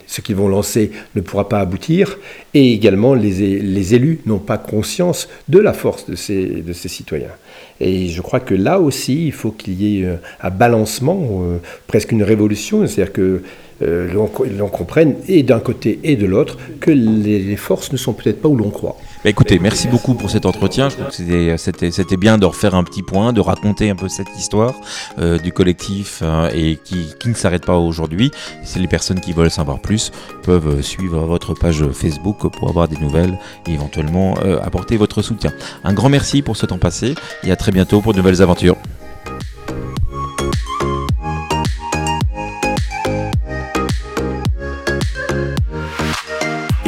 ce 0.06 0.22
qu'ils 0.22 0.36
vont 0.36 0.48
lancer 0.48 0.92
ne 1.16 1.22
pourra 1.22 1.50
pas 1.50 1.60
aboutir. 1.60 2.18
Et 2.54 2.74
également, 2.74 3.14
les, 3.14 3.96
élus 3.96 4.20
n'ont 4.26 4.40
pas 4.40 4.58
conscience 4.58 5.28
de 5.48 5.60
la 5.60 5.74
force 5.74 6.10
de 6.10 6.16
ces, 6.16 6.46
de 6.46 6.74
ces, 6.74 6.88
citoyens. 6.88 7.32
Et 7.80 8.08
je 8.08 8.22
crois 8.22 8.40
que 8.40 8.56
là 8.56 8.80
aussi, 8.80 9.28
il 9.28 9.32
faut 9.32 9.52
qu'il 9.52 9.82
y 9.82 10.02
ait 10.02 10.06
euh, 10.06 10.16
un 10.42 10.50
balancement, 10.50 11.44
euh, 11.44 11.58
presque 11.88 12.12
une 12.12 12.24
révolution. 12.24 12.86
C'est-à-dire 12.88 13.14
que 13.14 13.42
l'on 13.80 14.70
comprenne, 14.70 15.18
et 15.28 15.44
d'un 15.44 15.60
côté 15.60 16.00
et 16.04 16.16
de 16.16 16.26
l'autre, 16.26 16.58
que 16.80 16.90
les, 16.90 17.38
les 17.38 17.56
forces 17.56 17.92
ne 17.92 17.98
sont 17.98 18.14
peut-être 18.14 18.42
pas 18.42 18.50
où 18.50 18.56
l'on 18.56 18.72
croit. 18.72 18.98
Bah, 19.28 19.32
écoutez, 19.32 19.60
merci 19.60 19.90
beaucoup 19.90 20.14
pour 20.14 20.30
cet 20.30 20.46
entretien. 20.46 20.88
Je 20.88 20.96
trouve 20.96 21.10
que 21.10 21.58
c'était 21.92 22.16
bien 22.16 22.38
de 22.38 22.46
refaire 22.46 22.76
un 22.76 22.86
petit 22.86 23.04
point, 23.04 23.34
de 23.34 23.42
raconter 23.42 23.90
un 23.90 23.96
peu 23.98 24.08
cette 24.08 24.34
histoire 24.38 24.74
euh, 25.20 25.38
du 25.38 25.52
collectif 25.52 26.22
euh, 26.22 26.50
et 26.56 26.78
qui, 26.78 27.14
ne 27.26 27.34
s'arrête 27.34 27.66
pas 27.66 27.76
aujourd'hui. 27.76 28.32
C'est 28.64 28.80
les 28.80 28.88
personnes 28.88 29.20
qui 29.20 29.34
veulent 29.34 29.52
savoir 29.52 29.82
plus 29.82 30.14
peuvent 30.44 30.82
suivre 30.82 31.26
votre 31.26 31.54
page 31.54 31.86
Facebook 31.92 32.48
pour 32.54 32.70
avoir 32.70 32.88
des 32.88 32.96
nouvelles 33.00 33.38
et 33.68 33.74
éventuellement 33.74 34.36
euh, 34.46 34.62
apporter 34.64 34.96
votre 34.96 35.22
soutien. 35.22 35.52
Un 35.84 35.92
grand 35.92 36.08
merci 36.08 36.42
pour 36.42 36.56
ce 36.56 36.66
temps 36.66 36.78
passé 36.78 37.14
et 37.44 37.52
à 37.52 37.58
très 37.58 37.74
bientôt 37.74 38.00
pour 38.00 38.14
de 38.14 38.20
nouvelles 38.20 38.42
aventures. 38.42 38.78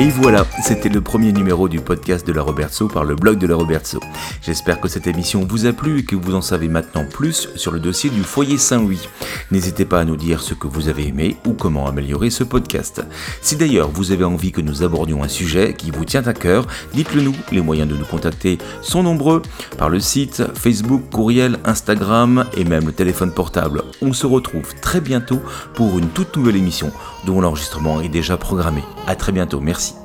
Et 0.01 0.11
voilà, 0.11 0.45
c'était 0.63 0.87
le 0.87 1.01
premier 1.01 1.33
numéro 1.33 1.67
du 1.67 1.81
podcast 1.81 2.25
de 2.25 2.31
la 2.31 2.41
Robertso 2.41 2.87
par 2.87 3.03
le 3.03 3.15
blog 3.15 3.37
de 3.37 3.47
la 3.47 3.57
Robertso. 3.57 3.99
J'espère 4.41 4.79
que 4.79 4.87
cette 4.87 5.07
émission 5.07 5.45
vous 5.45 5.65
a 5.65 5.73
plu 5.73 5.99
et 5.99 6.05
que 6.05 6.15
vous 6.15 6.35
en 6.35 6.41
savez 6.41 6.69
maintenant 6.69 7.03
plus 7.03 7.49
sur 7.57 7.73
le 7.73 7.81
dossier 7.81 8.09
du 8.09 8.23
foyer 8.23 8.57
Saint-Louis. 8.57 9.09
N'hésitez 9.51 9.83
pas 9.83 9.99
à 9.99 10.05
nous 10.05 10.15
dire 10.15 10.39
ce 10.39 10.53
que 10.53 10.67
vous 10.67 10.87
avez 10.87 11.09
aimé 11.09 11.35
ou 11.45 11.51
comment 11.51 11.85
améliorer 11.85 12.29
ce 12.29 12.45
podcast. 12.45 13.01
Si 13.41 13.57
d'ailleurs 13.57 13.89
vous 13.89 14.13
avez 14.13 14.23
envie 14.23 14.53
que 14.53 14.61
nous 14.61 14.83
abordions 14.83 15.21
un 15.21 15.27
sujet 15.27 15.73
qui 15.73 15.91
vous 15.91 16.05
tient 16.05 16.25
à 16.27 16.33
cœur, 16.33 16.65
dites-le 16.93 17.21
nous. 17.21 17.35
Les 17.51 17.59
moyens 17.59 17.89
de 17.89 17.97
nous 17.97 18.05
contacter 18.05 18.57
sont 18.81 19.03
nombreux 19.03 19.41
par 19.77 19.89
le 19.89 19.99
site, 19.99 20.43
Facebook, 20.53 21.09
courriel, 21.11 21.57
Instagram 21.65 22.45
et 22.55 22.63
même 22.63 22.85
le 22.85 22.93
téléphone 22.93 23.33
portable. 23.33 23.83
On 24.01 24.13
se 24.13 24.25
retrouve 24.25 24.75
très 24.79 25.01
bientôt 25.01 25.41
pour 25.73 25.99
une 25.99 26.07
toute 26.07 26.37
nouvelle 26.37 26.55
émission 26.55 26.93
dont 27.25 27.41
l'enregistrement 27.41 28.01
est 28.01 28.09
déjà 28.09 28.37
programmé. 28.37 28.83
A 29.07 29.15
très 29.15 29.31
bientôt, 29.31 29.59
merci. 29.59 29.95